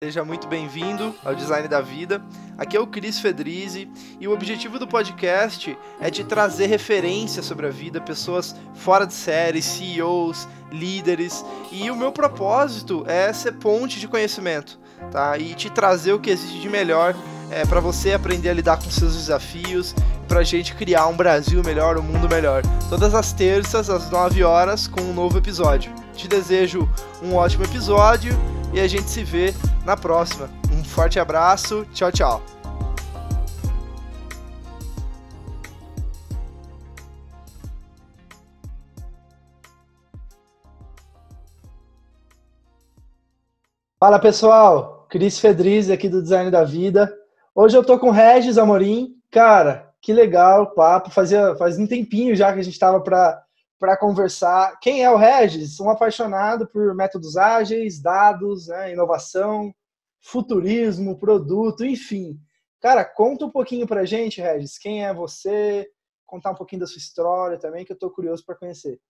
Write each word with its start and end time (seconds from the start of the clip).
Seja 0.00 0.24
muito 0.24 0.46
bem-vindo 0.46 1.12
ao 1.24 1.34
Design 1.34 1.66
da 1.66 1.80
Vida. 1.80 2.22
Aqui 2.56 2.76
é 2.76 2.80
o 2.80 2.86
Cris 2.86 3.18
Fedrizzi 3.18 3.90
e 4.20 4.28
o 4.28 4.32
objetivo 4.32 4.78
do 4.78 4.86
podcast 4.86 5.76
é 6.00 6.08
te 6.08 6.22
trazer 6.22 6.66
referências 6.66 7.44
sobre 7.44 7.66
a 7.66 7.70
vida, 7.70 8.00
pessoas 8.00 8.54
fora 8.76 9.04
de 9.04 9.12
série, 9.12 9.60
CEOs, 9.60 10.46
líderes, 10.70 11.44
e 11.72 11.90
o 11.90 11.96
meu 11.96 12.12
propósito 12.12 13.02
é 13.08 13.32
ser 13.32 13.54
ponte 13.54 13.98
de 13.98 14.06
conhecimento, 14.06 14.78
tá? 15.10 15.36
E 15.36 15.52
te 15.56 15.68
trazer 15.68 16.12
o 16.12 16.20
que 16.20 16.30
existe 16.30 16.60
de 16.60 16.68
melhor 16.68 17.12
é, 17.50 17.66
para 17.66 17.80
você 17.80 18.12
aprender 18.12 18.50
a 18.50 18.54
lidar 18.54 18.76
com 18.76 18.88
seus 18.88 19.16
desafios, 19.16 19.96
para 20.28 20.38
a 20.38 20.44
gente 20.44 20.76
criar 20.76 21.08
um 21.08 21.16
Brasil 21.16 21.60
melhor, 21.64 21.98
um 21.98 22.02
mundo 22.02 22.28
melhor. 22.28 22.62
Todas 22.88 23.16
as 23.16 23.32
terças 23.32 23.90
às 23.90 24.08
9 24.12 24.44
horas 24.44 24.86
com 24.86 25.00
um 25.00 25.12
novo 25.12 25.38
episódio. 25.38 25.92
Te 26.14 26.28
desejo 26.28 26.88
um 27.20 27.34
ótimo 27.34 27.64
episódio 27.64 28.32
e 28.72 28.80
a 28.80 28.86
gente 28.86 29.08
se 29.08 29.24
vê 29.24 29.54
na 29.84 29.96
próxima. 29.96 30.48
Um 30.72 30.84
forte 30.84 31.18
abraço, 31.18 31.86
tchau, 31.92 32.12
tchau. 32.12 32.42
Fala 44.00 44.20
pessoal, 44.20 45.06
Cris 45.10 45.40
Fedriz 45.40 45.90
aqui 45.90 46.08
do 46.08 46.22
Design 46.22 46.50
da 46.52 46.62
Vida. 46.62 47.12
Hoje 47.52 47.76
eu 47.76 47.82
tô 47.82 47.98
com 47.98 48.10
Regis 48.10 48.56
Amorim. 48.56 49.16
Cara, 49.28 49.90
que 50.00 50.12
legal 50.12 50.62
o 50.62 50.66
papo. 50.68 51.10
Fazia, 51.10 51.56
faz 51.56 51.78
um 51.78 51.86
tempinho 51.86 52.36
já 52.36 52.52
que 52.52 52.60
a 52.60 52.62
gente 52.62 52.74
estava 52.74 53.00
para 53.00 53.42
para 53.78 53.96
conversar. 53.96 54.78
Quem 54.80 55.04
é 55.04 55.10
o 55.10 55.16
Regis? 55.16 55.78
Um 55.80 55.90
apaixonado 55.90 56.66
por 56.66 56.94
métodos 56.94 57.36
ágeis, 57.36 58.00
dados, 58.00 58.68
né, 58.68 58.92
inovação, 58.92 59.74
futurismo, 60.20 61.18
produto, 61.18 61.84
enfim. 61.84 62.38
Cara, 62.80 63.04
conta 63.04 63.44
um 63.44 63.50
pouquinho 63.50 63.86
para 63.86 64.04
gente, 64.04 64.40
Regis. 64.40 64.78
Quem 64.78 65.04
é 65.04 65.14
você? 65.14 65.88
Contar 66.26 66.50
um 66.50 66.56
pouquinho 66.56 66.80
da 66.80 66.86
sua 66.86 66.98
história 66.98 67.58
também, 67.58 67.84
que 67.84 67.92
eu 67.92 67.94
estou 67.94 68.10
curioso 68.10 68.44
para 68.44 68.56
conhecer. 68.56 69.00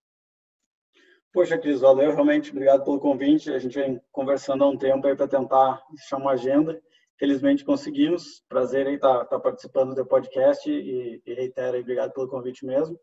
Poxa, 1.33 1.59
Cris, 1.59 1.81
valeu 1.81 2.13
realmente. 2.13 2.51
Obrigado 2.51 2.85
pelo 2.85 3.01
convite. 3.01 3.53
A 3.53 3.59
gente 3.59 3.79
vem 3.79 4.01
conversando 4.11 4.65
há 4.65 4.69
um 4.69 4.79
tempo 4.79 5.07
aí 5.07 5.15
para 5.15 5.29
tentar 5.29 5.83
fechar 5.91 6.17
uma 6.17 6.33
agenda. 6.33 6.81
Felizmente 7.19 7.65
conseguimos. 7.65 8.43
Prazer 8.49 8.87
aí 8.87 8.95
estar 8.95 9.19
tá, 9.21 9.25
tá 9.25 9.41
participando 9.41 9.95
do 9.95 10.07
podcast 10.07 10.71
e, 10.71 11.21
e 11.27 11.35
reitero 11.35 11.77
aí, 11.77 11.83
obrigado 11.83 12.13
pelo 12.13 12.29
convite 12.29 12.65
mesmo. 12.65 12.99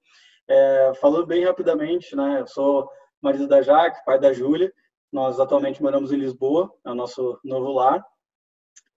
É, 0.47 0.93
falando 1.01 1.25
bem 1.25 1.43
rapidamente, 1.43 2.15
né, 2.15 2.41
eu 2.41 2.47
sou 2.47 2.89
marido 3.21 3.47
da 3.47 3.61
Jaque, 3.61 4.03
pai 4.05 4.19
da 4.19 4.31
Júlia, 4.31 4.71
nós 5.11 5.39
atualmente 5.39 5.81
moramos 5.81 6.11
em 6.11 6.17
Lisboa, 6.17 6.71
é 6.85 6.91
o 6.91 6.95
nosso 6.95 7.39
novo 7.43 7.71
lar. 7.71 8.05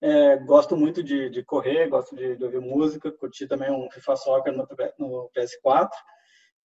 É, 0.01 0.37
gosto 0.37 0.77
muito 0.77 1.03
de, 1.03 1.29
de 1.31 1.43
correr, 1.43 1.89
gosto 1.89 2.15
de, 2.15 2.37
de, 2.37 2.45
ouvir 2.45 2.61
música, 2.61 3.11
curti 3.11 3.47
também 3.47 3.71
um 3.71 3.91
FIFA 3.91 4.17
Soccer 4.17 4.53
no, 4.53 4.69
no 4.99 5.31
PS4, 5.37 5.91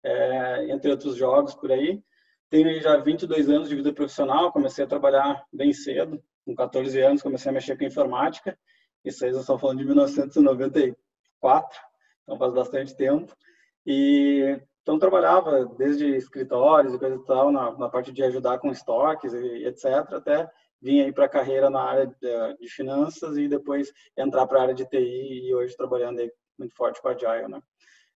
é, 0.03 0.71
entre 0.71 0.91
outros 0.91 1.15
jogos 1.15 1.55
por 1.55 1.71
aí. 1.71 2.01
Tenho 2.49 2.79
já 2.81 2.97
22 2.97 3.49
anos 3.49 3.69
de 3.69 3.75
vida 3.75 3.93
profissional, 3.93 4.51
comecei 4.51 4.83
a 4.83 4.87
trabalhar 4.87 5.43
bem 5.51 5.73
cedo, 5.73 6.21
com 6.45 6.53
14 6.53 6.99
anos 7.01 7.21
comecei 7.21 7.49
a 7.49 7.53
mexer 7.53 7.77
com 7.77 7.85
informática, 7.85 8.57
isso 9.03 9.25
aí 9.25 9.31
nós 9.31 9.41
estamos 9.41 9.61
falando 9.61 9.79
de 9.79 9.85
1994, 9.85 11.79
então 12.23 12.37
faz 12.37 12.53
bastante 12.53 12.95
tempo. 12.95 13.35
E 13.85 14.59
então, 14.83 14.99
trabalhava 14.99 15.65
desde 15.77 16.13
escritórios 16.15 16.93
e 16.93 16.99
coisa 16.99 17.15
e 17.15 17.25
tal, 17.25 17.51
na, 17.51 17.71
na 17.71 17.89
parte 17.89 18.11
de 18.11 18.21
ajudar 18.21 18.59
com 18.59 18.69
estoques 18.69 19.33
e 19.33 19.65
etc., 19.65 19.85
até 20.11 20.51
vim 20.81 20.99
aí 20.99 21.13
para 21.13 21.25
a 21.25 21.29
carreira 21.29 21.69
na 21.69 21.81
área 21.81 22.07
de, 22.07 22.57
de, 22.59 22.67
finanças 22.67 23.37
e 23.37 23.47
depois 23.47 23.93
entrar 24.17 24.45
para 24.45 24.59
a 24.59 24.61
área 24.63 24.73
de 24.73 24.85
TI 24.85 25.47
e 25.47 25.55
hoje 25.55 25.75
trabalhando 25.77 26.19
aí 26.19 26.29
muito 26.59 26.75
forte 26.75 27.01
com 27.01 27.07
a 27.07 27.11
Agile, 27.11 27.47
né? 27.47 27.61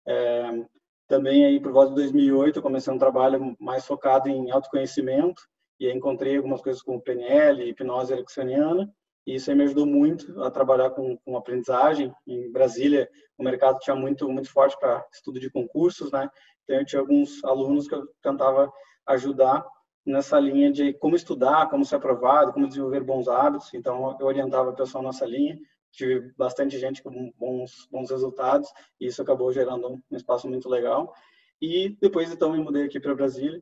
É, 0.05 0.65
também 1.07 1.45
aí 1.45 1.57
por 1.57 1.71
volta 1.71 1.89
de 1.91 1.95
2008 1.95 2.59
eu 2.59 2.63
comecei 2.63 2.93
um 2.93 2.97
trabalho 2.97 3.55
mais 3.59 3.85
focado 3.85 4.27
em 4.27 4.51
autoconhecimento 4.51 5.41
e 5.79 5.89
encontrei 5.89 6.35
algumas 6.35 6.61
coisas 6.61 6.81
como 6.81 7.01
PNL, 7.01 7.63
hipnose 7.69 8.11
ericksoniana 8.11 8.93
e 9.27 9.35
isso 9.35 9.51
aí 9.51 9.57
me 9.57 9.65
ajudou 9.65 9.85
muito 9.85 10.41
a 10.41 10.49
trabalhar 10.49 10.89
com, 10.91 11.17
com 11.17 11.35
aprendizagem. 11.35 12.13
Em 12.25 12.49
Brasília, 12.49 13.09
o 13.37 13.43
mercado 13.43 13.77
tinha 13.79 13.93
muito 13.93 14.29
muito 14.29 14.49
forte 14.49 14.79
para 14.79 15.05
estudo 15.11 15.37
de 15.37 15.49
concursos, 15.49 16.09
né? 16.13 16.29
Então, 16.63 16.77
eu 16.77 16.85
tinha 16.85 17.01
alguns 17.01 17.43
alunos 17.43 17.89
que 17.89 17.95
eu 17.95 18.07
tentava 18.23 18.71
ajudar 19.05 19.67
nessa 20.05 20.39
linha 20.39 20.71
de 20.71 20.93
como 20.93 21.17
estudar, 21.17 21.69
como 21.69 21.83
ser 21.83 21.97
aprovado, 21.97 22.53
como 22.53 22.69
desenvolver 22.69 23.03
bons 23.03 23.27
hábitos. 23.27 23.73
Então, 23.73 24.15
eu 24.17 24.25
orientava 24.25 24.69
o 24.69 24.75
pessoal 24.75 25.03
nessa 25.03 25.25
linha. 25.25 25.59
Tive 25.91 26.31
bastante 26.37 26.79
gente 26.79 27.03
com 27.03 27.29
bons, 27.37 27.85
bons 27.91 28.09
resultados 28.09 28.69
e 28.97 29.07
isso 29.07 29.21
acabou 29.21 29.51
gerando 29.51 30.01
um 30.09 30.15
espaço 30.15 30.47
muito 30.47 30.69
legal. 30.69 31.13
E 31.61 31.97
depois, 31.99 32.31
então, 32.31 32.53
me 32.53 32.63
mudei 32.63 32.85
aqui 32.85 32.97
para 32.97 33.13
Brasília 33.13 33.61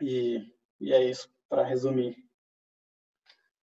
e, 0.00 0.40
e 0.80 0.94
é 0.94 1.04
isso, 1.04 1.28
para 1.46 1.62
resumir. 1.62 2.27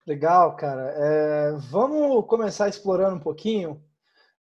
Legal, 0.07 0.57
cara. 0.57 0.93
É, 0.97 1.53
vamos 1.71 2.27
começar 2.27 2.69
explorando 2.69 3.17
um 3.17 3.21
pouquinho 3.21 3.81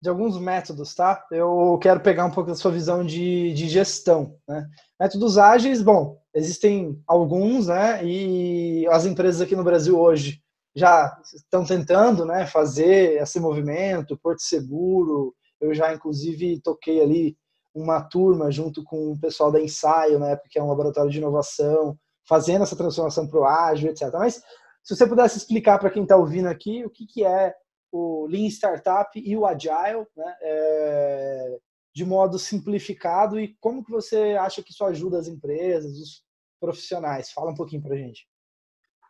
de 0.01 0.09
alguns 0.09 0.39
métodos, 0.39 0.95
tá? 0.95 1.23
Eu 1.31 1.77
quero 1.79 1.99
pegar 1.99 2.25
um 2.25 2.31
pouco 2.31 2.49
da 2.49 2.55
sua 2.55 2.71
visão 2.71 3.05
de, 3.05 3.53
de 3.53 3.69
gestão. 3.69 4.35
Né? 4.47 4.67
Métodos 4.99 5.37
ágeis, 5.37 5.83
bom, 5.83 6.19
existem 6.33 6.99
alguns, 7.05 7.67
né? 7.67 8.03
E 8.03 8.87
as 8.87 9.05
empresas 9.05 9.41
aqui 9.41 9.55
no 9.55 9.63
Brasil 9.63 9.99
hoje 9.99 10.41
já 10.75 11.15
estão 11.35 11.65
tentando, 11.65 12.25
né, 12.25 12.47
fazer 12.47 13.21
esse 13.21 13.39
movimento, 13.39 14.17
Porto 14.17 14.41
Seguro. 14.41 15.35
Eu 15.59 15.73
já, 15.73 15.93
inclusive, 15.93 16.61
toquei 16.61 17.01
ali 17.01 17.37
uma 17.75 18.01
turma 18.01 18.49
junto 18.49 18.83
com 18.83 19.11
o 19.11 19.19
pessoal 19.19 19.51
da 19.51 19.61
Ensaio, 19.61 20.17
né, 20.17 20.35
porque 20.35 20.57
é 20.57 20.63
um 20.63 20.69
laboratório 20.69 21.11
de 21.11 21.17
inovação, 21.17 21.97
fazendo 22.27 22.63
essa 22.63 22.75
transformação 22.75 23.27
para 23.27 23.39
o 23.39 23.45
ágil, 23.45 23.89
etc. 23.89 24.09
Mas 24.13 24.41
se 24.83 24.95
você 24.95 25.07
pudesse 25.07 25.37
explicar 25.37 25.79
para 25.79 25.89
quem 25.89 26.03
está 26.03 26.15
ouvindo 26.17 26.47
aqui 26.47 26.83
o 26.85 26.89
que, 26.89 27.05
que 27.05 27.23
é 27.23 27.53
o 27.91 28.25
Lean 28.27 28.47
Startup 28.47 29.09
e 29.19 29.35
o 29.35 29.45
Agile, 29.45 30.07
né, 30.15 30.35
é, 30.41 31.57
de 31.93 32.05
modo 32.05 32.39
simplificado 32.39 33.39
e 33.39 33.55
como 33.59 33.83
que 33.83 33.91
você 33.91 34.37
acha 34.39 34.63
que 34.63 34.71
isso 34.71 34.83
ajuda 34.85 35.19
as 35.19 35.27
empresas, 35.27 35.91
os 35.97 36.23
profissionais? 36.59 37.31
Fala 37.31 37.51
um 37.51 37.55
pouquinho 37.55 37.81
para 37.81 37.95
a 37.95 37.97
gente. 37.97 38.27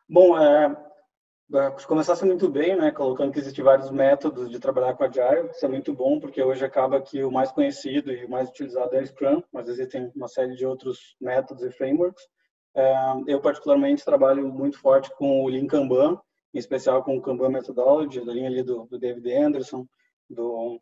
Bom, 0.10 0.38
é, 0.38 0.76
é 1.54 1.72
começasse 1.86 2.26
muito 2.26 2.50
bem, 2.50 2.76
né, 2.76 2.92
colocando 2.92 3.32
que 3.32 3.40
existem 3.40 3.64
vários 3.64 3.92
métodos 3.92 4.50
de 4.50 4.60
trabalhar 4.60 4.96
com 4.96 5.04
Agile, 5.04 5.52
isso 5.52 5.66
é 5.66 5.70
muito 5.70 5.94
bom, 5.94 6.20
porque 6.20 6.42
hoje 6.42 6.66
acaba 6.66 7.02
que 7.02 7.24
o 7.24 7.32
mais 7.32 7.52
conhecido 7.52 8.12
e 8.12 8.26
o 8.26 8.30
mais 8.30 8.50
utilizado 8.50 8.96
é 8.96 9.02
o 9.02 9.08
Scrum, 9.08 9.44
mas 9.54 9.70
existem 9.70 10.12
uma 10.16 10.28
série 10.28 10.56
de 10.56 10.66
outros 10.66 11.16
métodos 11.22 11.64
e 11.64 11.72
frameworks. 11.72 12.24
É, 12.74 12.96
eu, 13.28 13.42
particularmente, 13.42 14.06
trabalho 14.06 14.48
muito 14.48 14.80
forte 14.80 15.10
com 15.16 15.44
o 15.44 15.50
Lean 15.50 15.68
Kanban, 15.68 16.20
em 16.54 16.60
especial 16.60 17.04
com 17.04 17.18
o 17.18 17.22
Kanban 17.22 17.50
Methodology, 17.50 18.26
da 18.26 18.34
linha 18.34 18.48
ali 18.48 18.64
do, 18.64 18.86
do 18.86 19.00
David 19.00 19.32
Anderson. 19.34 19.86
Do... 20.30 20.82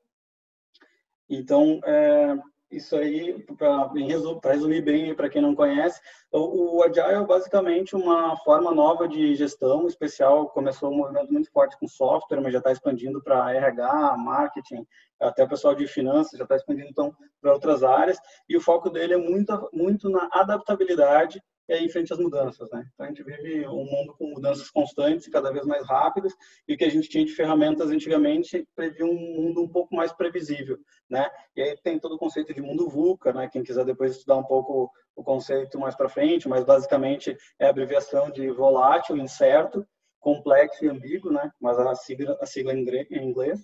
Então, 1.27 1.79
é, 1.83 2.37
isso 2.71 2.95
aí, 2.95 3.43
para 3.57 4.51
resumir 4.51 4.81
bem, 4.81 5.15
para 5.15 5.29
quem 5.29 5.41
não 5.41 5.55
conhece, 5.55 5.99
o, 6.31 6.77
o, 6.77 6.83
Agile 6.83 7.15
é 7.15 7.25
basicamente 7.25 7.95
uma 7.95 8.37
forma 8.37 8.71
nova 8.71 9.07
de 9.07 9.33
gestão, 9.35 9.87
especial, 9.87 10.49
começou 10.49 10.91
um 10.91 10.97
movimento 10.97 11.33
muito 11.33 11.51
forte 11.51 11.77
com 11.79 11.87
software, 11.87 12.41
mas 12.41 12.53
já 12.53 12.59
está 12.59 12.71
expandindo 12.71 13.23
para 13.23 13.51
RH, 13.53 14.17
marketing, 14.17 14.85
até 15.19 15.43
o 15.43 15.49
pessoal 15.49 15.73
de 15.73 15.87
finanças 15.87 16.37
já 16.37 16.43
está 16.43 16.55
expandindo 16.55 16.89
então 16.89 17.11
para 17.41 17.53
outras 17.53 17.83
áreas, 17.83 18.19
e 18.47 18.55
o 18.55 18.61
foco 18.61 18.89
dele 18.91 19.15
é 19.15 19.17
muito, 19.17 19.69
muito 19.73 20.07
na 20.07 20.29
adaptabilidade 20.31 21.41
e 21.69 21.73
aí 21.73 21.87
frente 21.87 22.11
às 22.11 22.17
mudanças, 22.17 22.67
né? 22.71 22.83
Então 22.93 23.05
a 23.05 23.09
gente 23.09 23.23
vive 23.23 23.67
um 23.67 23.85
mundo 23.85 24.15
com 24.17 24.31
mudanças 24.31 24.71
constantes 24.71 25.27
e 25.27 25.31
cada 25.31 25.51
vez 25.53 25.65
mais 25.67 25.87
rápidas 25.87 26.33
e 26.67 26.73
o 26.73 26.77
que 26.77 26.83
a 26.83 26.89
gente 26.89 27.07
tinha 27.07 27.23
de 27.23 27.31
ferramentas 27.31 27.91
antigamente 27.91 28.67
previa 28.75 29.05
um 29.05 29.13
mundo 29.13 29.61
um 29.61 29.67
pouco 29.67 29.95
mais 29.95 30.11
previsível, 30.11 30.79
né? 31.07 31.29
E 31.55 31.61
aí 31.61 31.77
tem 31.83 31.99
todo 31.99 32.15
o 32.15 32.17
conceito 32.17 32.55
de 32.55 32.61
mundo 32.61 32.89
VUCA, 32.89 33.31
né? 33.31 33.47
Quem 33.47 33.61
quiser 33.61 33.85
depois 33.85 34.13
estudar 34.13 34.37
um 34.37 34.43
pouco 34.43 34.91
o 35.15 35.23
conceito 35.23 35.77
mais 35.77 35.95
para 35.95 36.09
frente, 36.09 36.49
mas 36.49 36.63
basicamente 36.63 37.37
é 37.59 37.67
a 37.67 37.69
abreviação 37.69 38.31
de 38.31 38.49
volátil, 38.49 39.15
incerto, 39.15 39.85
complexo 40.19 40.83
e 40.83 40.89
ambíguo, 40.89 41.31
né? 41.31 41.51
Mas 41.61 41.77
a 41.77 41.93
sigla, 41.93 42.35
a 42.41 42.47
sigla 42.47 42.73
em 42.73 42.83
inglês. 43.13 43.59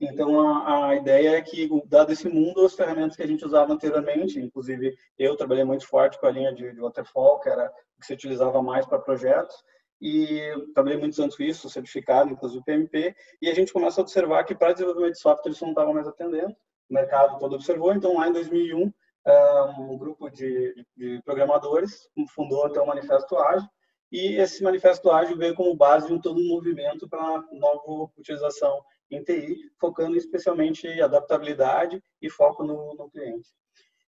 Então, 0.00 0.40
a, 0.40 0.88
a, 0.88 0.96
ideia 0.96 1.36
é 1.36 1.42
que, 1.42 1.68
dado 1.86 2.12
esse 2.12 2.28
mundo, 2.28 2.64
as 2.64 2.74
ferramentas 2.74 3.16
que 3.16 3.22
a 3.22 3.26
gente 3.26 3.44
usava 3.44 3.72
anteriormente, 3.72 4.40
inclusive 4.40 4.94
eu 5.18 5.36
trabalhei 5.36 5.64
muito 5.64 5.86
forte 5.86 6.18
com 6.18 6.26
a 6.26 6.30
linha 6.30 6.52
de, 6.52 6.72
de 6.72 6.80
waterfall, 6.80 7.40
que 7.40 7.48
era 7.48 7.72
que 8.00 8.06
se 8.06 8.12
utilizava 8.12 8.60
mais 8.62 8.84
para 8.86 8.98
projetos, 8.98 9.56
e 10.00 10.52
trabalhei 10.74 10.98
muitos 10.98 11.18
anos 11.20 11.36
com 11.36 11.42
isso, 11.42 11.70
certificado, 11.70 12.30
inclusive 12.30 12.64
PMP, 12.64 13.14
e 13.40 13.48
a 13.48 13.54
gente 13.54 13.72
começa 13.72 14.00
a 14.00 14.02
observar 14.02 14.44
que 14.44 14.54
para 14.54 14.72
desenvolvimento 14.72 15.14
de 15.14 15.20
software 15.20 15.52
isso 15.52 15.64
não 15.64 15.70
estava 15.70 15.92
mais 15.94 16.06
atendendo, 16.08 16.54
o 16.90 16.94
mercado 16.94 17.38
todo 17.38 17.54
observou, 17.54 17.94
então 17.94 18.16
lá 18.16 18.28
em 18.28 18.32
2001, 18.32 18.92
um 19.78 19.96
grupo 19.96 20.28
de, 20.28 20.74
de 20.96 21.22
programadores 21.24 22.10
fundou 22.34 22.66
até 22.66 22.80
o 22.80 22.86
Manifesto 22.86 23.38
Ágil, 23.38 23.68
e 24.12 24.36
esse 24.36 24.62
manifesto 24.62 25.10
ágil 25.10 25.36
veio 25.36 25.56
como 25.56 25.74
base 25.74 26.06
de 26.06 26.22
todo 26.22 26.40
um 26.40 26.48
movimento 26.48 27.08
para 27.08 27.42
nova 27.50 28.12
utilização 28.16 28.80
em 29.10 29.22
TI, 29.22 29.56
focando 29.80 30.16
especialmente 30.16 30.86
em 30.86 31.00
adaptabilidade 31.00 32.02
e 32.20 32.30
foco 32.30 32.64
no, 32.64 32.94
no 32.94 33.10
cliente. 33.10 33.48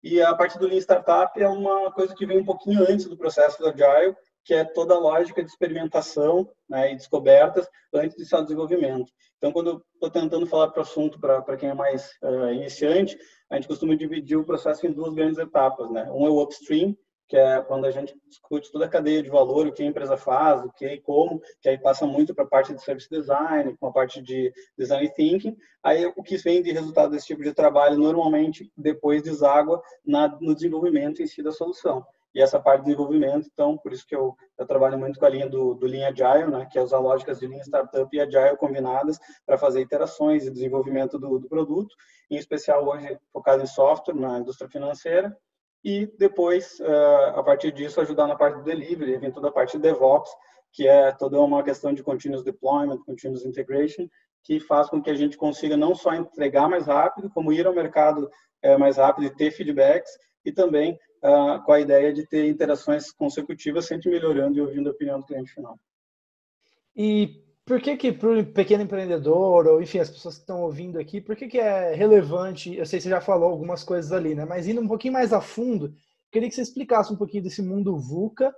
E 0.03 0.21
a 0.21 0.35
parte 0.35 0.59
do 0.59 0.67
Lean 0.67 0.81
Startup 0.81 1.41
é 1.41 1.49
uma 1.49 1.91
coisa 1.93 2.15
que 2.15 2.27
vem 2.27 2.39
um 2.39 2.45
pouquinho 2.45 2.83
antes 2.83 3.07
do 3.07 3.17
processo 3.17 3.59
do 3.59 3.69
Agile, 3.69 4.15
que 4.45 4.53
é 4.53 4.63
toda 4.63 4.95
a 4.95 4.99
lógica 4.99 5.43
de 5.43 5.49
experimentação 5.49 6.47
né, 6.69 6.93
e 6.93 6.97
descobertas 6.97 7.67
antes 7.93 8.15
de 8.17 8.27
seu 8.27 8.43
desenvolvimento. 8.43 9.11
Então, 9.39 9.51
quando 9.51 9.71
eu 9.71 9.83
estou 9.95 10.11
tentando 10.11 10.47
falar 10.47 10.69
para 10.69 10.81
o 10.81 10.83
assunto 10.83 11.19
para 11.19 11.57
quem 11.57 11.71
é 11.71 11.75
mais 11.75 12.11
uh, 12.23 12.53
iniciante, 12.53 13.19
a 13.51 13.57
gente 13.57 13.69
costuma 13.69 13.97
dividir 13.97 14.37
o 14.37 14.45
processo 14.45 14.87
em 14.87 14.93
duas 14.93 15.15
grandes 15.15 15.39
etapas. 15.39 15.91
Né? 15.91 16.05
Um 16.13 16.27
é 16.27 16.31
o 16.31 16.43
upstream, 16.43 16.95
que 17.29 17.37
é 17.37 17.61
quando 17.63 17.87
a 17.87 17.91
gente 17.91 18.15
discute 18.29 18.71
toda 18.71 18.85
a 18.85 18.89
cadeia 18.89 19.23
de 19.23 19.31
valor, 19.31 19.67
o 19.67 19.73
que 19.73 19.83
a 19.83 19.87
empresa 19.87 20.17
faz, 20.17 20.63
o 20.65 20.71
que 20.71 20.87
e 20.87 21.01
como, 21.01 21.41
que 21.61 21.69
aí 21.69 21.79
passa 21.79 22.07
muito 22.07 22.35
para 22.35 22.45
a 22.45 22.49
parte 22.49 22.75
de 22.75 22.83
service 22.83 23.09
design, 23.09 23.77
com 23.79 23.87
a 23.87 23.93
parte 23.93 24.23
de 24.23 24.53
design 24.77 25.09
thinking. 25.15 25.57
Aí 25.83 26.07
o 26.07 26.23
que 26.23 26.37
vem 26.37 26.63
de 26.63 26.73
resultado 26.73 27.11
desse 27.11 27.27
tipo 27.27 27.43
de 27.43 27.53
trabalho 27.53 27.99
normalmente 27.99 28.71
depois 28.77 29.23
deságua 29.23 29.83
na, 30.05 30.29
no 30.41 30.55
desenvolvimento 30.55 31.23
em 31.23 31.27
si 31.27 31.43
da 31.43 31.53
solução. 31.53 32.05
E 32.35 32.43
essa 32.43 32.59
parte 32.59 32.81
de 32.81 32.87
desenvolvimento, 32.87 33.49
então, 33.53 33.79
por 33.79 33.93
isso 33.93 34.05
que 34.05 34.15
eu, 34.15 34.37
eu 34.59 34.67
trabalho 34.67 34.99
muito 34.99 35.21
com 35.21 35.25
a 35.25 35.29
linha 35.29 35.49
do, 35.49 35.75
do 35.75 35.87
Agile, 35.87 36.51
né, 36.51 36.67
que 36.71 36.77
é 36.77 36.83
usar 36.83 36.99
lógicas 36.99 37.39
de 37.39 37.47
Lean 37.47 37.63
Startup 37.63 38.09
e 38.13 38.21
Agile 38.21 38.57
combinadas 38.57 39.21
para 39.47 39.57
fazer 39.57 39.81
iterações 39.81 40.45
e 40.45 40.51
desenvolvimento 40.51 41.17
do, 41.17 41.39
do 41.39 41.49
produto, 41.49 41.95
em 42.29 42.37
especial 42.37 42.85
hoje 42.85 43.17
focado 43.33 43.63
em 43.63 43.67
software, 43.67 44.15
na 44.15 44.41
indústria 44.41 44.69
financeira, 44.69 45.37
e 45.85 46.07
depois, 46.19 46.81
eh, 46.81 47.33
a 47.37 47.43
partir 47.43 47.71
disso, 47.71 48.01
ajudar 48.01 48.27
na 48.27 48.35
parte 48.35 48.57
do 48.57 48.65
delivery, 48.65 49.19
vem 49.19 49.31
toda 49.31 49.49
a 49.49 49.53
parte 49.53 49.77
de 49.77 49.83
DevOps, 49.83 50.31
que 50.73 50.89
é 50.89 51.13
toda 51.13 51.39
uma 51.41 51.63
questão 51.63 51.93
de 51.93 52.03
continuous 52.03 52.43
deployment, 52.43 53.05
continuous 53.05 53.45
integration, 53.45 54.09
que 54.43 54.59
faz 54.59 54.89
com 54.89 55.03
que 55.03 55.11
a 55.11 55.15
gente 55.15 55.37
consiga 55.37 55.77
não 55.77 55.95
só 55.95 56.15
entregar 56.15 56.69
mais 56.69 56.87
rápido, 56.87 57.31
como 57.31 57.53
ir 57.53 57.67
ao 57.67 57.75
mercado 57.75 58.31
eh, 58.63 58.79
mais 58.79 58.97
rápido 58.97 59.27
e 59.27 59.37
ter 59.37 59.51
feedbacks, 59.51 60.11
e 60.45 60.53
também 60.53 60.99
uh, 61.23 61.63
com 61.65 61.73
a 61.73 61.81
ideia 61.81 62.13
de 62.13 62.27
ter 62.27 62.47
interações 62.49 63.11
consecutivas, 63.13 63.87
sempre 63.87 64.11
melhorando 64.11 64.59
e 64.59 64.61
ouvindo 64.61 64.89
a 64.89 64.93
opinião 64.93 65.21
do 65.21 65.27
cliente 65.27 65.53
final. 65.53 65.79
E 66.97 67.44
por 67.67 67.81
que 67.81 67.97
que 67.97 68.13
para 68.13 68.29
o 68.29 68.45
pequeno 68.45 68.83
empreendedor, 68.83 69.67
ou 69.67 69.83
enfim, 69.83 69.99
as 69.99 70.11
pessoas 70.11 70.35
que 70.35 70.43
estão 70.43 70.63
ouvindo 70.63 70.99
aqui, 70.99 71.21
por 71.21 71.35
que 71.35 71.49
que 71.49 71.59
é 71.59 71.95
relevante, 71.95 72.75
eu 72.77 72.85
sei 72.85 72.99
que 72.99 73.05
você 73.05 73.11
já 73.11 73.21
falou 73.21 73.51
algumas 73.51 73.83
coisas 73.83 74.13
ali, 74.13 74.35
né, 74.35 74.45
mas 74.45 74.69
indo 74.69 74.81
um 74.81 74.89
pouquinho 74.89 75.15
mais 75.15 75.33
a 75.33 75.41
fundo, 75.41 75.95
queria 76.31 76.49
que 76.49 76.55
você 76.55 76.63
explicasse 76.63 77.13
um 77.13 77.17
pouquinho 77.17 77.43
desse 77.43 77.63
mundo 77.63 77.99
VUCA, 77.99 78.55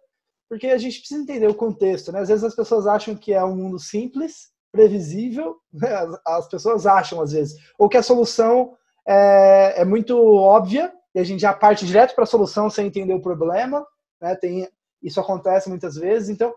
porque 0.49 0.69
a 0.69 0.79
gente 0.79 0.99
precisa 0.99 1.23
entender 1.23 1.47
o 1.47 1.55
contexto, 1.55 2.11
né, 2.11 2.20
às 2.20 2.29
vezes 2.29 2.43
as 2.43 2.56
pessoas 2.56 2.87
acham 2.87 3.14
que 3.14 3.32
é 3.32 3.44
um 3.44 3.55
mundo 3.55 3.79
simples, 3.79 4.50
previsível, 4.73 5.56
né? 5.73 5.88
as, 5.94 6.20
as, 6.26 6.49
pessoas 6.49 6.87
acham 6.87 7.20
às 7.20 7.31
vezes, 7.32 7.56
ou 7.79 7.88
que 7.88 7.97
a 7.97 8.02
solução 8.02 8.76
é, 9.06 9.82
é 9.82 9.85
muito 9.85 10.19
óbvia, 10.19 10.93
e 11.14 11.20
a 11.20 11.25
gente 11.25 11.41
já 11.41 11.52
parte 11.52 11.87
direto 11.87 12.14
para 12.14 12.25
a 12.25 12.26
solução 12.26 12.69
sem 12.69 12.88
entender 12.88 13.14
o 13.14 13.23
problema, 13.23 13.87
né, 14.20 14.35
tem, 14.35 14.69
isso 15.00 15.20
acontece 15.20 15.69
muitas 15.69 15.94
vezes, 15.94 16.29
então 16.29 16.52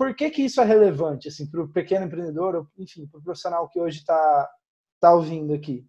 por 0.00 0.14
que, 0.14 0.30
que 0.30 0.42
isso 0.42 0.62
é 0.62 0.64
relevante 0.64 1.28
assim, 1.28 1.46
para 1.46 1.60
o 1.60 1.68
pequeno 1.68 2.06
empreendedor, 2.06 2.56
ou, 2.56 2.66
enfim, 2.78 3.06
para 3.06 3.20
o 3.20 3.22
profissional 3.22 3.68
que 3.68 3.78
hoje 3.78 3.98
está 3.98 4.50
tá 4.98 5.12
ouvindo 5.12 5.52
aqui? 5.52 5.86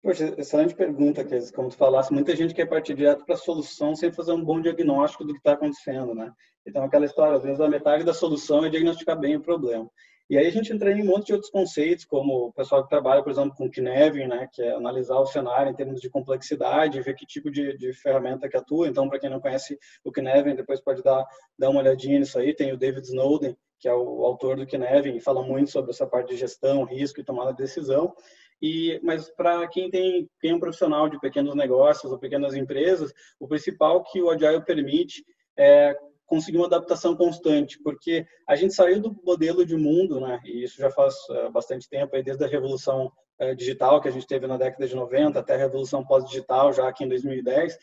Poxa, 0.00 0.32
excelente 0.38 0.76
pergunta, 0.76 1.24
Cris. 1.24 1.50
Como 1.50 1.68
tu 1.68 1.76
falasse, 1.76 2.12
muita 2.12 2.36
gente 2.36 2.54
quer 2.54 2.66
partir 2.66 2.94
direto 2.94 3.24
para 3.26 3.34
a 3.34 3.38
solução 3.38 3.96
sem 3.96 4.12
fazer 4.12 4.30
um 4.30 4.44
bom 4.44 4.60
diagnóstico 4.60 5.24
do 5.24 5.32
que 5.32 5.40
está 5.40 5.54
acontecendo, 5.54 6.14
né? 6.14 6.32
Então, 6.64 6.84
aquela 6.84 7.04
história, 7.04 7.36
às 7.36 7.42
vezes, 7.42 7.60
a 7.60 7.68
metade 7.68 8.04
da 8.04 8.14
solução 8.14 8.64
é 8.64 8.68
diagnosticar 8.68 9.18
bem 9.18 9.34
o 9.34 9.42
problema. 9.42 9.90
E 10.30 10.38
aí 10.38 10.46
a 10.46 10.50
gente 10.50 10.72
entra 10.72 10.92
em 10.92 11.02
um 11.02 11.06
monte 11.06 11.26
de 11.26 11.32
outros 11.32 11.50
conceitos, 11.50 12.04
como 12.04 12.46
o 12.46 12.52
pessoal 12.52 12.84
que 12.84 12.88
trabalha, 12.88 13.20
por 13.20 13.32
exemplo, 13.32 13.52
com 13.56 13.68
Knevin, 13.68 14.28
né, 14.28 14.48
que 14.52 14.62
é 14.62 14.70
analisar 14.70 15.18
o 15.18 15.26
cenário 15.26 15.72
em 15.72 15.74
termos 15.74 16.00
de 16.00 16.08
complexidade, 16.08 17.02
ver 17.02 17.16
que 17.16 17.26
tipo 17.26 17.50
de, 17.50 17.76
de 17.76 17.92
ferramenta 17.92 18.48
que 18.48 18.56
atua. 18.56 18.86
Então, 18.86 19.08
para 19.08 19.18
quem 19.18 19.28
não 19.28 19.40
conhece 19.40 19.76
o 20.04 20.12
Knevin, 20.12 20.54
depois 20.54 20.80
pode 20.80 21.02
dar, 21.02 21.26
dar 21.58 21.70
uma 21.70 21.80
olhadinha 21.80 22.20
nisso 22.20 22.38
aí. 22.38 22.54
Tem 22.54 22.72
o 22.72 22.76
David 22.76 23.08
Snowden, 23.08 23.56
que 23.80 23.88
é 23.88 23.92
o 23.92 24.24
autor 24.24 24.56
do 24.56 24.64
Knevin, 24.64 25.16
e 25.16 25.20
fala 25.20 25.42
muito 25.42 25.72
sobre 25.72 25.90
essa 25.90 26.06
parte 26.06 26.28
de 26.28 26.36
gestão, 26.36 26.84
risco 26.84 27.20
e 27.20 27.24
tomada 27.24 27.50
de 27.50 27.58
decisão. 27.58 28.14
E, 28.62 29.00
mas 29.02 29.28
para 29.30 29.66
quem 29.66 29.90
tem, 29.90 30.30
tem 30.40 30.54
um 30.54 30.60
profissional 30.60 31.08
de 31.08 31.18
pequenos 31.18 31.56
negócios 31.56 32.12
ou 32.12 32.18
pequenas 32.20 32.54
empresas, 32.54 33.12
o 33.40 33.48
principal 33.48 34.04
que 34.04 34.22
o 34.22 34.30
Agile 34.30 34.64
permite 34.64 35.24
é 35.58 35.96
conseguir 36.30 36.58
uma 36.58 36.66
adaptação 36.66 37.16
constante, 37.16 37.76
porque 37.82 38.24
a 38.48 38.54
gente 38.54 38.72
saiu 38.72 39.00
do 39.00 39.20
modelo 39.24 39.66
de 39.66 39.76
mundo, 39.76 40.20
né, 40.20 40.40
e 40.44 40.62
isso 40.62 40.80
já 40.80 40.88
faz 40.88 41.12
uh, 41.28 41.50
bastante 41.50 41.88
tempo, 41.88 42.14
aí, 42.14 42.22
desde 42.22 42.44
a 42.44 42.46
revolução 42.46 43.10
uh, 43.42 43.54
digital 43.56 44.00
que 44.00 44.06
a 44.06 44.12
gente 44.12 44.28
teve 44.28 44.46
na 44.46 44.56
década 44.56 44.86
de 44.86 44.94
90 44.94 45.40
até 45.40 45.54
a 45.54 45.58
revolução 45.58 46.06
pós-digital, 46.06 46.72
já 46.72 46.86
aqui 46.86 47.02
em 47.02 47.08
2010, 47.08 47.76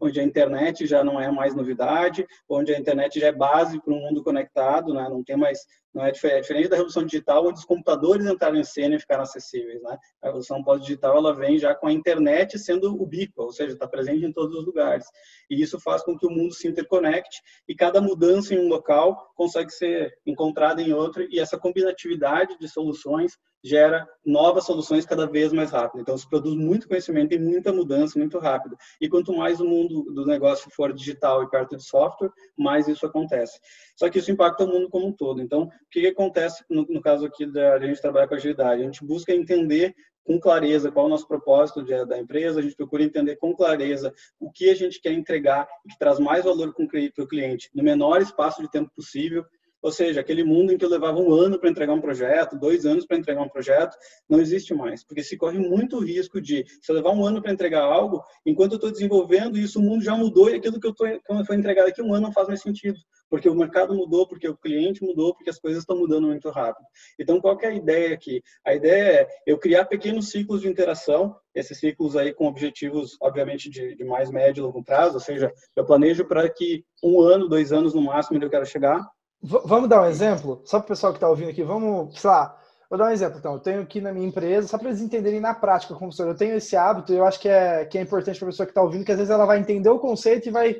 onde 0.00 0.20
a 0.20 0.24
internet 0.24 0.86
já 0.86 1.04
não 1.04 1.20
é 1.20 1.30
mais 1.30 1.54
novidade, 1.54 2.26
onde 2.48 2.74
a 2.74 2.78
internet 2.78 3.20
já 3.20 3.28
é 3.28 3.32
base 3.32 3.80
para 3.80 3.92
um 3.92 4.00
mundo 4.00 4.22
conectado, 4.22 4.92
né? 4.94 5.08
não 5.08 5.22
tem 5.22 5.36
mais 5.36 5.60
não 5.96 6.04
é 6.04 6.10
é 6.10 6.40
diferente 6.40 6.68
da 6.68 6.76
revolução 6.76 7.06
digital, 7.06 7.46
onde 7.46 7.58
os 7.58 7.64
computadores 7.64 8.26
entraram 8.26 8.56
em 8.56 8.64
cena 8.64 8.94
e 8.94 9.00
ficaram 9.00 9.22
acessíveis. 9.22 9.80
Né? 9.82 9.96
A 10.22 10.26
revolução 10.26 10.62
pós-digital 10.62 11.16
ela 11.16 11.34
vem 11.34 11.58
já 11.58 11.74
com 11.74 11.86
a 11.86 11.92
internet 11.92 12.58
sendo 12.58 12.92
ubíqua, 13.00 13.44
ou 13.44 13.50
seja, 13.50 13.72
está 13.72 13.88
presente 13.88 14.26
em 14.26 14.32
todos 14.32 14.54
os 14.54 14.66
lugares. 14.66 15.06
E 15.48 15.60
isso 15.60 15.80
faz 15.80 16.02
com 16.02 16.16
que 16.18 16.26
o 16.26 16.30
mundo 16.30 16.52
se 16.52 16.68
interconecte 16.68 17.40
e 17.66 17.74
cada 17.74 18.00
mudança 18.02 18.54
em 18.54 18.58
um 18.58 18.68
local 18.68 19.32
consegue 19.34 19.70
ser 19.70 20.12
encontrada 20.26 20.82
em 20.82 20.92
outro 20.92 21.26
e 21.30 21.40
essa 21.40 21.56
combinatividade 21.56 22.58
de 22.58 22.68
soluções 22.68 23.32
gera 23.64 24.06
novas 24.24 24.64
soluções 24.64 25.04
cada 25.04 25.26
vez 25.26 25.52
mais 25.52 25.70
rápido. 25.70 26.00
Então, 26.00 26.16
se 26.16 26.28
produz 26.28 26.54
muito 26.54 26.86
conhecimento 26.86 27.34
e 27.34 27.38
muita 27.38 27.72
mudança 27.72 28.18
muito 28.18 28.38
rápido. 28.38 28.76
E 29.00 29.08
quanto 29.08 29.32
mais 29.32 29.55
o 29.60 29.66
mundo 29.66 30.04
do 30.12 30.26
negócio 30.26 30.70
for 30.70 30.92
digital 30.92 31.42
e 31.42 31.50
perto 31.50 31.76
de 31.76 31.84
software, 31.84 32.30
mais 32.56 32.88
isso 32.88 33.06
acontece. 33.06 33.58
Só 33.96 34.08
que 34.08 34.18
isso 34.18 34.30
impacta 34.30 34.64
o 34.64 34.68
mundo 34.68 34.88
como 34.88 35.06
um 35.06 35.12
todo. 35.12 35.40
Então, 35.40 35.64
o 35.64 35.70
que, 35.90 36.00
que 36.00 36.08
acontece 36.08 36.64
no, 36.68 36.86
no, 36.88 37.00
caso 37.00 37.26
aqui 37.26 37.46
da 37.46 37.78
gente 37.78 38.00
trabalhar 38.00 38.28
com 38.28 38.34
agilidade? 38.34 38.82
A 38.82 38.84
gente 38.84 39.04
busca 39.04 39.32
entender 39.32 39.94
com 40.24 40.40
clareza 40.40 40.90
qual 40.90 41.06
é 41.06 41.08
o 41.08 41.10
nosso 41.10 41.28
propósito 41.28 41.84
de, 41.84 42.04
da 42.04 42.18
empresa, 42.18 42.58
a 42.58 42.62
gente 42.62 42.74
procura 42.74 43.04
entender 43.04 43.36
com 43.36 43.54
clareza 43.54 44.12
o 44.40 44.50
que 44.50 44.68
a 44.68 44.74
gente 44.74 45.00
quer 45.00 45.12
entregar 45.12 45.66
que 45.88 45.98
traz 45.98 46.18
mais 46.18 46.44
valor 46.44 46.74
para 46.74 47.24
o 47.24 47.28
cliente 47.28 47.70
no 47.72 47.82
menor 47.82 48.20
espaço 48.20 48.60
de 48.60 48.70
tempo 48.70 48.90
possível 48.94 49.44
ou 49.86 49.92
seja, 49.92 50.20
aquele 50.20 50.42
mundo 50.42 50.72
em 50.72 50.76
que 50.76 50.84
eu 50.84 50.88
levava 50.88 51.20
um 51.20 51.32
ano 51.32 51.60
para 51.60 51.70
entregar 51.70 51.92
um 51.92 52.00
projeto, 52.00 52.58
dois 52.58 52.84
anos 52.84 53.06
para 53.06 53.16
entregar 53.16 53.40
um 53.40 53.48
projeto, 53.48 53.96
não 54.28 54.40
existe 54.40 54.74
mais. 54.74 55.04
Porque 55.04 55.22
se 55.22 55.36
corre 55.36 55.60
muito 55.60 56.00
risco 56.00 56.40
de, 56.40 56.64
se 56.82 56.90
eu 56.90 56.96
levar 56.96 57.12
um 57.12 57.24
ano 57.24 57.40
para 57.40 57.52
entregar 57.52 57.84
algo, 57.84 58.20
enquanto 58.44 58.72
eu 58.72 58.76
estou 58.78 58.90
desenvolvendo 58.90 59.56
isso, 59.56 59.78
o 59.78 59.82
mundo 59.82 60.02
já 60.02 60.16
mudou 60.16 60.50
e 60.50 60.56
aquilo 60.56 60.80
que 60.80 60.88
eu 60.88 60.92
tô, 60.92 61.04
quando 61.24 61.46
foi 61.46 61.54
entregado 61.54 61.86
aqui 61.86 62.02
um 62.02 62.12
ano 62.12 62.26
não 62.26 62.32
faz 62.32 62.48
mais 62.48 62.60
sentido. 62.62 62.98
Porque 63.30 63.48
o 63.48 63.54
mercado 63.54 63.94
mudou, 63.94 64.26
porque 64.26 64.48
o 64.48 64.56
cliente 64.56 65.04
mudou, 65.04 65.34
porque 65.34 65.50
as 65.50 65.58
coisas 65.58 65.82
estão 65.82 65.96
mudando 65.96 66.26
muito 66.26 66.50
rápido. 66.50 66.84
Então, 67.16 67.40
qual 67.40 67.56
é 67.60 67.66
a 67.68 67.74
ideia 67.74 68.12
aqui? 68.12 68.42
A 68.64 68.74
ideia 68.74 69.20
é 69.20 69.28
eu 69.46 69.56
criar 69.56 69.84
pequenos 69.84 70.30
ciclos 70.30 70.62
de 70.62 70.68
interação, 70.68 71.36
esses 71.54 71.78
ciclos 71.78 72.16
aí 72.16 72.34
com 72.34 72.46
objetivos, 72.46 73.16
obviamente, 73.20 73.70
de, 73.70 73.94
de 73.94 74.04
mais 74.04 74.30
médio 74.30 74.62
e 74.62 74.64
longo 74.64 74.82
prazo, 74.82 75.14
ou 75.14 75.20
seja, 75.20 75.52
eu 75.76 75.84
planejo 75.84 76.24
para 76.24 76.48
que 76.48 76.84
um 77.02 77.20
ano, 77.20 77.48
dois 77.48 77.72
anos 77.72 77.94
no 77.94 78.02
máximo 78.02 78.42
eu 78.42 78.50
quero 78.50 78.66
chegar, 78.66 79.04
vamos 79.46 79.88
dar 79.88 80.02
um 80.02 80.06
exemplo? 80.06 80.62
Só 80.64 80.78
para 80.78 80.86
o 80.86 80.88
pessoal 80.88 81.12
que 81.12 81.18
está 81.18 81.28
ouvindo 81.28 81.50
aqui, 81.50 81.62
vamos, 81.62 82.18
sei 82.20 82.28
lá, 82.28 82.58
vou 82.90 82.98
dar 82.98 83.06
um 83.06 83.10
exemplo. 83.10 83.38
Então, 83.38 83.54
eu 83.54 83.60
tenho 83.60 83.82
aqui 83.82 84.00
na 84.00 84.12
minha 84.12 84.26
empresa, 84.26 84.66
só 84.66 84.76
para 84.76 84.88
eles 84.88 85.00
entenderem 85.00 85.40
na 85.40 85.54
prática 85.54 85.94
como 85.94 86.10
funciona. 86.10 86.32
Eu 86.32 86.36
tenho 86.36 86.56
esse 86.56 86.76
hábito, 86.76 87.12
eu 87.12 87.24
acho 87.24 87.38
que 87.38 87.48
é, 87.48 87.84
que 87.84 87.96
é 87.96 88.00
importante 88.00 88.38
para 88.38 88.48
a 88.48 88.50
pessoa 88.50 88.66
que 88.66 88.72
está 88.72 88.82
ouvindo, 88.82 89.04
que 89.04 89.12
às 89.12 89.18
vezes 89.18 89.30
ela 89.30 89.46
vai 89.46 89.58
entender 89.58 89.88
o 89.88 89.98
conceito 89.98 90.48
e 90.48 90.52
vai 90.52 90.76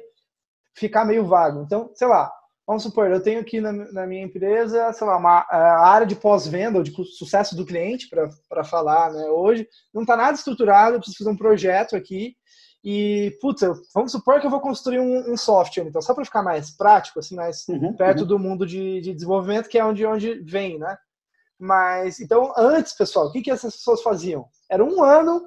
ficar 0.74 1.04
meio 1.04 1.24
vago. 1.24 1.62
Então, 1.62 1.90
sei 1.94 2.08
lá, 2.08 2.30
vamos 2.66 2.82
supor, 2.82 3.10
eu 3.10 3.22
tenho 3.22 3.40
aqui 3.40 3.60
na, 3.60 3.72
na 3.72 4.06
minha 4.06 4.24
empresa, 4.24 4.92
sei 4.92 5.06
lá, 5.06 5.16
uma 5.16 5.46
a 5.48 5.88
área 5.88 6.06
de 6.06 6.16
pós-venda 6.16 6.78
ou 6.78 6.84
de 6.84 6.92
sucesso 7.16 7.56
do 7.56 7.64
cliente, 7.64 8.08
para 8.48 8.64
falar 8.64 9.12
né, 9.12 9.24
hoje. 9.28 9.68
Não 9.94 10.02
está 10.02 10.16
nada 10.16 10.36
estruturado, 10.36 10.96
eu 10.96 10.98
preciso 10.98 11.18
fazer 11.18 11.30
um 11.30 11.36
projeto 11.36 11.94
aqui 11.94 12.34
e, 12.84 13.36
putz, 13.40 13.62
vamos 13.92 14.12
supor 14.12 14.40
que 14.40 14.46
eu 14.46 14.50
vou 14.50 14.60
construir 14.60 15.00
um, 15.00 15.32
um 15.32 15.36
software, 15.36 15.84
então, 15.84 16.00
só 16.00 16.14
para 16.14 16.24
ficar 16.24 16.42
mais 16.42 16.70
prático, 16.70 17.18
assim, 17.18 17.34
mais 17.34 17.66
uhum, 17.68 17.94
perto 17.94 18.20
uhum. 18.20 18.26
do 18.26 18.38
mundo 18.38 18.66
de, 18.66 19.00
de, 19.00 19.12
desenvolvimento, 19.12 19.68
que 19.68 19.78
é 19.78 19.84
onde, 19.84 20.06
onde 20.06 20.40
vem, 20.44 20.78
né? 20.78 20.96
Mas, 21.58 22.20
então, 22.20 22.52
antes, 22.56 22.92
pessoal, 22.92 23.26
o 23.26 23.32
que, 23.32 23.42
que 23.42 23.50
essas 23.50 23.76
pessoas 23.76 24.02
faziam? 24.02 24.46
Era 24.70 24.84
um 24.84 25.02
ano, 25.02 25.42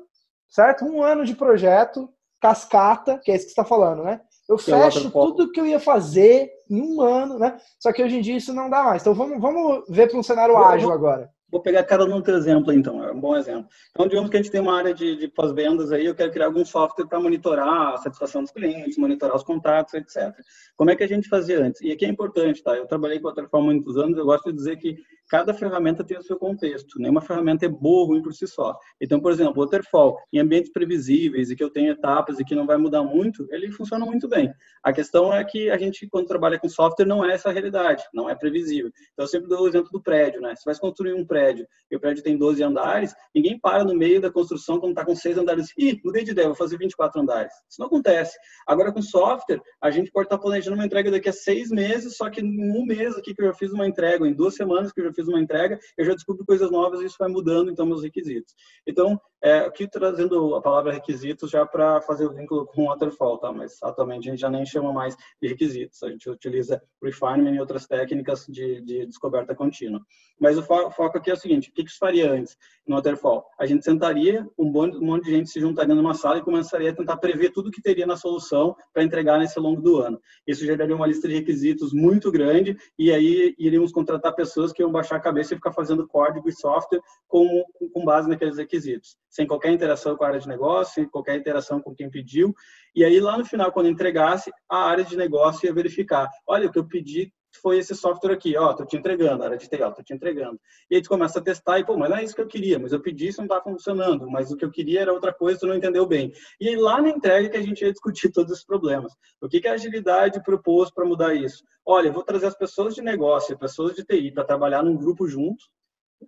certo? 0.50 0.84
Um 0.84 1.02
ano 1.04 1.24
de 1.24 1.36
projeto, 1.36 2.10
cascata, 2.42 3.20
que 3.24 3.32
é 3.32 3.36
isso 3.36 3.46
que 3.46 3.54
você 3.54 3.62
está 3.62 3.66
falando, 3.66 4.04
né? 4.04 4.20
Eu 4.48 4.58
que 4.58 4.64
fecho 4.64 5.12
tudo 5.12 5.52
que 5.52 5.60
eu 5.60 5.66
ia 5.66 5.80
fazer 5.80 6.52
em 6.70 6.82
um 6.82 7.02
ano, 7.02 7.38
né? 7.38 7.58
Só 7.80 7.94
que 7.94 8.04
hoje 8.04 8.18
em 8.18 8.22
dia 8.22 8.36
isso 8.36 8.52
não 8.52 8.70
dá 8.70 8.84
mais. 8.84 9.02
Então, 9.02 9.14
vamos, 9.14 9.40
vamos 9.40 9.84
ver 9.88 10.10
para 10.10 10.18
um 10.18 10.24
cenário 10.24 10.58
ágil 10.58 10.92
agora. 10.92 11.30
Vou 11.52 11.62
pegar 11.62 11.84
cada 11.84 12.06
um 12.06 12.22
teu 12.22 12.36
exemplo, 12.36 12.72
então, 12.72 13.04
é 13.04 13.12
um 13.12 13.20
bom 13.20 13.36
exemplo. 13.36 13.68
Então, 13.90 14.08
digamos 14.08 14.30
que 14.30 14.38
a 14.38 14.42
gente 14.42 14.52
tem 14.52 14.62
uma 14.62 14.78
área 14.78 14.94
de, 14.94 15.16
de 15.16 15.28
pós-vendas 15.28 15.92
aí, 15.92 16.06
eu 16.06 16.14
quero 16.14 16.32
criar 16.32 16.46
algum 16.46 16.64
software 16.64 17.08
para 17.08 17.20
monitorar 17.20 17.94
a 17.94 17.98
satisfação 17.98 18.44
dos 18.44 18.52
clientes, 18.52 18.98
monitorar 18.98 19.36
os 19.36 19.44
contatos, 19.44 19.94
etc. 19.96 20.34
Como 20.78 20.92
é 20.92 20.96
que 20.96 21.04
a 21.04 21.08
gente 21.08 21.28
fazia 21.28 21.60
antes? 21.60 21.82
E 21.82 21.92
aqui 21.92 22.06
é 22.06 22.10
importante, 22.10 22.62
tá? 22.62 22.76
Eu 22.76 22.86
trabalhei 22.86 23.20
com 23.20 23.28
a 23.28 23.32
Waterfall 23.32 23.62
há 23.62 23.64
muitos 23.64 23.98
anos, 23.98 24.18
eu 24.18 24.26
gosto 24.26 24.52
de 24.52 24.58
dizer 24.58 24.78
que 24.78 24.98
cada 25.30 25.54
ferramenta 25.54 26.04
tem 26.04 26.18
o 26.18 26.24
seu 26.24 26.38
contexto, 26.38 27.00
nenhuma 27.00 27.22
ferramenta 27.22 27.66
é 27.66 27.70
boa 27.70 28.02
ou 28.02 28.08
ruim 28.08 28.22
por 28.22 28.34
si 28.34 28.48
só. 28.48 28.76
Então, 29.00 29.20
por 29.20 29.32
exemplo, 29.32 29.62
o 29.62 29.66
Waterfall, 29.66 30.18
em 30.34 30.40
ambientes 30.40 30.72
previsíveis 30.72 31.52
e 31.52 31.56
que 31.56 31.64
eu 31.64 31.70
tenho 31.70 31.92
etapas 31.92 32.40
e 32.40 32.44
que 32.44 32.56
não 32.56 32.66
vai 32.66 32.78
mudar 32.78 33.04
muito, 33.04 33.48
ele 33.52 33.72
funciona 33.72 34.06
muito 34.06 34.28
bem. 34.28 34.54
A 34.84 34.92
questão 34.92 35.34
é 35.34 35.44
que 35.44 35.70
a 35.70 35.78
gente, 35.78 36.08
quando 36.08 36.28
trabalha 36.28 36.58
com 36.58 36.68
software, 36.68 37.06
não 37.06 37.24
é 37.24 37.34
essa 37.34 37.50
a 37.50 37.52
realidade, 37.52 38.04
não 38.14 38.30
é 38.30 38.36
previsível. 38.36 38.92
Então, 39.14 39.26
eu 39.26 39.28
sempre 39.28 39.48
dou 39.48 39.62
o 39.62 39.68
exemplo 39.68 39.90
do 39.92 40.02
prédio, 40.02 40.42
né? 40.42 40.56
Você 40.56 40.64
vai 40.66 40.76
construir 40.80 41.14
um 41.14 41.26
prédio 41.26 41.68
e 41.92 41.96
o 41.96 42.00
prédio 42.00 42.24
tem 42.24 42.38
12 42.38 42.64
andares, 42.64 43.14
ninguém 43.34 43.60
para 43.60 43.84
no 43.84 43.94
meio 43.94 44.20
da 44.20 44.32
construção 44.32 44.80
quando 44.80 44.92
está 44.92 45.06
com 45.06 45.16
6 45.16 45.38
andares. 45.38 45.74
Ih, 45.78 46.00
mudei 46.04 46.24
de 46.24 46.32
ideia, 46.32 46.48
vou 46.48 46.56
fazer 46.56 46.78
24 46.78 47.22
andares. 47.22 47.54
Isso 47.70 47.80
não 47.80 47.88
acontece. 47.88 48.38
Agora, 48.68 48.92
com 48.92 49.02
software, 49.02 49.62
a 49.82 49.92
gente 49.92 50.12
pode 50.12 50.26
estar 50.26 50.38
tá 50.38 50.42
planejando 50.42 50.76
uma 50.76 50.86
entrega 50.86 51.12
daqui 51.12 51.30
a 51.30 51.34
seis 51.34 51.70
meses, 51.70 52.16
só 52.16 52.30
que 52.30 52.42
em 52.42 52.72
um 52.72 52.86
mês 52.86 53.16
aqui 53.16 53.34
que 53.34 53.42
eu 53.42 53.48
já 53.48 53.54
fiz 53.54 53.72
uma 53.72 53.88
entrega, 53.88 54.28
em 54.28 54.34
duas 54.34 54.56
semanas 54.56 54.92
que 54.92 55.02
eu 55.02 55.06
já 55.06 55.14
fiz 55.14 55.19
uma 55.28 55.40
entrega, 55.40 55.80
eu 55.98 56.06
já 56.06 56.14
descubro 56.14 56.46
coisas 56.46 56.72
novas 56.72 57.02
e 57.02 57.06
isso 57.06 57.18
vai 57.20 57.30
mudando, 57.30 57.72
então, 57.72 57.86
meus 57.86 58.04
requisitos. 58.04 58.54
Então, 58.86 59.20
é, 59.42 59.60
aqui 59.60 59.88
trazendo 59.88 60.56
a 60.56 60.62
palavra 60.62 60.92
requisitos 60.92 61.50
já 61.50 61.66
para 61.66 62.02
fazer 62.02 62.26
o 62.26 62.34
vínculo 62.34 62.66
com 62.66 62.88
waterfall, 62.88 63.38
tá? 63.38 63.52
Mas 63.52 63.82
atualmente 63.82 64.28
a 64.28 64.32
gente 64.32 64.42
já 64.42 64.50
nem 64.50 64.66
chama 64.66 64.92
mais 64.92 65.16
de 65.42 65.48
requisitos, 65.48 66.04
a 66.04 66.10
gente 66.10 66.30
utiliza 66.30 66.82
refinement 67.02 67.56
e 67.56 67.60
outras 67.60 67.88
técnicas 67.88 68.46
de, 68.50 68.82
de 68.82 69.06
descoberta 69.06 69.56
contínua. 69.56 70.02
Mas 70.40 70.58
o 70.58 70.62
foco 70.62 71.18
aqui 71.18 71.32
é 71.32 71.34
o 71.34 71.38
seguinte: 71.38 71.70
o 71.70 71.74
que, 71.74 71.86
que 71.86 71.92
se 71.92 71.98
faria 71.98 72.30
antes 72.30 72.58
no 72.86 72.96
waterfall? 72.96 73.46
A 73.58 73.66
gente 73.66 73.86
sentaria, 73.86 74.46
um 74.58 74.70
monte 74.70 75.24
de 75.24 75.32
gente 75.32 75.50
se 75.50 75.60
juntaria 75.60 75.96
numa 75.96 76.14
sala 76.14 76.40
e 76.40 76.44
começaria 76.44 76.92
a 76.92 76.96
tentar 76.96 77.16
prever 77.18 77.52
tudo 77.52 77.72
que 77.72 77.82
teria 77.82 78.06
na 78.06 78.18
solução 78.18 78.76
para 78.94 79.04
entregar 79.04 79.40
nesse 79.40 79.58
longo 79.58 79.82
do 79.82 79.98
ano. 79.98 80.20
Isso 80.46 80.66
geraria 80.66 80.96
uma 80.96 81.08
lista 81.08 81.30
de 81.30 81.36
requisitos 81.36 81.94
muito 81.94 82.30
grande 82.30 82.78
e 82.98 83.10
aí 83.10 83.56
iríamos 83.58 83.94
contratar 83.94 84.36
pessoas 84.36 84.74
que 84.74 84.82
iam 84.82 84.92
baixar 84.92 85.09
a 85.18 85.22
cabeça 85.22 85.54
e 85.54 85.58
ficar 85.58 85.72
fazendo 85.72 86.08
código 86.08 86.48
e 86.50 86.52
software 86.52 87.02
com, 87.28 87.64
com 87.94 88.06
base 88.06 88.30
naqueles 88.30 88.58
requisitos, 88.58 89.18
sem 89.30 89.48
qualquer 89.48 89.72
interação 89.72 90.16
com 90.16 90.24
a 90.24 90.28
área 90.28 90.40
de 90.40 90.48
negócio, 90.48 90.94
sem 90.94 91.10
qualquer 91.10 91.36
interação 91.36 91.82
com 91.82 91.94
quem 91.94 92.10
pediu. 92.10 92.54
E 92.96 93.04
aí, 93.04 93.20
lá 93.20 93.38
no 93.38 93.46
final, 93.46 93.72
quando 93.72 93.90
entregasse, 93.90 94.52
a 94.70 94.86
área 94.86 95.04
de 95.04 95.18
negócio 95.18 95.66
ia 95.66 95.74
verificar: 95.74 96.30
olha, 96.48 96.68
o 96.68 96.72
que 96.72 96.80
eu 96.80 96.88
pedi 96.88 97.32
foi 97.58 97.80
esse 97.80 97.96
software 97.96 98.34
aqui, 98.34 98.56
ó, 98.58 98.74
tô 98.74 98.86
te 98.86 98.98
entregando, 98.98 99.44
área 99.44 99.58
de 99.58 99.68
TI, 99.68 99.82
ó, 99.82 99.92
tô 99.92 100.04
te 100.04 100.14
entregando. 100.14 100.60
E 100.90 100.96
aí 100.96 101.02
tu 101.02 101.10
começa 101.10 101.40
a 101.40 101.42
testar 101.42 101.80
e, 101.80 101.86
pô, 101.86 101.98
mas 101.98 102.10
não 102.10 102.18
é 102.18 102.24
isso 102.24 102.36
que 102.36 102.42
eu 102.42 102.48
queria, 102.48 102.78
mas 102.78 102.92
eu 102.92 103.02
pedi 103.02 103.28
isso 103.28 103.42
não 103.42 103.48
tá 103.48 103.62
funcionando, 103.62 104.30
mas 104.30 104.52
o 104.52 104.58
que 104.58 104.64
eu 104.64 104.72
queria 104.72 105.02
era 105.02 105.14
outra 105.14 105.34
coisa, 105.34 105.60
tu 105.60 105.68
não 105.68 105.76
entendeu 105.76 106.06
bem. 106.06 106.32
E 106.60 106.70
aí 106.70 106.76
lá 106.76 107.02
na 107.02 107.10
entrega 107.10 107.50
que 107.50 107.58
a 107.58 107.62
gente 107.62 107.84
ia 107.84 107.92
discutir 107.92 108.32
todos 108.34 108.52
os 108.52 108.64
problemas. 108.64 109.14
O 109.42 109.48
que 109.48 109.60
que 109.60 109.68
a 109.68 109.74
agilidade 109.74 110.42
propôs 110.44 110.92
para 110.92 111.06
mudar 111.06 111.34
isso? 111.34 111.64
Olha, 111.86 112.08
eu 112.08 112.14
vou 112.14 112.24
trazer 112.24 112.46
as 112.46 112.56
pessoas 112.56 112.94
de 112.94 113.02
negócio, 113.02 113.58
pessoas 113.58 113.96
de 113.96 114.04
TI 114.04 114.32
para 114.32 114.44
trabalhar 114.44 114.84
num 114.84 114.96
grupo 114.96 115.28
junto, 115.28 115.64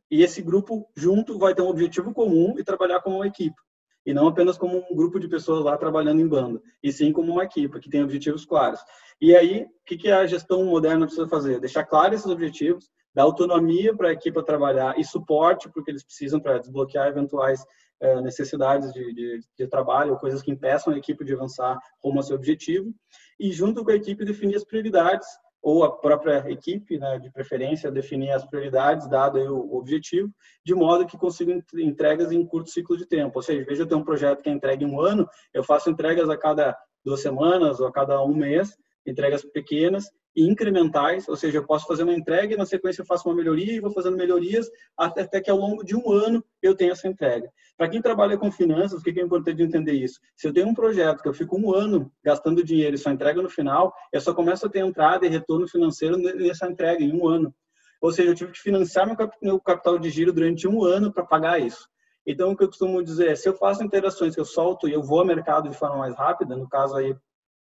e 0.10 0.24
esse 0.24 0.42
grupo 0.42 0.90
junto 0.96 1.38
vai 1.38 1.54
ter 1.54 1.62
um 1.62 1.68
objetivo 1.68 2.14
comum 2.14 2.56
e 2.58 2.64
trabalhar 2.64 3.02
como 3.02 3.18
uma 3.18 3.28
equipe. 3.28 3.56
E 4.06 4.14
não 4.14 4.28
apenas 4.28 4.58
como 4.58 4.84
um 4.90 4.96
grupo 4.96 5.20
de 5.20 5.28
pessoas 5.28 5.64
lá 5.64 5.78
trabalhando 5.78 6.22
em 6.22 6.28
banda, 6.28 6.62
e 6.82 6.92
sim 6.92 7.12
como 7.12 7.32
uma 7.32 7.44
equipe 7.44 7.80
que 7.80 7.90
tem 7.90 8.04
objetivos 8.04 8.46
claros. 8.46 8.80
E 9.20 9.36
aí, 9.36 9.64
o 9.64 9.70
que, 9.86 9.98
que 9.98 10.12
a 10.12 10.26
gestão 10.26 10.66
moderna 10.66 11.06
precisa 11.06 11.28
fazer? 11.28 11.60
Deixar 11.60 11.86
claros 11.86 12.20
esses 12.20 12.32
objetivos, 12.32 12.90
dar 13.14 13.24
autonomia 13.24 13.96
para 13.96 14.10
a 14.10 14.14
equipe 14.14 14.44
trabalhar 14.44 14.98
e 14.98 15.04
suporte 15.04 15.70
para 15.70 15.82
o 15.82 15.84
que 15.84 15.92
eles 15.92 16.04
precisam 16.04 16.40
para 16.40 16.58
desbloquear 16.58 17.08
eventuais 17.08 17.64
eh, 18.00 18.22
necessidades 18.22 18.92
de, 18.92 19.14
de, 19.14 19.40
de, 19.60 19.68
trabalho 19.68 20.14
ou 20.14 20.18
coisas 20.18 20.42
que 20.42 20.50
impeçam 20.50 20.92
a 20.92 20.98
equipe 20.98 21.24
de 21.24 21.34
avançar 21.34 21.78
rumo 22.04 22.18
ao 22.18 22.24
seu 22.24 22.36
objetivo. 22.36 22.92
E 23.40 23.52
junto 23.52 23.84
com 23.84 23.92
a 23.92 23.96
equipe 23.96 24.26
definir 24.26 24.56
as 24.56 24.64
prioridades 24.64 25.28
ou 25.62 25.84
a 25.84 25.92
própria 25.92 26.44
equipe, 26.50 26.98
né, 26.98 27.20
de 27.20 27.30
preferência, 27.30 27.92
definir 27.92 28.32
as 28.32 28.44
prioridades, 28.46 29.08
dado 29.08 29.38
o 29.38 29.78
objetivo, 29.78 30.34
de 30.66 30.74
modo 30.74 31.06
que 31.06 31.18
consiga 31.18 31.64
entregas 31.76 32.32
em 32.32 32.46
curto 32.46 32.70
ciclo 32.70 32.98
de 32.98 33.06
tempo. 33.06 33.38
Ou 33.38 33.44
seja, 33.44 33.64
veja 33.64 33.84
eu 33.84 33.88
tenho 33.88 34.02
um 34.02 34.06
projeto 34.06 34.42
que 34.42 34.50
é 34.50 34.54
entregue 34.54 34.86
em 34.86 34.88
um 34.88 35.00
ano, 35.00 35.28
eu 35.54 35.64
faço 35.64 35.90
entregas 35.90 36.30
a 36.30 36.38
cada 36.38 36.76
duas 37.06 37.22
semanas 37.22 37.80
ou 37.80 37.88
a 37.88 37.92
cada 37.92 38.24
um 38.24 38.34
mês, 38.34 38.76
entregas 39.06 39.44
pequenas 39.44 40.10
e 40.36 40.48
incrementais, 40.48 41.28
ou 41.28 41.36
seja, 41.36 41.58
eu 41.58 41.66
posso 41.66 41.86
fazer 41.86 42.04
uma 42.04 42.14
entrega 42.14 42.54
e 42.54 42.58
na 42.58 42.66
sequência 42.66 43.02
eu 43.02 43.06
faço 43.06 43.28
uma 43.28 43.36
melhoria 43.36 43.74
e 43.74 43.80
vou 43.80 43.92
fazendo 43.92 44.16
melhorias 44.16 44.70
até, 44.98 45.42
que 45.42 45.50
ao 45.50 45.58
longo 45.58 45.84
de 45.84 45.96
um 45.96 46.12
ano 46.12 46.44
eu 46.62 46.76
tenha 46.76 46.92
essa 46.92 47.08
entrega. 47.08 47.52
Para 47.78 47.90
quem 47.90 48.02
trabalha 48.02 48.38
com 48.38 48.52
finanças, 48.52 49.02
o 49.02 49.04
que 49.04 49.20
é 49.20 49.24
importante 49.24 49.62
entender 49.62 49.94
isso? 49.94 50.20
Se 50.36 50.48
eu 50.48 50.54
tenho 50.54 50.68
um 50.68 50.74
projeto 50.74 51.22
que 51.22 51.28
eu 51.28 51.34
fico 51.34 51.58
um 51.58 51.74
ano 51.74 52.12
gastando 52.24 52.64
dinheiro 52.64 52.96
e 52.96 53.00
só 53.00 53.12
entrega 53.12 53.42
no 53.42 53.50
final, 53.50 53.94
eu 54.12 54.22
só 54.22 54.34
começo 54.34 54.66
a 54.66 54.70
ter 54.70 54.80
entrada 54.80 55.26
e 55.26 55.30
retorno 55.30 55.68
financeiro 55.68 56.18
nessa 56.18 56.68
entrega 56.68 57.04
em 57.04 57.14
um 57.14 57.28
ano. 57.28 57.54
Ou 58.02 58.12
seja, 58.12 58.30
eu 58.30 58.36
tive 58.36 58.52
que 58.52 58.60
financiar 58.60 59.08
meu 59.42 59.60
capital 59.60 60.00
de 60.00 60.10
giro 60.10 60.34
durante 60.34 60.68
um 60.68 60.84
ano 60.84 61.14
para 61.14 61.24
pagar 61.24 61.62
isso. 61.62 61.88
Então, 62.26 62.52
o 62.52 62.58
que 62.58 62.64
eu 62.64 62.68
costumo 62.68 63.04
dizer 63.04 63.32
é, 63.32 63.36
se 63.36 63.50
eu 63.50 63.54
faço 63.54 63.84
interações 63.84 64.36
que 64.36 64.42
eu 64.42 64.46
solto 64.46 64.88
e 64.88 64.94
eu 64.94 65.02
vou 65.02 65.20
ao 65.20 65.26
mercado 65.26 65.70
de 65.70 65.76
forma 65.76 65.98
mais 65.98 66.16
rápida, 66.16 66.56
no 66.56 66.70
caso 66.70 66.96
aí 66.96 67.16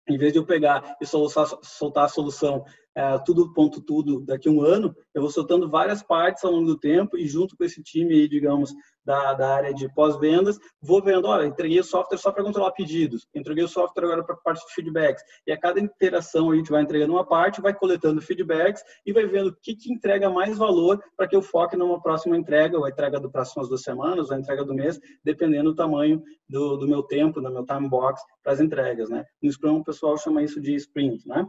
em 0.09 0.17
vez 0.17 0.33
de 0.33 0.39
eu 0.39 0.45
pegar 0.45 0.97
e 1.01 1.07
soltar, 1.07 2.05
a 2.05 2.09
solução 2.09 2.65
é, 2.99 3.17
tudo 3.25 3.53
ponto 3.53 3.81
tudo 3.81 4.21
daqui 4.27 4.49
a 4.49 4.51
um 4.51 4.61
ano, 4.61 4.93
eu 5.15 5.23
vou 5.23 5.31
soltando 5.31 5.71
várias 5.71 6.03
partes 6.03 6.45
ao 6.45 6.51
longo 6.51 6.67
do 6.67 6.77
tempo 6.77 7.17
e 7.17 7.29
junto 7.29 7.57
com 7.57 7.63
esse 7.63 7.81
time 7.81 8.27
digamos, 8.27 8.75
da, 9.05 9.35
da 9.35 9.55
área 9.55 9.73
de 9.73 9.89
pós-vendas, 9.95 10.59
vou 10.83 11.01
vendo, 11.01 11.29
olha, 11.29 11.47
entreguei 11.47 11.79
o 11.79 11.85
software 11.85 12.19
só 12.19 12.33
para 12.33 12.43
controlar 12.43 12.73
pedidos, 12.73 13.25
entreguei 13.33 13.63
o 13.63 13.69
software 13.69 14.05
agora 14.05 14.25
para 14.25 14.35
a 14.35 14.39
parte 14.39 14.67
de 14.67 14.75
feedbacks. 14.75 15.23
E 15.47 15.53
a 15.53 15.57
cada 15.57 15.79
interação 15.79 16.51
a 16.51 16.57
gente 16.57 16.73
vai 16.73 16.83
entregando 16.83 17.13
uma 17.13 17.25
parte, 17.25 17.61
vai 17.61 17.73
coletando 17.73 18.21
feedbacks 18.21 18.83
e 19.07 19.13
vai 19.13 19.27
vendo 19.27 19.51
o 19.51 19.57
que, 19.63 19.77
que 19.77 19.93
entrega 19.93 20.29
mais 20.29 20.59
valor 20.59 21.01
para 21.17 21.29
que 21.29 21.37
eu 21.37 21.41
foque 21.41 21.77
numa 21.77 22.03
próxima 22.03 22.37
entrega, 22.37 22.77
ou 22.77 22.85
a 22.85 22.91
entrega 22.91 23.21
do 23.21 23.31
próximas 23.31 23.69
duas 23.69 23.83
semanas, 23.83 24.29
ou 24.29 24.37
a 24.37 24.41
entrega 24.41 24.65
do 24.65 24.75
mês, 24.75 24.99
dependendo 25.23 25.71
do 25.71 25.77
tamanho 25.77 26.21
do, 26.49 26.77
do 26.77 26.89
meu 26.89 27.05
tempo, 27.05 27.41
do 27.41 27.51
meu 27.51 27.65
time 27.65 27.89
box 27.89 28.21
para 28.43 28.55
as 28.55 28.61
entregas, 28.61 29.09
né? 29.09 29.25
No 29.41 29.51
Scrum 29.53 29.77
o 29.77 29.85
pessoal 29.85 30.19
chama 30.19 30.43
isso 30.43 30.61
de 30.61 30.75
sprint, 30.75 31.27
né? 31.29 31.47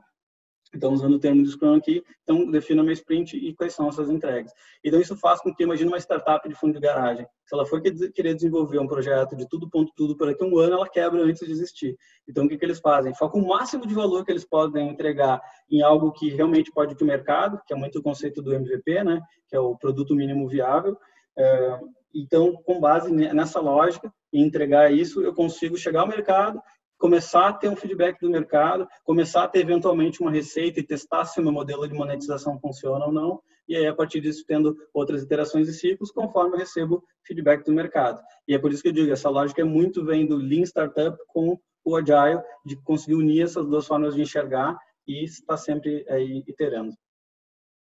Então, 0.74 0.94
usando 0.94 1.16
o 1.16 1.20
termo 1.20 1.42
do 1.42 1.50
Scrum 1.50 1.76
aqui, 1.76 2.04
então 2.24 2.50
defina 2.50 2.84
uma 2.84 2.92
sprint 2.94 3.36
e 3.36 3.56
quais 3.56 3.74
são 3.74 3.90
essas 3.90 4.10
entregas. 4.10 4.52
Então, 4.84 5.02
isso 5.02 5.16
faz 5.18 5.42
com 5.42 5.54
que, 5.54 5.64
imagine 5.64 5.90
uma 5.90 5.98
startup 5.98 6.48
de 6.48 6.54
fundo 6.54 6.74
de 6.74 6.80
garagem. 6.80 7.26
Se 7.46 7.56
ela 7.56 7.66
for 7.66 7.82
querer 7.82 8.36
desenvolver 8.36 8.78
um 8.80 8.88
projeto 8.88 9.36
de 9.36 9.48
tudo, 9.50 9.70
ponto, 9.70 9.92
tudo, 9.96 10.16
por 10.16 10.30
aqui 10.30 10.44
um 10.44 10.58
ano, 10.60 10.76
ela 10.76 10.88
quebra 10.88 11.22
antes 11.24 11.46
de 11.46 11.52
existir. 11.52 11.98
Então, 12.28 12.46
o 12.46 12.48
que, 12.48 12.58
que 12.58 12.66
eles 12.66 12.80
fazem? 12.80 13.16
Focam 13.16 13.42
o 13.42 13.48
máximo 13.48 13.88
de 13.88 13.96
valor 13.96 14.24
que 14.24 14.32
eles 14.32 14.46
podem 14.46 14.90
entregar 14.90 15.42
em 15.70 15.82
algo 15.82 16.12
que 16.12 16.30
realmente 16.30 16.72
pode 16.72 16.94
ir 16.94 16.96
para 16.96 17.04
o 17.04 17.08
mercado, 17.08 17.60
que 17.66 17.74
é 17.74 17.76
muito 17.76 17.98
o 17.98 18.04
conceito 18.04 18.42
do 18.42 18.54
MVP, 18.54 19.04
né? 19.04 19.22
que 19.48 19.56
é 19.56 19.60
o 19.60 19.76
produto 19.76 20.16
mínimo 20.16 20.48
viável. 20.48 20.96
É, 21.36 21.80
então, 22.14 22.54
com 22.64 22.80
base 22.80 23.12
nessa 23.12 23.60
lógica, 23.60 24.12
e 24.32 24.42
entregar 24.42 24.92
isso, 24.92 25.22
eu 25.22 25.34
consigo 25.34 25.78
chegar 25.78 26.02
ao 26.02 26.08
mercado 26.08 26.62
começar 27.00 27.48
a 27.48 27.54
ter 27.54 27.70
um 27.70 27.76
feedback 27.76 28.20
do 28.20 28.30
mercado, 28.30 28.88
começar 29.04 29.46
a 29.46 29.48
ter 29.48 29.60
eventualmente 29.60 30.22
uma 30.22 30.30
receita 30.30 30.80
e 30.80 30.86
testar 30.86 31.26
se 31.26 31.40
o 31.40 31.44
meu 31.44 31.52
modelo 31.52 31.88
de 31.88 31.94
monetização 31.96 32.60
funciona 32.60 33.06
ou 33.06 33.12
não, 33.12 33.42
e 33.68 33.76
aí 33.76 33.88
a 33.88 33.96
partir 33.96 34.20
disso 34.20 34.44
tendo 34.46 34.76
outras 34.94 35.24
iterações 35.24 35.70
e 35.70 35.74
ciclos 35.74 36.12
conforme 36.12 36.56
eu 36.56 36.60
recebo 36.60 37.04
feedback 37.26 37.64
do 37.64 37.72
mercado. 37.72 38.22
E 38.48 38.54
é 38.54 38.60
por 38.60 38.72
isso 38.72 38.84
que 38.84 38.90
eu 38.90 38.94
digo, 38.94 39.12
essa 39.12 39.30
lógica 39.30 39.62
é 39.62 39.66
muito 39.66 40.04
vem 40.04 40.28
do 40.28 40.36
Lean 40.36 40.64
Startup 40.64 41.18
com 41.28 41.58
o 41.86 41.96
Agile, 41.96 42.44
de 42.66 42.76
conseguir 42.84 43.16
unir 43.16 43.44
essas 43.44 43.66
duas 43.66 43.88
formas 43.88 44.14
de 44.14 44.22
enxergar 44.22 44.78
e 45.08 45.24
estar 45.24 45.58
sempre 45.58 46.06
aí 46.10 46.44
iterando. 46.48 46.94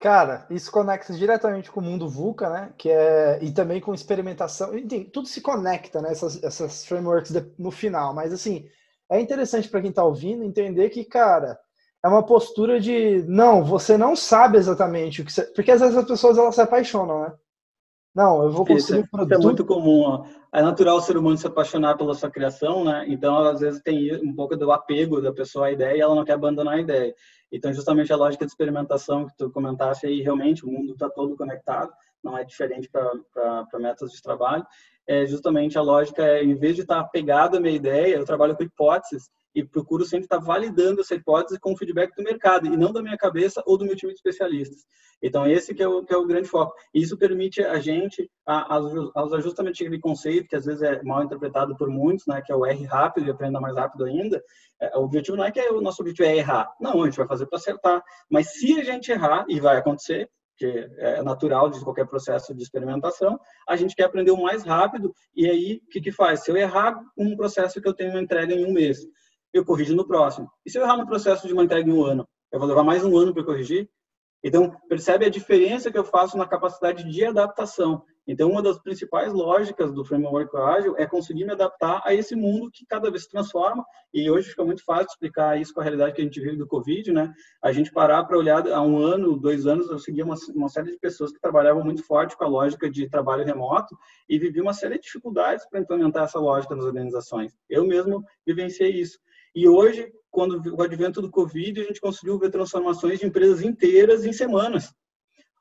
Cara, 0.01 0.47
isso 0.49 0.71
conecta 0.71 1.13
diretamente 1.13 1.73
com 1.73 1.81
o 1.81 1.83
mundo 1.83 2.09
VUCA, 2.09 2.49
né? 2.49 2.73
Que 2.79 2.89
é 2.89 3.43
e 3.43 3.51
também 3.51 3.81
com 3.81 3.93
experimentação. 3.93 4.79
Enfim, 4.79 5.03
tudo 5.13 5.27
se 5.27 5.41
conecta, 5.41 6.01
né? 6.01 6.13
Essas, 6.13 6.41
essas 6.45 6.87
frameworks 6.87 7.33
no 7.59 7.73
final. 7.73 8.15
Mas 8.15 8.33
assim, 8.33 8.69
é 9.11 9.21
interessante 9.21 9.69
para 9.69 9.81
quem 9.81 9.91
está 9.91 10.05
ouvindo 10.05 10.45
entender 10.45 10.91
que, 10.91 11.05
cara, 11.05 11.59
é 12.05 12.09
uma 12.09 12.25
postura 12.25 12.81
de 12.81 13.25
não, 13.27 13.65
você 13.65 13.97
não 13.97 14.15
sabe 14.15 14.59
exatamente 14.59 15.23
o 15.23 15.25
que 15.25 15.33
você. 15.33 15.43
Porque 15.45 15.71
às 15.71 15.81
vezes 15.81 15.97
as 15.97 16.07
pessoas 16.07 16.39
elas 16.39 16.55
se 16.55 16.61
apaixonam, 16.61 17.23
né? 17.23 17.33
Não, 18.15 18.43
eu 18.43 18.51
vou 18.51 18.67
construir 18.67 19.01
isso, 19.01 19.07
um 19.07 19.11
produto. 19.11 19.33
Isso 19.33 19.41
é 19.41 19.45
muito 19.45 19.65
comum. 19.65 20.01
Ó. 20.03 20.25
É 20.53 20.63
natural 20.63 20.97
o 20.97 21.01
ser 21.01 21.17
humano 21.17 21.37
se 21.37 21.47
apaixonar 21.47 21.97
pela 21.97 22.15
sua 22.15 22.31
criação, 22.31 22.85
né? 22.85 23.05
Então, 23.09 23.37
às 23.39 23.61
vezes, 23.61 23.81
tem 23.83 24.15
um 24.17 24.35
pouco 24.35 24.57
do 24.57 24.73
apego 24.73 25.21
da 25.21 25.33
pessoa 25.33 25.67
à 25.67 25.73
ideia 25.73 25.97
e 25.97 26.01
ela 26.01 26.15
não 26.15 26.25
quer 26.25 26.33
abandonar 26.33 26.75
a 26.75 26.81
ideia. 26.81 27.15
Então, 27.53 27.73
justamente 27.73 28.13
a 28.13 28.17
lógica 28.17 28.45
de 28.45 28.51
experimentação 28.51 29.27
que 29.27 29.37
tu 29.37 29.51
comentaste 29.51 30.07
aí, 30.07 30.21
realmente, 30.21 30.65
o 30.65 30.71
mundo 30.71 30.93
está 30.93 31.09
todo 31.09 31.37
conectado, 31.37 31.93
não 32.23 32.37
é 32.37 32.45
diferente 32.45 32.89
para 32.91 33.79
métodos 33.79 34.15
de 34.15 34.23
trabalho. 34.23 34.67
É 35.09 35.27
justamente 35.27 35.79
a 35.79 35.83
lógica 35.83 36.23
é, 36.23 36.45
em 36.45 36.55
vez 36.55 36.77
de 36.77 36.83
estar 36.83 37.03
pegado 37.05 37.57
à 37.57 37.61
minha 37.61 37.75
ideia, 37.75 38.17
eu 38.17 38.27
trabalho 38.27 38.55
com 38.55 38.63
hipóteses 38.63 39.31
e 39.55 39.65
procuro 39.65 40.05
sempre 40.05 40.27
estar 40.27 40.39
validando 40.39 41.01
essa 41.01 41.15
hipótese 41.15 41.59
com 41.59 41.73
o 41.73 41.77
feedback 41.77 42.15
do 42.15 42.23
mercado 42.23 42.67
e 42.67 42.77
não 42.77 42.93
da 42.93 43.03
minha 43.03 43.17
cabeça 43.17 43.63
ou 43.67 43.79
do 43.79 43.87
meu 43.87 43.97
time 43.97 44.13
de 44.13 44.19
especialistas. 44.19 44.85
Então, 45.21 45.47
esse 45.47 45.75
que 45.75 45.83
é 45.83 45.89
o, 45.89 46.05
que 46.05 46.13
é 46.13 46.17
o 46.17 46.27
grande 46.27 46.47
foco. 46.47 46.75
E 46.95 47.01
isso 47.01 47.17
permite 47.17 47.61
a 47.63 47.81
gente, 47.81 48.31
aos 48.47 49.33
ajustamentos 49.33 49.79
de 49.79 49.99
conceito, 49.99 50.47
que 50.47 50.55
às 50.55 50.67
vezes 50.67 50.83
é 50.83 51.03
mal 51.03 51.25
interpretado 51.25 51.77
por 51.77 51.89
muitos, 51.89 52.27
né, 52.27 52.41
que 52.45 52.53
é 52.53 52.55
o 52.55 52.65
R 52.65 52.85
rápido 52.85 53.27
e 53.27 53.31
aprenda 53.31 53.61
mais 53.61 53.75
rápido 53.75 54.05
ainda, 54.05 54.41
é, 54.81 54.97
o 54.97 55.03
objetivo 55.03 55.37
não 55.37 55.45
é 55.45 55.51
que 55.51 55.61
o 55.71 55.81
nosso 55.81 56.03
objetivo 56.03 56.29
é 56.29 56.37
errar. 56.37 56.71
Não, 56.81 57.03
a 57.03 57.07
gente 57.07 57.17
vai 57.17 57.27
fazer 57.27 57.47
para 57.47 57.59
acertar. 57.59 58.03
Mas 58.31 58.53
se 58.53 58.79
a 58.79 58.85
gente 58.85 59.11
errar, 59.11 59.45
e 59.49 59.59
vai 59.59 59.79
acontecer, 59.79 60.31
que 60.59 60.67
é 60.99 61.23
natural 61.23 61.71
de 61.71 61.81
qualquer 61.81 62.07
processo 62.07 62.53
de 62.53 62.63
experimentação, 62.63 63.39
a 63.67 63.77
gente 63.77 63.95
quer 63.95 64.05
aprender 64.05 64.33
o 64.33 64.43
mais 64.43 64.65
rápido, 64.65 65.15
e 65.35 65.49
aí 65.49 65.81
o 65.87 65.89
que, 65.89 66.01
que 66.01 66.13
faz? 66.13 66.41
Se 66.41 66.51
eu 66.51 66.57
errar 66.57 67.01
um 67.17 67.37
processo 67.37 67.81
que 67.81 67.89
eu 67.89 67.95
tenho 67.95 68.11
uma 68.11 68.21
entrega 68.21 68.53
em 68.53 68.67
um 68.67 68.73
mês, 68.73 68.99
eu 69.53 69.65
corrijo 69.65 69.95
no 69.95 70.07
próximo. 70.07 70.51
E 70.67 70.71
se 70.71 70.79
eu 70.79 70.83
errar 70.83 70.97
no 70.97 71.07
processo 71.07 71.47
de 71.47 71.53
uma 71.53 71.63
entrega 71.63 71.89
em 71.89 71.93
um 71.93 72.05
ano, 72.05 72.29
eu 72.53 72.59
vou 72.59 72.69
levar 72.69 72.83
mais 72.83 73.05
um 73.05 73.17
ano 73.17 73.33
para 73.33 73.45
corrigir? 73.45 73.89
Então, 74.43 74.75
percebe 74.89 75.25
a 75.25 75.31
diferença 75.31 75.91
que 75.91 75.99
eu 75.99 76.05
faço 76.05 76.37
na 76.37 76.47
capacidade 76.47 77.09
de 77.09 77.25
adaptação. 77.25 78.03
Então, 78.29 78.51
uma 78.51 78.63
das 78.63 78.79
principais 78.79 79.33
lógicas 79.33 79.91
do 79.91 80.05
framework 80.05 80.55
ágil 80.55 80.95
é 80.99 81.07
conseguir 81.07 81.47
me 81.47 81.53
adaptar 81.53 82.03
a 82.05 82.13
esse 82.13 82.37
mundo 82.37 82.71
que 82.71 82.85
cada 82.85 83.11
vez 83.11 83.23
se 83.23 83.31
transforma. 83.31 83.83
E 84.13 84.31
hoje 84.31 84.51
fica 84.51 84.63
muito 84.63 84.85
fácil 84.85 85.07
explicar 85.07 85.59
isso 85.59 85.73
com 85.73 85.81
a 85.81 85.83
realidade 85.83 86.13
que 86.13 86.21
a 86.21 86.25
gente 86.25 86.39
vive 86.39 86.57
do 86.57 86.67
Covid, 86.67 87.11
né? 87.11 87.33
A 87.63 87.73
gente 87.73 87.91
parar 87.91 88.23
para 88.25 88.37
olhar 88.37 88.69
há 88.69 88.83
um 88.83 88.99
ano, 88.99 89.35
dois 89.35 89.67
anos, 89.67 89.89
eu 89.89 89.99
seguia 89.99 90.27
uma, 90.27 90.35
uma, 90.55 90.69
série 90.69 90.91
de 90.91 90.99
pessoas 90.99 91.33
que 91.33 91.41
trabalhavam 91.41 91.83
muito 91.83 92.05
forte 92.05 92.37
com 92.37 92.45
a 92.45 92.49
lógica 92.49 92.91
de 92.91 93.09
trabalho 93.09 93.47
remoto 93.47 93.97
e 94.29 94.39
vivi 94.39 94.61
uma 94.61 94.75
série 94.75 94.97
de 94.97 95.05
dificuldades 95.05 95.67
para 95.67 95.81
implementar 95.81 96.25
essa 96.25 96.39
lógica 96.39 96.77
nas 96.77 96.85
organizações. 96.85 97.57
Eu 97.67 97.87
mesmo 97.87 98.23
vivenciei 98.47 98.91
isso. 98.91 99.19
E 99.55 99.67
hoje, 99.67 100.13
quando 100.31 100.61
o 100.77 100.83
advento 100.83 101.23
do 101.23 101.31
Covid, 101.31 101.81
a 101.81 101.85
gente 101.85 102.01
conseguiu 102.01 102.39
ver 102.39 102.51
transformações 102.51 103.21
de 103.21 103.27
empresas 103.27 103.63
inteiras 103.63 104.27
em 104.27 104.35
semanas. 104.35 104.93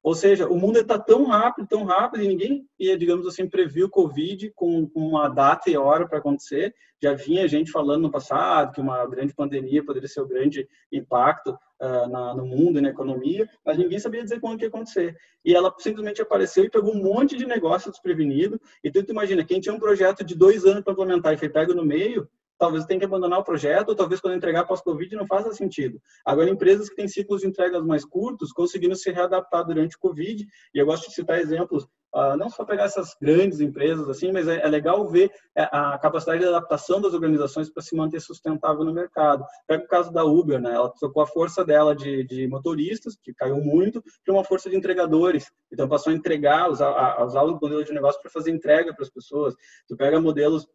Ou 0.03 0.15
seja, 0.15 0.47
o 0.47 0.57
mundo 0.57 0.79
está 0.79 0.97
tão 0.97 1.25
rápido, 1.25 1.67
tão 1.67 1.83
rápido, 1.83 2.23
e 2.23 2.27
ninguém 2.27 2.65
digamos 2.97 3.27
assim, 3.27 3.47
prever 3.47 3.83
o 3.83 3.89
Covid 3.89 4.51
com 4.55 4.89
uma 4.95 5.27
data 5.27 5.69
e 5.69 5.77
hora 5.77 6.07
para 6.07 6.19
acontecer. 6.19 6.73
Já 7.01 7.13
vinha 7.13 7.47
gente 7.47 7.71
falando 7.71 8.03
no 8.03 8.11
passado 8.11 8.73
que 8.73 8.81
uma 8.81 9.05
grande 9.05 9.33
pandemia 9.33 9.85
poderia 9.85 10.07
ser 10.07 10.21
o 10.21 10.25
um 10.25 10.27
grande 10.27 10.67
impacto 10.91 11.57
uh, 11.79 12.07
na, 12.09 12.33
no 12.33 12.45
mundo 12.45 12.79
e 12.79 12.81
na 12.81 12.89
economia, 12.89 13.47
mas 13.65 13.77
ninguém 13.77 13.99
sabia 13.99 14.23
dizer 14.23 14.39
quando 14.39 14.57
que 14.57 14.65
ia 14.65 14.69
acontecer. 14.69 15.15
E 15.45 15.53
ela 15.53 15.73
simplesmente 15.77 16.21
apareceu 16.21 16.63
e 16.63 16.69
pegou 16.69 16.93
um 16.93 17.03
monte 17.03 17.37
de 17.37 17.45
negócio 17.45 17.91
desprevenido. 17.91 18.59
E 18.83 18.89
tu, 18.89 19.03
tu 19.03 19.11
imagina, 19.11 19.43
quem 19.43 19.59
tinha 19.59 19.75
um 19.75 19.79
projeto 19.79 20.23
de 20.23 20.35
dois 20.35 20.65
anos 20.65 20.83
para 20.83 20.93
implementar 20.93 21.33
e 21.33 21.37
foi 21.37 21.49
pego 21.49 21.73
no 21.73 21.85
meio, 21.85 22.27
talvez 22.57 22.85
tenha 22.85 22.99
que 22.99 23.05
abandonar 23.05 23.39
o 23.39 23.43
projeto, 23.43 23.89
ou 23.89 23.95
talvez 23.95 24.19
quando 24.19 24.35
entregar 24.35 24.65
pós-Covid 24.65 25.15
não 25.15 25.27
faça 25.27 25.53
sentido. 25.53 26.01
Agora, 26.25 26.49
empresas 26.49 26.89
que 26.89 26.95
têm 26.95 27.07
ciclos 27.07 27.41
de 27.41 27.47
entregas 27.47 27.83
mais 27.83 28.03
curtos 28.03 28.51
conseguiram 28.51 28.95
se 28.95 29.11
readaptar 29.11 29.65
durante 29.65 29.95
o 29.95 29.99
Covid, 29.99 30.45
e 30.73 30.77
eu 30.77 30.85
gosto 30.85 31.07
de 31.07 31.15
citar 31.15 31.39
exemplos, 31.39 31.87
uh, 32.15 32.35
não 32.37 32.49
só 32.49 32.65
pegar 32.65 32.85
essas 32.85 33.15
grandes 33.21 33.59
empresas 33.59 34.09
assim, 34.09 34.31
mas 34.31 34.47
é, 34.47 34.61
é 34.61 34.67
legal 34.67 35.07
ver 35.07 35.31
é, 35.55 35.63
a 35.63 35.97
capacidade 35.97 36.39
de 36.39 36.47
adaptação 36.47 36.99
das 37.01 37.13
organizações 37.13 37.69
para 37.69 37.83
se 37.83 37.95
manter 37.95 38.19
sustentável 38.19 38.83
no 38.83 38.93
mercado. 38.93 39.45
Pega 39.67 39.83
o 39.83 39.87
caso 39.87 40.11
da 40.11 40.23
Uber, 40.23 40.59
né? 40.59 40.73
ela 40.73 40.89
trocou 40.89 41.21
a 41.21 41.27
força 41.27 41.63
dela 41.63 41.95
de, 41.95 42.23
de 42.23 42.47
motoristas, 42.47 43.15
que 43.21 43.33
caiu 43.33 43.57
muito, 43.57 44.03
para 44.25 44.33
uma 44.33 44.43
força 44.43 44.69
de 44.69 44.75
entregadores. 44.75 45.51
Então, 45.71 45.87
passou 45.87 46.11
a 46.11 46.15
entregar, 46.15 46.69
usar, 46.69 46.89
a, 46.89 47.23
usar 47.23 47.43
o 47.43 47.59
modelo 47.59 47.83
de 47.83 47.93
negócio 47.93 48.21
para 48.21 48.31
fazer 48.31 48.51
entrega 48.51 48.93
para 48.93 49.03
as 49.03 49.09
pessoas. 49.09 49.53
Tu 49.87 49.95
pega 49.95 50.19
modelos 50.19 50.67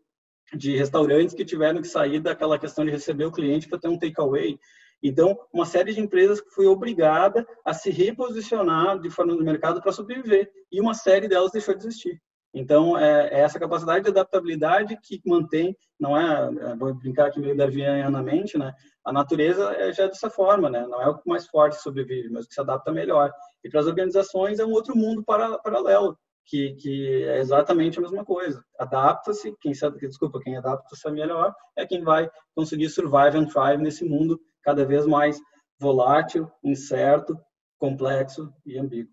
de 0.54 0.76
restaurantes 0.76 1.34
que 1.34 1.44
tiveram 1.44 1.80
que 1.80 1.88
sair 1.88 2.20
daquela 2.20 2.58
questão 2.58 2.84
de 2.84 2.90
receber 2.90 3.24
o 3.24 3.32
cliente 3.32 3.68
para 3.68 3.78
ter 3.78 3.88
um 3.88 3.98
takeaway. 3.98 4.58
Então, 5.02 5.36
uma 5.52 5.66
série 5.66 5.92
de 5.92 6.00
empresas 6.00 6.40
que 6.40 6.50
foi 6.50 6.66
obrigada 6.66 7.46
a 7.64 7.74
se 7.74 7.90
reposicionar 7.90 9.00
de 9.00 9.10
forma 9.10 9.34
no 9.34 9.42
mercado 9.42 9.82
para 9.82 9.90
sobreviver, 9.90 10.50
e 10.70 10.80
uma 10.80 10.94
série 10.94 11.26
delas 11.26 11.50
deixou 11.50 11.74
de 11.74 11.86
existir. 11.86 12.22
Então, 12.54 12.98
é, 12.98 13.28
é, 13.28 13.40
essa 13.40 13.58
capacidade 13.58 14.04
de 14.04 14.10
adaptabilidade 14.10 14.98
que 15.02 15.20
mantém, 15.26 15.74
não 15.98 16.16
é, 16.16 16.50
é 16.72 16.76
vou 16.76 16.94
brincar 16.94 17.28
aqui 17.28 17.40
meio 17.40 17.56
darwinianamente, 17.56 18.58
né? 18.58 18.74
A 19.04 19.12
natureza 19.12 19.72
é 19.72 19.92
já 19.92 20.06
dessa 20.06 20.28
forma, 20.28 20.68
né? 20.68 20.86
Não 20.86 21.00
é 21.00 21.08
o 21.08 21.18
que 21.18 21.28
mais 21.28 21.46
forte 21.46 21.80
sobrevive, 21.80 22.28
mas 22.28 22.44
o 22.44 22.48
que 22.48 22.54
se 22.54 22.60
adapta 22.60 22.92
melhor. 22.92 23.32
E 23.64 23.70
para 23.70 23.80
as 23.80 23.86
organizações 23.86 24.58
é 24.58 24.66
um 24.66 24.72
outro 24.72 24.96
mundo 24.96 25.24
para, 25.24 25.58
paralelo 25.58 26.16
que, 26.44 26.74
que 26.74 27.24
é 27.24 27.38
exatamente 27.38 27.98
a 27.98 28.02
mesma 28.02 28.24
coisa. 28.24 28.64
Adapta-se, 28.78 29.54
quem 29.60 29.74
sabe, 29.74 29.98
desculpa, 30.06 30.40
quem 30.40 30.56
adapta-se 30.56 31.10
melhor 31.10 31.54
é 31.76 31.86
quem 31.86 32.02
vai 32.02 32.28
conseguir 32.54 32.88
survive 32.88 33.38
and 33.38 33.46
thrive 33.46 33.82
nesse 33.82 34.04
mundo 34.04 34.40
cada 34.62 34.84
vez 34.84 35.06
mais 35.06 35.40
volátil, 35.78 36.50
incerto, 36.62 37.36
complexo 37.78 38.52
e 38.64 38.78
ambíguo. 38.78 39.12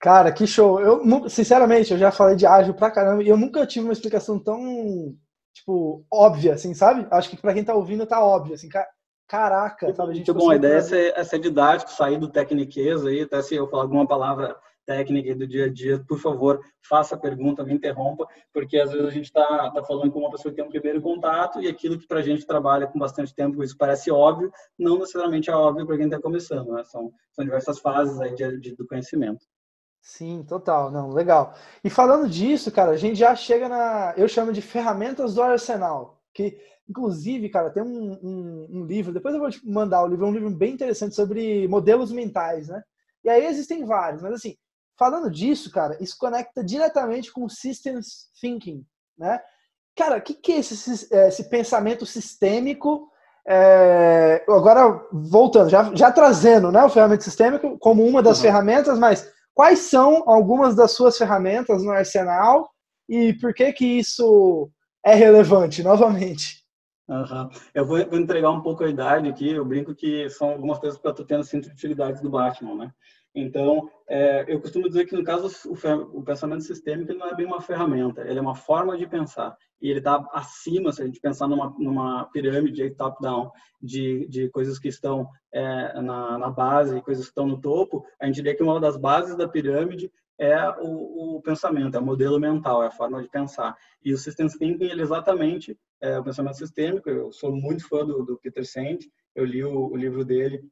Cara, 0.00 0.32
que 0.32 0.46
show! 0.46 0.80
Eu, 0.80 1.28
sinceramente, 1.28 1.92
eu 1.92 1.98
já 1.98 2.10
falei 2.10 2.34
de 2.34 2.44
ágil 2.44 2.74
pra 2.74 2.90
caramba 2.90 3.22
e 3.22 3.28
eu 3.28 3.36
nunca 3.36 3.64
tive 3.66 3.86
uma 3.86 3.92
explicação 3.92 4.38
tão, 4.38 5.14
tipo, 5.54 6.04
óbvia, 6.12 6.54
assim, 6.54 6.74
sabe? 6.74 7.06
Acho 7.10 7.30
que 7.30 7.36
pra 7.36 7.54
quem 7.54 7.64
tá 7.64 7.74
ouvindo 7.74 8.04
tá 8.04 8.24
óbvio, 8.24 8.54
assim, 8.54 8.68
caraca, 9.28 9.94
sabe? 9.94 10.10
A 10.10 10.14
gente 10.14 10.26
Muito 10.26 10.44
bom, 10.44 10.50
a 10.50 10.56
ideia 10.56 10.74
é 10.74 10.80
ser, 10.80 11.14
é 11.16 11.22
ser 11.22 11.38
didático, 11.38 11.92
sair 11.92 12.18
do 12.18 12.28
tecniquez 12.28 13.06
aí, 13.06 13.22
até 13.22 13.40
se 13.42 13.54
eu 13.54 13.68
falar 13.68 13.84
alguma 13.84 14.06
palavra 14.06 14.56
técnica 14.86 15.34
do 15.34 15.46
dia 15.46 15.66
a 15.66 15.72
dia, 15.72 16.02
por 16.06 16.18
favor, 16.18 16.60
faça 16.80 17.14
a 17.14 17.18
pergunta, 17.18 17.64
me 17.64 17.74
interrompa, 17.74 18.26
porque 18.52 18.78
às 18.78 18.90
vezes 18.92 19.06
a 19.06 19.10
gente 19.10 19.26
está 19.26 19.70
tá 19.70 19.82
falando 19.84 20.10
com 20.10 20.20
uma 20.20 20.30
pessoa 20.30 20.52
que 20.52 20.56
tem 20.56 20.64
um 20.64 20.70
primeiro 20.70 21.00
contato 21.00 21.60
e 21.60 21.68
aquilo 21.68 21.98
que 21.98 22.06
para 22.06 22.20
a 22.20 22.22
gente 22.22 22.46
trabalha 22.46 22.86
com 22.86 22.98
bastante 22.98 23.34
tempo, 23.34 23.62
isso 23.62 23.76
parece 23.76 24.10
óbvio, 24.10 24.52
não 24.78 24.98
necessariamente 24.98 25.50
é 25.50 25.54
óbvio 25.54 25.86
para 25.86 25.96
quem 25.96 26.06
está 26.06 26.20
começando, 26.20 26.72
né? 26.72 26.84
são, 26.84 27.12
são 27.32 27.44
diversas 27.44 27.78
fases 27.78 28.20
aí 28.20 28.34
de, 28.34 28.60
de, 28.60 28.76
do 28.76 28.86
conhecimento. 28.86 29.44
Sim, 30.00 30.42
total, 30.42 30.90
não, 30.90 31.10
legal. 31.10 31.54
E 31.84 31.88
falando 31.88 32.28
disso, 32.28 32.72
cara, 32.72 32.90
a 32.90 32.96
gente 32.96 33.16
já 33.16 33.36
chega 33.36 33.68
na, 33.68 34.14
eu 34.16 34.26
chamo 34.26 34.52
de 34.52 34.60
ferramentas 34.60 35.34
do 35.34 35.42
arsenal, 35.42 36.20
que 36.34 36.58
inclusive, 36.88 37.48
cara, 37.48 37.70
tem 37.70 37.82
um, 37.82 38.18
um, 38.22 38.66
um 38.70 38.84
livro, 38.84 39.12
depois 39.12 39.34
eu 39.34 39.40
vou 39.40 39.50
te 39.50 39.64
mandar 39.64 40.02
o 40.02 40.08
livro, 40.08 40.26
é 40.26 40.28
um 40.28 40.32
livro 40.32 40.50
bem 40.50 40.74
interessante 40.74 41.14
sobre 41.14 41.68
modelos 41.68 42.10
mentais, 42.10 42.68
né? 42.68 42.82
E 43.24 43.30
aí 43.30 43.46
existem 43.46 43.84
vários, 43.84 44.20
mas 44.20 44.34
assim, 44.34 44.56
falando 44.98 45.30
disso, 45.30 45.70
cara, 45.70 45.96
isso 46.00 46.16
conecta 46.18 46.62
diretamente 46.62 47.32
com 47.32 47.48
systems 47.48 48.30
thinking, 48.40 48.84
né? 49.18 49.40
Cara, 49.96 50.18
o 50.18 50.22
que, 50.22 50.34
que 50.34 50.52
é 50.52 50.58
esse, 50.58 51.14
é, 51.14 51.28
esse 51.28 51.48
pensamento 51.48 52.06
sistêmico? 52.06 53.08
É, 53.46 54.44
agora, 54.48 55.04
voltando, 55.12 55.68
já, 55.68 55.94
já 55.94 56.10
trazendo 56.10 56.70
né, 56.70 56.82
o 56.84 56.88
ferramenta 56.88 57.22
sistêmico 57.22 57.76
como 57.78 58.04
uma 58.04 58.22
das 58.22 58.38
uhum. 58.38 58.44
ferramentas, 58.44 58.98
mas 58.98 59.30
quais 59.52 59.80
são 59.80 60.22
algumas 60.26 60.74
das 60.74 60.92
suas 60.92 61.18
ferramentas 61.18 61.82
no 61.82 61.90
arsenal 61.90 62.70
e 63.08 63.34
por 63.34 63.52
que 63.52 63.72
que 63.72 63.84
isso 63.84 64.70
é 65.04 65.14
relevante, 65.14 65.82
novamente? 65.84 66.62
Uhum. 67.08 67.50
Eu 67.74 67.84
vou, 67.84 67.98
vou, 68.08 68.18
entregar 68.18 68.50
um 68.50 68.62
pouco 68.62 68.84
a 68.84 68.88
idade 68.88 69.28
aqui, 69.28 69.50
eu 69.50 69.64
brinco 69.64 69.94
que 69.94 70.30
são 70.30 70.50
algumas 70.50 70.78
coisas 70.78 70.98
que 70.98 71.06
eu 71.06 71.10
estou 71.10 71.26
tendo 71.26 71.44
cinto 71.44 71.68
de 71.68 71.74
utilidades 71.74 72.22
do 72.22 72.30
Batman, 72.30 72.76
né? 72.76 72.92
Então, 73.34 73.90
é, 74.08 74.44
eu 74.46 74.60
costumo 74.60 74.88
dizer 74.88 75.06
que, 75.06 75.16
no 75.16 75.24
caso, 75.24 75.48
o, 75.68 76.18
o 76.18 76.22
pensamento 76.22 76.62
sistêmico 76.62 77.14
não 77.14 77.28
é 77.28 77.34
bem 77.34 77.46
uma 77.46 77.62
ferramenta, 77.62 78.20
ele 78.22 78.38
é 78.38 78.42
uma 78.42 78.54
forma 78.54 78.96
de 78.96 79.06
pensar. 79.06 79.56
E 79.80 79.88
ele 79.88 80.00
está 80.00 80.24
acima, 80.32 80.92
se 80.92 81.02
a 81.02 81.06
gente 81.06 81.20
pensar 81.20 81.48
numa, 81.48 81.74
numa 81.78 82.24
pirâmide 82.26 82.90
top-down, 82.90 83.50
de, 83.80 84.28
de 84.28 84.48
coisas 84.50 84.78
que 84.78 84.88
estão 84.88 85.28
é, 85.52 86.00
na, 86.00 86.38
na 86.38 86.50
base 86.50 86.96
e 86.96 87.02
coisas 87.02 87.24
que 87.24 87.30
estão 87.30 87.46
no 87.46 87.60
topo, 87.60 88.04
a 88.20 88.26
gente 88.26 88.36
diria 88.36 88.54
que 88.54 88.62
uma 88.62 88.78
das 88.78 88.96
bases 88.96 89.36
da 89.36 89.48
pirâmide 89.48 90.12
é 90.38 90.68
o, 90.80 91.36
o, 91.36 91.42
pensamento, 91.42 91.96
é 91.96 92.00
o 92.00 92.04
modelo 92.04 92.38
mental, 92.38 92.82
é 92.82 92.88
a 92.88 92.92
forma 92.92 93.22
de 93.22 93.28
pensar. 93.28 93.76
E 94.04 94.12
o 94.12 94.18
Systems 94.18 94.56
Thinking, 94.56 94.84
ele 94.84 95.02
exatamente 95.02 95.78
é 96.00 96.18
o 96.18 96.24
pensamento 96.24 96.56
sistêmico. 96.56 97.08
Eu 97.08 97.32
sou 97.32 97.52
muito 97.52 97.88
fã 97.88 98.04
do, 98.04 98.24
do 98.24 98.38
Peter 98.38 98.66
Sand, 98.66 98.98
eu 99.34 99.44
li 99.44 99.64
o, 99.64 99.88
o 99.88 99.96
livro 99.96 100.24
dele 100.24 100.62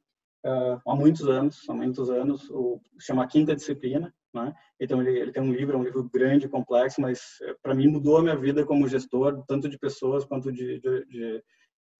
uh, 0.44 0.80
há 0.86 0.94
muitos 0.94 1.26
anos, 1.28 1.68
há 1.68 1.74
muitos 1.74 2.10
anos, 2.10 2.48
o 2.50 2.80
chama 2.98 3.26
Quinta 3.26 3.54
Disciplina, 3.54 4.12
né? 4.32 4.54
Então 4.78 5.00
ele, 5.02 5.18
ele 5.18 5.32
tem 5.32 5.42
um 5.42 5.52
livro, 5.52 5.76
é 5.76 5.80
um 5.80 5.84
livro 5.84 6.08
grande, 6.12 6.48
complexo, 6.48 7.00
mas 7.00 7.38
eh, 7.42 7.54
para 7.62 7.74
mim 7.74 7.88
mudou 7.88 8.18
a 8.18 8.22
minha 8.22 8.36
vida 8.36 8.64
como 8.64 8.88
gestor, 8.88 9.44
tanto 9.46 9.68
de 9.68 9.78
pessoas 9.78 10.24
quanto 10.24 10.52
de, 10.52 10.78
de, 10.78 11.04
de, 11.06 11.44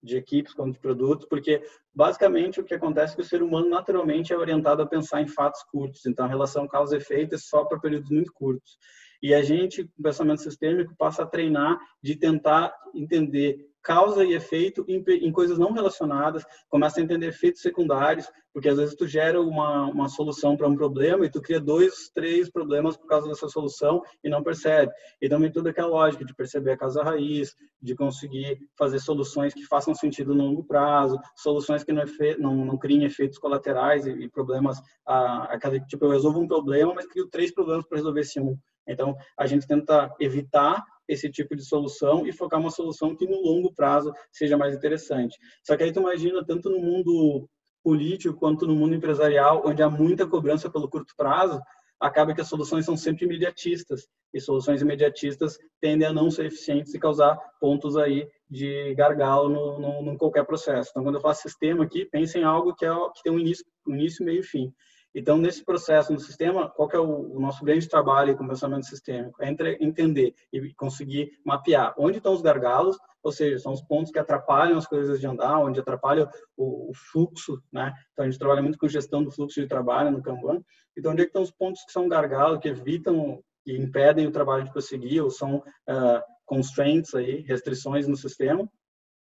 de 0.03 0.17
equipes, 0.17 0.55
quanto 0.55 0.75
de 0.75 0.79
produtos, 0.79 1.27
porque 1.29 1.63
basicamente 1.95 2.61
o 2.61 2.65
que 2.65 2.75
acontece 2.75 3.13
é 3.13 3.17
que 3.17 3.23
o 3.23 3.25
ser 3.25 3.43
humano 3.43 3.69
naturalmente 3.69 4.33
é 4.33 4.39
orientado 4.39 4.81
a 4.81 4.87
pensar 4.87 5.21
em 5.21 5.27
fatos 5.27 5.63
curtos, 5.65 6.07
então 6.07 6.25
a 6.25 6.29
relação 6.29 6.69
causa-efeito 6.69 7.35
é 7.35 7.39
só 7.39 7.65
para 7.65 7.81
períodos 7.81 8.11
muito 8.11 8.33
curtos. 8.33 8.79
E 9.23 9.35
a 9.35 9.43
gente, 9.43 9.85
com 9.85 10.03
pensamento 10.03 10.41
sistêmico, 10.41 10.95
passa 10.97 11.25
a 11.25 11.27
treinar 11.27 11.79
de 12.03 12.17
tentar 12.17 12.73
entender 12.95 13.70
causa 13.83 14.25
e 14.25 14.35
efeito 14.35 14.85
em, 14.87 15.03
em, 15.09 15.33
coisas 15.33 15.59
não 15.59 15.73
relacionadas, 15.73 16.45
começa 16.69 17.01
a 17.01 17.03
entender 17.03 17.29
efeitos 17.29 17.63
secundários, 17.63 18.31
porque 18.53 18.69
às 18.69 18.77
vezes 18.77 18.95
tu 18.95 19.07
gera 19.07 19.41
uma, 19.41 19.87
uma 19.87 20.09
solução 20.09 20.57
para 20.57 20.69
um 20.69 20.75
problema 20.75 21.25
e 21.25 21.31
tu 21.31 21.41
cria 21.41 21.61
dois, 21.61 22.11
três 22.15 22.51
problemas 22.51 22.97
por 22.97 23.07
causa 23.07 23.29
dessa 23.29 23.49
solução 23.49 24.03
e 24.23 24.29
não 24.29 24.43
percebe. 24.43 24.93
E 25.21 25.29
também 25.29 25.51
toda 25.51 25.71
aquela 25.71 25.89
lógica 25.89 26.25
de 26.25 26.35
perceber 26.35 26.73
a 26.73 26.77
causa 26.77 27.03
raiz, 27.03 27.55
de 27.81 27.95
conseguir 27.95 28.59
fazer 28.77 28.99
soluções 28.99 29.55
que 29.55 29.65
façam 29.67 29.95
sentido 29.95 30.35
no 30.35 30.45
longo 30.45 30.65
prazo, 30.65 31.19
soluções 31.37 31.85
que 31.85 31.93
não, 31.93 32.03
efe, 32.03 32.37
não, 32.39 32.65
não 32.65 32.79
criem 32.79 33.05
efeitos 33.05 33.39
colaterais 33.39 34.07
e, 34.07 34.11
e 34.11 34.29
problemas, 34.29 34.81
a, 35.07 35.55
a, 35.55 35.81
tipo, 35.87 36.05
eu 36.05 36.11
resolvo 36.11 36.41
um 36.41 36.49
problema, 36.49 36.95
mas 36.95 37.07
crio 37.07 37.29
três 37.29 37.53
problemas 37.53 37.87
para 37.87 37.99
resolver 37.99 38.21
esse 38.21 38.41
um. 38.41 38.59
Então, 38.87 39.17
a 39.39 39.47
gente 39.47 39.67
tenta 39.67 40.13
evitar 40.19 40.85
esse 41.11 41.29
tipo 41.29 41.57
de 41.57 41.65
solução 41.65 42.25
e 42.25 42.33
focar 42.33 42.61
uma 42.61 42.71
solução 42.71 43.17
que 43.17 43.27
no 43.27 43.43
longo 43.43 43.75
prazo 43.75 44.13
seja 44.31 44.57
mais 44.57 44.77
interessante. 44.77 45.37
Só 45.67 45.77
que 45.77 45.83
aí 45.83 45.93
tu 45.93 46.01
imagina 46.01 46.45
tanto 46.47 46.71
no 46.71 46.79
mundo 46.79 47.49
político 47.83 48.39
quanto 48.39 48.67
no 48.67 48.77
mundo 48.77 48.95
empresarial, 48.95 49.63
onde 49.67 49.83
há 49.83 49.91
muita 49.91 50.27
cobrança 50.27 50.71
pelo 50.71 50.89
curto 50.89 51.13
prazo, 51.17 51.61
acaba 51.99 52.33
que 52.33 52.41
as 52.41 52.49
soluções 52.49 52.85
são 52.85 52.97
sempre 52.97 53.25
imediatistas 53.25 54.07
e 54.33 54.41
soluções 54.41 54.81
imediatistas 54.81 55.59
tendem 55.81 56.07
a 56.07 56.13
não 56.13 56.31
ser 56.31 56.47
eficientes 56.47 56.95
e 56.95 56.99
causar 56.99 57.37
pontos 57.61 57.97
aí 57.97 58.29
de 58.49 58.95
gargalo 58.95 59.49
no, 59.49 59.81
no, 59.81 60.03
no 60.03 60.17
qualquer 60.17 60.45
processo. 60.47 60.91
Então, 60.91 61.03
quando 61.03 61.17
eu 61.17 61.21
faço 61.21 61.43
sistema 61.43 61.85
aqui, 61.85 62.05
pense 62.05 62.39
em 62.39 62.45
algo 62.45 62.75
que, 62.75 62.87
é, 62.87 62.91
que 63.15 63.23
tem 63.23 63.33
um 63.33 63.39
início, 63.39 63.65
um 63.87 63.95
início, 63.95 64.25
meio 64.25 64.41
e 64.41 64.45
fim. 64.45 64.73
Então, 65.15 65.37
nesse 65.39 65.65
processo 65.65 66.13
no 66.13 66.21
sistema, 66.21 66.69
qual 66.71 66.89
que 66.89 66.95
é 66.95 66.99
o, 66.99 67.33
o 67.33 67.41
nosso 67.41 67.65
grande 67.65 67.89
trabalho 67.89 68.37
com 68.37 68.47
pensamento 68.47 68.87
sistêmico? 68.87 69.43
É 69.43 69.51
entre, 69.51 69.77
entender 69.81 70.35
e 70.53 70.73
conseguir 70.75 71.33
mapear 71.45 71.95
onde 71.99 72.19
estão 72.19 72.33
os 72.33 72.43
gargalos, 72.43 72.97
ou 73.23 73.33
seja, 73.33 73.59
são 73.59 73.73
os 73.73 73.83
pontos 73.83 74.13
que 74.13 74.19
atrapalham 74.19 74.79
as 74.79 74.87
coisas 74.87 75.21
de 75.21 75.27
andar, 75.27 75.59
onde 75.59 75.81
atrapalha 75.81 76.31
o, 76.57 76.91
o 76.91 76.95
fluxo, 76.95 77.61
né? 77.73 77.93
Então, 78.13 78.25
a 78.25 78.31
gente 78.31 78.39
trabalha 78.39 78.63
muito 78.63 78.79
com 78.79 78.89
gestão 78.89 79.23
do 79.23 79.33
fluxo 79.33 79.61
de 79.61 79.67
trabalho 79.67 80.13
no 80.13 80.23
Kanban. 80.23 80.63
Então, 80.97 81.13
onde 81.13 81.23
é 81.23 81.25
estão 81.27 81.43
os 81.43 81.51
pontos 81.51 81.85
que 81.85 81.93
são 81.93 82.09
gargalos, 82.09 82.61
que 82.61 82.69
evitam, 82.69 83.43
que 83.65 83.77
impedem 83.77 84.27
o 84.27 84.33
trabalho 84.33 84.65
de 84.65 84.73
prosseguir, 84.73 85.23
ou 85.23 85.31
são 85.31 85.57
uh, 85.57 86.23
constraints 86.47 87.15
aí, 87.15 87.41
restrições 87.43 88.07
no 88.07 88.17
sistema? 88.17 88.71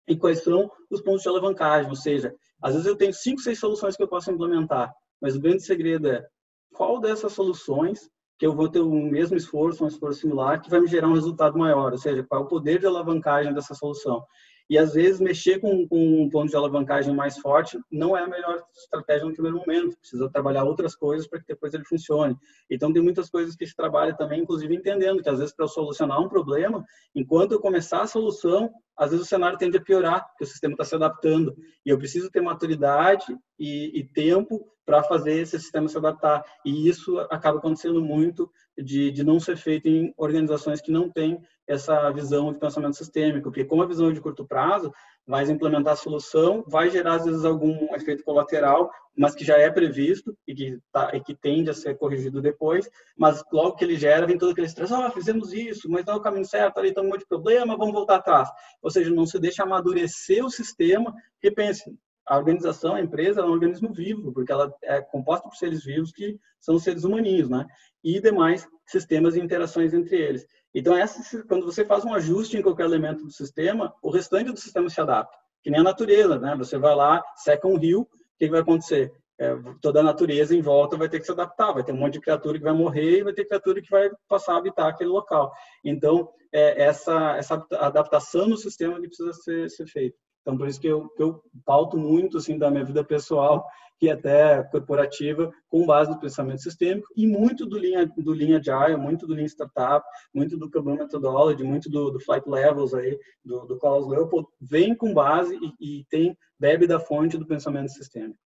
E 0.07 0.17
quais 0.17 0.43
são 0.43 0.69
os 0.89 1.01
pontos 1.01 1.21
de 1.21 1.29
alavancagem, 1.29 1.89
ou 1.89 1.95
seja, 1.95 2.35
às 2.61 2.73
vezes 2.73 2.87
eu 2.87 2.95
tenho 2.95 3.13
cinco, 3.13 3.39
seis 3.41 3.59
soluções 3.59 3.95
que 3.95 4.03
eu 4.03 4.07
posso 4.07 4.31
implementar, 4.31 4.91
mas 5.21 5.35
o 5.35 5.41
grande 5.41 5.63
segredo 5.63 6.09
é 6.09 6.25
qual 6.73 6.99
dessas 6.99 7.33
soluções 7.33 8.09
que 8.37 8.45
eu 8.45 8.55
vou 8.55 8.69
ter 8.69 8.79
o 8.79 8.89
mesmo 8.89 9.35
esforço, 9.35 9.83
um 9.83 9.87
esforço 9.87 10.21
similar, 10.21 10.61
que 10.61 10.69
vai 10.69 10.79
me 10.79 10.87
gerar 10.87 11.09
um 11.09 11.13
resultado 11.13 11.57
maior, 11.57 11.91
ou 11.91 11.97
seja, 11.97 12.23
qual 12.23 12.41
é 12.41 12.43
o 12.45 12.47
poder 12.47 12.79
de 12.79 12.85
alavancagem 12.85 13.53
dessa 13.53 13.75
solução. 13.75 14.23
E 14.69 14.77
às 14.77 14.93
vezes 14.93 15.19
mexer 15.19 15.59
com, 15.59 15.87
com, 15.87 16.21
um 16.21 16.29
ponto 16.29 16.49
de 16.49 16.55
alavancagem 16.55 17.13
mais 17.13 17.39
forte 17.39 17.79
não 17.91 18.15
é 18.15 18.21
a 18.21 18.27
melhor 18.27 18.63
estratégia 18.77 19.25
no 19.25 19.33
primeiro 19.33 19.57
momento. 19.57 19.97
Precisa 19.97 20.29
trabalhar 20.29 20.63
outras 20.63 20.95
coisas 20.95 21.27
para 21.27 21.39
que 21.39 21.47
depois 21.47 21.73
ele 21.73 21.83
funcione. 21.85 22.37
Então 22.69 22.93
tem 22.93 23.01
muitas 23.01 23.31
coisas 23.31 23.55
que 23.55 23.65
se 23.65 23.75
trabalha 23.75 24.15
também, 24.15 24.41
inclusive 24.41 24.73
entendendo 24.75 25.23
que 25.23 25.29
às 25.29 25.39
vezes 25.39 25.55
para 25.55 25.67
solucionar 25.67 26.21
um 26.21 26.29
problema, 26.29 26.85
enquanto 27.15 27.53
eu 27.53 27.59
começar 27.59 28.03
a 28.03 28.07
solução, 28.07 28.71
às 28.95 29.09
vezes 29.09 29.25
o 29.25 29.29
cenário 29.29 29.57
tende 29.57 29.77
a 29.77 29.81
piorar, 29.81 30.23
porque 30.27 30.43
o 30.43 30.47
sistema 30.47 30.75
está 30.75 30.85
se 30.85 30.93
adaptando. 30.93 31.55
E 31.83 31.89
eu 31.89 31.97
preciso 31.97 32.29
ter 32.29 32.41
maturidade 32.41 33.25
e, 33.57 33.99
e 33.99 34.03
tempo 34.03 34.71
para 34.89 35.03
fazer 35.03 35.33
esse 35.33 35.59
sistema 35.59 35.87
se 35.87 35.95
adaptar. 35.95 36.43
E 36.65 36.89
isso 36.89 37.19
acaba 37.29 37.59
acontecendo 37.59 38.01
muito 38.01 38.51
de, 38.75 39.11
de 39.11 39.23
não 39.23 39.39
ser 39.39 39.55
feito 39.55 39.87
em 39.87 40.11
organizações 40.17 40.81
que 40.81 40.91
não 40.91 41.07
têm 41.07 41.39
essa 41.67 42.09
visão 42.09 42.51
de 42.51 42.57
pensamento 42.57 42.97
sistêmico, 42.97 43.43
porque 43.43 43.63
como 43.63 43.83
a 43.83 43.85
visão 43.85 44.11
de 44.11 44.19
curto 44.19 44.47
prazo, 44.47 44.91
vai 45.27 45.43
implementar 45.43 45.93
a 45.93 45.95
solução, 45.95 46.63
vai 46.67 46.89
gerar 46.89 47.17
às 47.17 47.25
vezes 47.25 47.45
algum 47.45 47.93
efeito 47.93 48.23
colateral, 48.23 48.89
mas 49.15 49.35
que 49.35 49.45
já 49.45 49.59
é 49.59 49.69
previsto 49.69 50.35
e 50.47 50.55
que, 50.55 50.79
tá, 50.91 51.11
e 51.13 51.19
que 51.19 51.35
tende 51.35 51.69
a 51.69 51.73
ser 51.75 51.95
corrigido 51.95 52.41
depois, 52.41 52.89
mas 53.15 53.43
logo 53.53 53.75
que 53.75 53.85
ele 53.85 53.95
gera, 53.95 54.25
vem 54.25 54.39
todo 54.39 54.53
aquele 54.53 54.65
estresse, 54.65 54.91
ah, 54.91 55.11
fizemos 55.11 55.53
isso, 55.53 55.87
mas 55.87 56.03
não 56.03 56.15
é 56.15 56.17
o 56.17 56.21
caminho 56.21 56.45
certo, 56.45 56.79
ali 56.79 56.89
está 56.89 57.01
um 57.01 57.09
monte 57.09 57.19
de 57.19 57.27
problema, 57.27 57.77
vamos 57.77 57.93
voltar 57.93 58.15
atrás. 58.15 58.49
Ou 58.81 58.89
seja, 58.89 59.11
não 59.11 59.27
se 59.27 59.37
deixa 59.37 59.61
amadurecer 59.61 60.43
o 60.43 60.49
sistema, 60.49 61.13
repense, 61.43 61.95
a 62.29 62.37
organização, 62.37 62.93
a 62.93 63.01
empresa, 63.01 63.41
é 63.41 63.43
um 63.43 63.51
organismo 63.51 63.91
vivo, 63.91 64.31
porque 64.31 64.51
ela 64.51 64.71
é 64.83 65.01
composta 65.01 65.49
por 65.49 65.55
seres 65.55 65.83
vivos 65.83 66.11
que 66.11 66.39
são 66.59 66.77
seres 66.77 67.03
humaninhos, 67.03 67.49
né? 67.49 67.65
E 68.03 68.21
demais 68.21 68.67
sistemas 68.85 69.35
e 69.35 69.39
interações 69.39 69.95
entre 69.95 70.15
eles. 70.15 70.45
Então, 70.73 70.95
essa, 70.95 71.43
quando 71.47 71.65
você 71.65 71.83
faz 71.83 72.05
um 72.05 72.13
ajuste 72.13 72.55
em 72.55 72.61
qualquer 72.61 72.85
elemento 72.85 73.25
do 73.25 73.31
sistema, 73.31 73.91
o 73.99 74.11
restante 74.11 74.51
do 74.51 74.59
sistema 74.59 74.87
se 74.91 75.01
adapta. 75.01 75.35
Que 75.63 75.71
nem 75.71 75.79
a 75.79 75.83
natureza, 75.83 76.37
né? 76.37 76.55
Você 76.55 76.77
vai 76.77 76.95
lá, 76.95 77.23
seca 77.35 77.67
um 77.67 77.77
rio, 77.77 78.01
o 78.01 78.07
que 78.37 78.47
vai 78.47 78.59
acontecer? 78.59 79.11
É, 79.39 79.55
toda 79.81 80.01
a 80.01 80.03
natureza 80.03 80.55
em 80.55 80.61
volta 80.61 80.97
vai 80.97 81.09
ter 81.09 81.19
que 81.19 81.25
se 81.25 81.31
adaptar, 81.31 81.71
vai 81.71 81.83
ter 81.83 81.93
um 81.93 81.97
monte 81.97 82.13
de 82.13 82.21
criatura 82.21 82.59
que 82.59 82.63
vai 82.63 82.73
morrer 82.73 83.19
e 83.19 83.23
vai 83.23 83.33
ter 83.33 83.45
criatura 83.45 83.81
que 83.81 83.89
vai 83.89 84.11
passar 84.27 84.53
a 84.53 84.57
habitar 84.57 84.87
aquele 84.87 85.09
local. 85.09 85.51
Então, 85.83 86.29
é, 86.53 86.83
essa, 86.83 87.37
essa 87.37 87.65
adaptação 87.71 88.47
no 88.47 88.57
sistema 88.57 89.01
que 89.01 89.07
precisa 89.07 89.33
ser, 89.33 89.69
ser 89.71 89.87
feita. 89.87 90.17
Então, 90.49 90.57
por 90.57 90.67
isso 90.67 90.81
que 90.81 90.87
eu, 90.87 91.07
que 91.09 91.21
eu 91.21 91.43
pauto 91.63 91.95
muito 91.95 92.37
assim, 92.37 92.57
da 92.57 92.71
minha 92.71 92.83
vida 92.83 93.03
pessoal 93.03 93.67
e 94.01 94.09
até 94.09 94.63
corporativa 94.63 95.51
com 95.67 95.85
base 95.85 96.09
no 96.09 96.19
pensamento 96.19 96.63
sistêmico 96.63 97.07
e 97.15 97.27
muito 97.27 97.67
do 97.67 97.77
linha 97.77 98.07
do 98.17 98.33
linha 98.33 98.57
agile, 98.57 98.97
muito 98.97 99.27
do 99.27 99.35
linha 99.35 99.45
startup, 99.45 100.03
muito 100.33 100.57
do 100.57 100.67
Kanban 100.67 100.95
methodology, 100.95 101.63
muito 101.63 101.87
do, 101.87 102.09
do 102.09 102.19
flight 102.19 102.49
levels 102.49 102.95
aí 102.95 103.19
do, 103.45 103.67
do 103.67 103.77
Klaus 103.77 104.07
Leopold 104.07 104.47
vem 104.59 104.95
com 104.95 105.13
base 105.13 105.55
e, 105.79 105.99
e 105.99 106.05
tem 106.05 106.35
bebe 106.57 106.87
da 106.87 106.99
fonte 106.99 107.37
do 107.37 107.45
pensamento 107.45 107.91
sistêmico. 107.91 108.39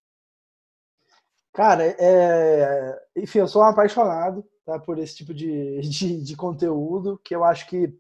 Cara, 1.54 1.86
é... 1.86 3.00
enfim, 3.16 3.40
eu 3.40 3.48
sou 3.48 3.62
um 3.62 3.68
apaixonado 3.68 4.44
tá, 4.66 4.78
por 4.78 5.00
esse 5.00 5.16
tipo 5.16 5.34
de, 5.34 5.80
de, 5.88 6.22
de 6.22 6.36
conteúdo 6.36 7.18
que 7.24 7.34
eu 7.34 7.46
acho 7.46 7.66
que 7.70 7.98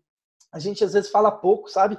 a 0.51 0.59
gente 0.59 0.83
às 0.83 0.91
vezes 0.91 1.09
fala 1.09 1.31
pouco, 1.31 1.69
sabe? 1.69 1.97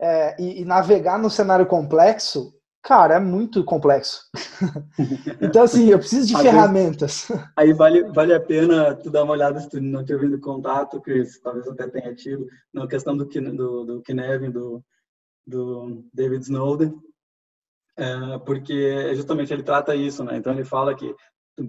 É, 0.00 0.40
e, 0.40 0.62
e, 0.62 0.64
navegar 0.64 1.18
no 1.18 1.28
cenário 1.28 1.66
complexo, 1.66 2.54
cara, 2.82 3.16
é 3.16 3.20
muito 3.20 3.64
complexo. 3.64 4.22
então, 5.40 5.64
assim, 5.64 5.88
eu 5.88 5.98
preciso 5.98 6.26
de 6.26 6.36
Às 6.36 6.42
ferramentas. 6.42 7.28
Aí 7.56 7.72
vale, 7.72 8.04
vale 8.12 8.34
a 8.34 8.40
pena 8.40 8.94
tu 8.94 9.10
dar 9.10 9.24
uma 9.24 9.32
olhada 9.32 9.60
se 9.60 9.68
tu 9.68 9.80
não 9.80 10.04
tiver 10.04 10.20
vindo 10.20 10.40
contato, 10.40 11.00
Cris, 11.00 11.40
talvez 11.40 11.66
até 11.66 11.88
tenha 11.88 12.14
tido, 12.14 12.46
na 12.72 12.86
questão 12.86 13.16
do, 13.16 13.24
do, 13.24 13.84
do 13.84 14.02
Kinevin, 14.02 14.50
do, 14.50 14.82
do 15.46 16.04
David 16.14 16.42
Snowden, 16.42 16.94
é, 17.96 18.38
porque 18.38 19.14
justamente 19.16 19.52
ele 19.52 19.64
trata 19.64 19.94
isso, 19.96 20.22
né? 20.22 20.36
Então 20.36 20.52
ele 20.52 20.64
fala 20.64 20.94
que 20.94 21.12
tu, 21.56 21.68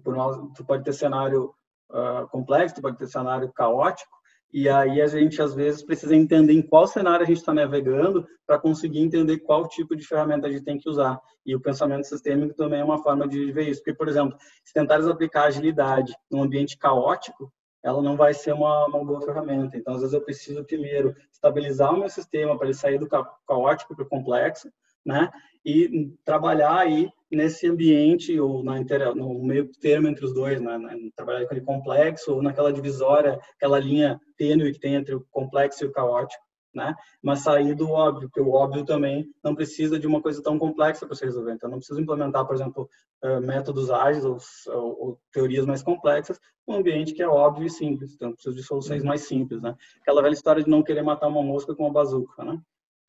tu 0.55 0.63
pode 0.63 0.83
ter 0.83 0.93
cenário 0.93 1.51
uh, 1.89 2.27
complexo, 2.29 2.75
tu 2.75 2.81
pode 2.81 2.97
ter 2.97 3.07
cenário 3.07 3.51
caótico, 3.51 4.18
e 4.51 4.67
aí 4.67 4.99
a 4.99 5.07
gente 5.07 5.41
às 5.41 5.53
vezes 5.53 5.83
precisa 5.83 6.15
entender 6.15 6.53
em 6.53 6.61
qual 6.61 6.87
cenário 6.87 7.23
a 7.23 7.27
gente 7.27 7.37
está 7.37 7.53
navegando 7.53 8.27
para 8.47 8.57
conseguir 8.57 8.99
entender 8.99 9.39
qual 9.39 9.67
tipo 9.67 9.95
de 9.95 10.05
ferramenta 10.05 10.47
a 10.47 10.51
gente 10.51 10.63
tem 10.63 10.77
que 10.77 10.89
usar. 10.89 11.19
E 11.45 11.55
o 11.55 11.61
pensamento 11.61 12.07
sistêmico 12.07 12.55
também 12.55 12.81
é 12.81 12.83
uma 12.83 13.01
forma 13.01 13.27
de 13.27 13.51
ver 13.51 13.69
isso. 13.69 13.81
Porque, 13.81 13.93
por 13.93 14.07
exemplo, 14.07 14.37
se 14.63 14.73
tentares 14.73 15.07
aplicar 15.07 15.43
agilidade 15.43 16.15
num 16.31 16.41
ambiente 16.41 16.77
caótico, 16.77 17.53
ela 17.83 18.01
não 18.01 18.17
vai 18.17 18.33
ser 18.33 18.53
uma, 18.53 18.87
uma 18.87 19.05
boa 19.05 19.21
ferramenta. 19.21 19.77
Então, 19.77 19.93
às 19.93 20.01
vezes 20.01 20.13
eu 20.13 20.21
preciso 20.21 20.65
primeiro 20.65 21.15
estabilizar 21.31 21.93
o 21.93 21.99
meu 21.99 22.09
sistema 22.09 22.57
para 22.57 22.67
ele 22.67 22.73
sair 22.73 22.97
do 22.97 23.07
caótico 23.07 23.95
para 23.95 24.03
o 24.03 24.09
complexo, 24.09 24.69
né? 25.09 25.31
E 25.65 26.13
trabalhar 26.23 26.77
aí 26.77 27.09
nesse 27.31 27.67
ambiente 27.67 28.39
ou 28.39 28.63
na 28.63 28.79
inter... 28.79 29.13
no 29.15 29.43
meio 29.43 29.69
termo 29.79 30.07
entre 30.07 30.23
os 30.23 30.33
dois, 30.33 30.61
né? 30.61 30.79
trabalhar 31.15 31.45
com 31.47 31.53
ele 31.53 31.65
complexo 31.65 32.35
ou 32.35 32.41
naquela 32.41 32.71
divisória, 32.71 33.39
aquela 33.55 33.79
linha 33.79 34.19
tênue 34.37 34.71
que 34.71 34.79
tem 34.79 34.95
entre 34.95 35.15
o 35.15 35.25
complexo 35.31 35.83
e 35.83 35.87
o 35.87 35.91
caótico, 35.91 36.43
né? 36.73 36.95
Mas 37.21 37.39
sair 37.39 37.75
do 37.75 37.89
óbvio, 37.89 38.29
porque 38.29 38.39
o 38.39 38.51
óbvio 38.51 38.85
também 38.85 39.27
não 39.43 39.55
precisa 39.55 39.99
de 39.99 40.07
uma 40.07 40.21
coisa 40.21 40.41
tão 40.41 40.57
complexa 40.57 41.05
para 41.05 41.15
se 41.15 41.25
resolver. 41.25 41.53
Então, 41.53 41.69
não 41.69 41.79
precisa 41.79 41.99
implementar, 41.99 42.45
por 42.45 42.55
exemplo, 42.55 42.89
eh, 43.23 43.39
métodos 43.39 43.89
ágeis 43.89 44.23
ou, 44.23 44.37
ou, 44.67 45.01
ou 45.01 45.19
teorias 45.31 45.65
mais 45.65 45.83
complexas 45.83 46.39
um 46.67 46.75
ambiente 46.75 47.13
que 47.13 47.23
é 47.23 47.27
óbvio 47.27 47.65
e 47.65 47.69
simples. 47.69 48.13
Então, 48.13 48.33
precisa 48.33 48.55
de 48.55 48.63
soluções 48.63 49.03
mais 49.03 49.21
simples, 49.21 49.59
né? 49.61 49.75
Aquela 50.01 50.21
velha 50.21 50.33
história 50.33 50.63
de 50.63 50.69
não 50.69 50.83
querer 50.83 51.01
matar 51.01 51.27
uma 51.27 51.41
mosca 51.41 51.75
com 51.75 51.83
uma 51.83 51.91
bazuca, 51.91 52.43
né? 52.43 52.61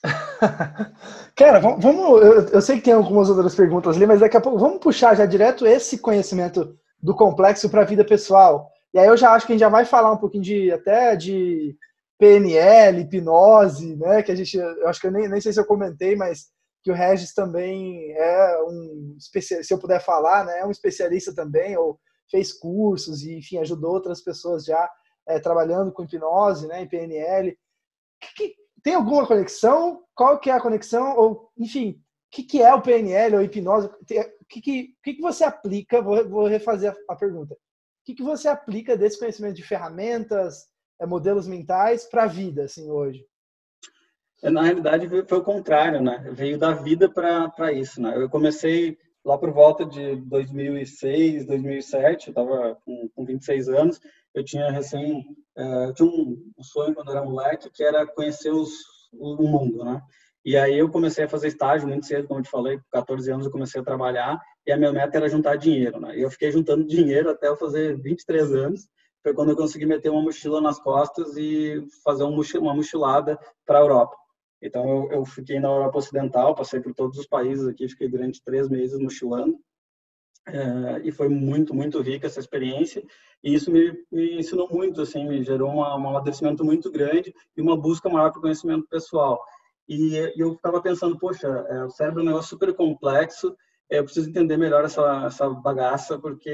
Cara, 1.37 1.59
vamos. 1.59 2.23
Eu, 2.23 2.49
eu, 2.49 2.61
sei 2.61 2.77
que 2.77 2.85
tem 2.85 2.95
algumas 2.95 3.29
outras 3.29 3.55
perguntas 3.55 3.97
ali, 3.97 4.07
mas 4.07 4.21
daqui 4.21 4.37
a 4.37 4.41
pouco 4.41 4.59
vamos 4.59 4.81
puxar 4.81 5.15
já 5.15 5.27
direto 5.27 5.67
esse 5.67 5.99
conhecimento 5.99 6.77
do 7.03 7.15
complexo 7.15 7.69
para 7.69 7.83
a 7.83 7.87
vida 7.87 8.05
pessoal. 8.05 8.71
E 8.93 8.99
aí 8.99 9.07
eu 9.07 9.17
já 9.17 9.33
acho 9.33 9.47
que 9.47 9.53
a 9.53 9.55
gente 9.55 9.61
já 9.61 9.69
vai 9.69 9.85
falar 9.85 10.13
um 10.13 10.19
pouquinho 10.19 10.43
de 10.43 10.71
até 10.73 11.15
de 11.17 11.77
PNL, 12.19 13.01
hipnose, 13.01 13.97
né? 13.97 14.23
Que 14.23 14.33
a 14.33 14.35
gente, 14.35 14.57
eu 14.57 14.89
acho 14.89 15.01
que 15.01 15.07
eu 15.07 15.13
nem, 15.13 15.29
nem 15.29 15.41
sei 15.41 15.53
se 15.53 15.61
eu 15.61 15.67
comentei, 15.67 16.17
mas 16.17 16.47
que 16.83 16.91
o 16.91 16.95
Regis 16.95 17.35
também 17.35 18.13
é 18.13 18.63
um 18.67 19.17
se 19.19 19.73
eu 19.73 19.79
puder 19.79 20.03
falar, 20.03 20.45
né? 20.45 20.61
É 20.61 20.67
um 20.67 20.71
especialista 20.71 21.35
também, 21.35 21.77
ou 21.77 21.99
fez 22.31 22.53
cursos 22.53 23.23
e, 23.23 23.37
enfim, 23.37 23.59
ajudou 23.59 23.93
outras 23.93 24.23
pessoas 24.23 24.65
já 24.65 24.89
é, 25.29 25.39
trabalhando 25.39 25.93
com 25.93 26.03
hipnose, 26.03 26.67
né? 26.67 26.83
Em 26.83 26.89
PNL. 26.89 27.57
Que, 28.37 28.55
tem 28.83 28.95
alguma 28.95 29.27
conexão? 29.27 30.03
Qual 30.15 30.39
que 30.39 30.51
é 30.51 30.55
a 30.55 30.61
conexão? 30.61 31.17
Ou, 31.17 31.51
enfim, 31.57 31.91
o 31.93 32.03
que, 32.31 32.43
que 32.43 32.63
é 32.63 32.73
o 32.73 32.83
PNL 32.83 33.37
ou 33.37 33.43
hipnose? 33.43 33.89
O 33.89 34.05
que, 34.49 34.61
que, 34.61 34.95
que, 35.03 35.21
você 35.21 35.45
aplica? 35.45 36.03
Vou, 36.03 36.29
vou 36.29 36.47
refazer 36.47 36.93
a, 36.93 37.13
a 37.13 37.17
pergunta. 37.17 37.55
O 37.55 37.59
que, 38.05 38.15
que 38.15 38.23
você 38.23 38.49
aplica 38.49 38.97
desse 38.97 39.19
conhecimento 39.19 39.57
de 39.57 39.63
ferramentas, 39.63 40.67
é, 41.01 41.07
modelos 41.07 41.47
mentais 41.47 42.05
para 42.05 42.25
a 42.25 42.29
vida, 42.29 42.65
assim, 42.65 42.91
hoje? 42.91 43.25
É, 44.43 44.51
na 44.51 44.63
realidade, 44.63 45.09
foi 45.09 45.39
o 45.39 45.45
contrário, 45.45 46.03
né? 46.03 46.31
Veio 46.33 46.59
da 46.59 46.73
vida 46.73 47.11
para 47.11 47.73
isso, 47.73 48.01
né? 48.01 48.17
Eu 48.17 48.29
comecei 48.29 48.97
lá 49.25 49.37
por 49.39 49.51
volta 49.53 49.85
de 49.85 50.17
2006, 50.17 51.47
2007, 51.47 52.29
eu 52.29 52.31
estava 52.31 52.77
com, 52.85 53.09
com 53.15 53.25
26 53.25 53.69
anos, 53.69 54.01
eu 54.35 54.45
tinha 54.45 54.71
recém, 54.71 55.25
uh, 55.57 55.93
tinha 55.95 56.09
um, 56.09 56.53
sonho 56.63 56.95
quando 56.95 57.11
era 57.11 57.25
moleque, 57.25 57.71
que 57.71 57.83
era 57.83 58.07
conhecer 58.07 58.51
os, 58.51 58.71
o 59.13 59.47
mundo, 59.47 59.85
né? 59.85 60.01
E 60.43 60.57
aí 60.57 60.79
eu 60.79 60.89
comecei 60.89 61.25
a 61.25 61.29
fazer 61.29 61.49
estágio 61.49 61.87
muito 61.87 62.07
cedo, 62.07 62.27
como 62.27 62.41
eu 62.41 62.45
te 62.45 62.51
falei, 62.51 62.79
com 62.79 62.85
14 62.93 63.31
anos 63.31 63.47
eu 63.47 63.53
comecei 63.53 63.81
a 63.81 63.85
trabalhar, 63.85 64.41
e 64.67 64.73
a 64.73 64.77
minha 64.77 64.93
meta 64.93 65.19
era 65.19 65.29
juntar 65.29 65.57
dinheiro, 65.57 66.01
né? 66.01 66.17
E 66.17 66.23
eu 66.23 66.31
fiquei 66.31 66.51
juntando 66.51 66.87
dinheiro 66.87 67.31
até 67.31 67.49
eu 67.49 67.57
fazer 67.57 68.01
23 68.01 68.55
anos, 68.55 68.89
foi 69.23 69.35
quando 69.35 69.51
eu 69.51 69.57
consegui 69.57 69.85
meter 69.85 70.11
uma 70.11 70.23
mochila 70.23 70.63
nas 70.63 70.81
costas 70.81 71.37
e 71.37 71.87
fazer 72.03 72.25
uma 72.25 72.75
mochilada 72.75 73.39
para 73.67 73.79
a 73.79 73.83
Europa. 73.83 74.17
Então, 74.63 74.89
eu, 74.89 75.13
eu, 75.13 75.25
fiquei 75.25 75.59
na 75.59 75.69
Europa 75.69 75.99
Ocidental, 75.99 76.55
passei 76.55 76.81
por 76.81 76.95
todos 76.95 77.19
os 77.19 77.27
países 77.27 77.67
aqui, 77.67 77.89
fiquei 77.89 78.09
durante 78.09 78.43
três 78.43 78.69
meses 78.69 78.99
mochilando. 78.99 79.59
É, 80.47 81.01
e 81.05 81.13
foi 81.13 81.29
muito, 81.29 81.75
muito 81.75 82.01
rica 82.01 82.27
essa 82.27 82.41
experiência. 82.41 83.03
E 83.43 83.55
isso 83.55 83.71
me, 83.71 83.93
me 84.11 84.39
ensinou 84.39 84.69
muito, 84.71 85.01
assim, 85.01 85.27
me 85.27 85.43
gerou 85.43 85.71
uma, 85.71 85.97
um 85.97 86.09
amadurecimento 86.09 86.65
muito 86.65 86.91
grande 86.91 87.35
e 87.57 87.63
uma 87.63 87.77
busca 87.77 88.09
maior 88.09 88.33
para 88.33 88.41
conhecimento 88.41 88.87
pessoal. 88.89 89.43
E, 89.89 90.15
e 90.15 90.41
eu 90.41 90.55
ficava 90.55 90.81
pensando, 90.81 91.19
poxa, 91.19 91.47
é, 91.47 91.85
o 91.85 91.91
cérebro 91.91 92.21
é 92.21 92.23
um 92.23 92.27
negócio 92.27 92.51
super 92.51 92.75
complexo, 92.75 93.57
eu 93.91 94.05
preciso 94.05 94.29
entender 94.29 94.57
melhor 94.57 94.85
essa, 94.85 95.25
essa 95.27 95.51
bagaça, 95.51 96.19
porque 96.19 96.51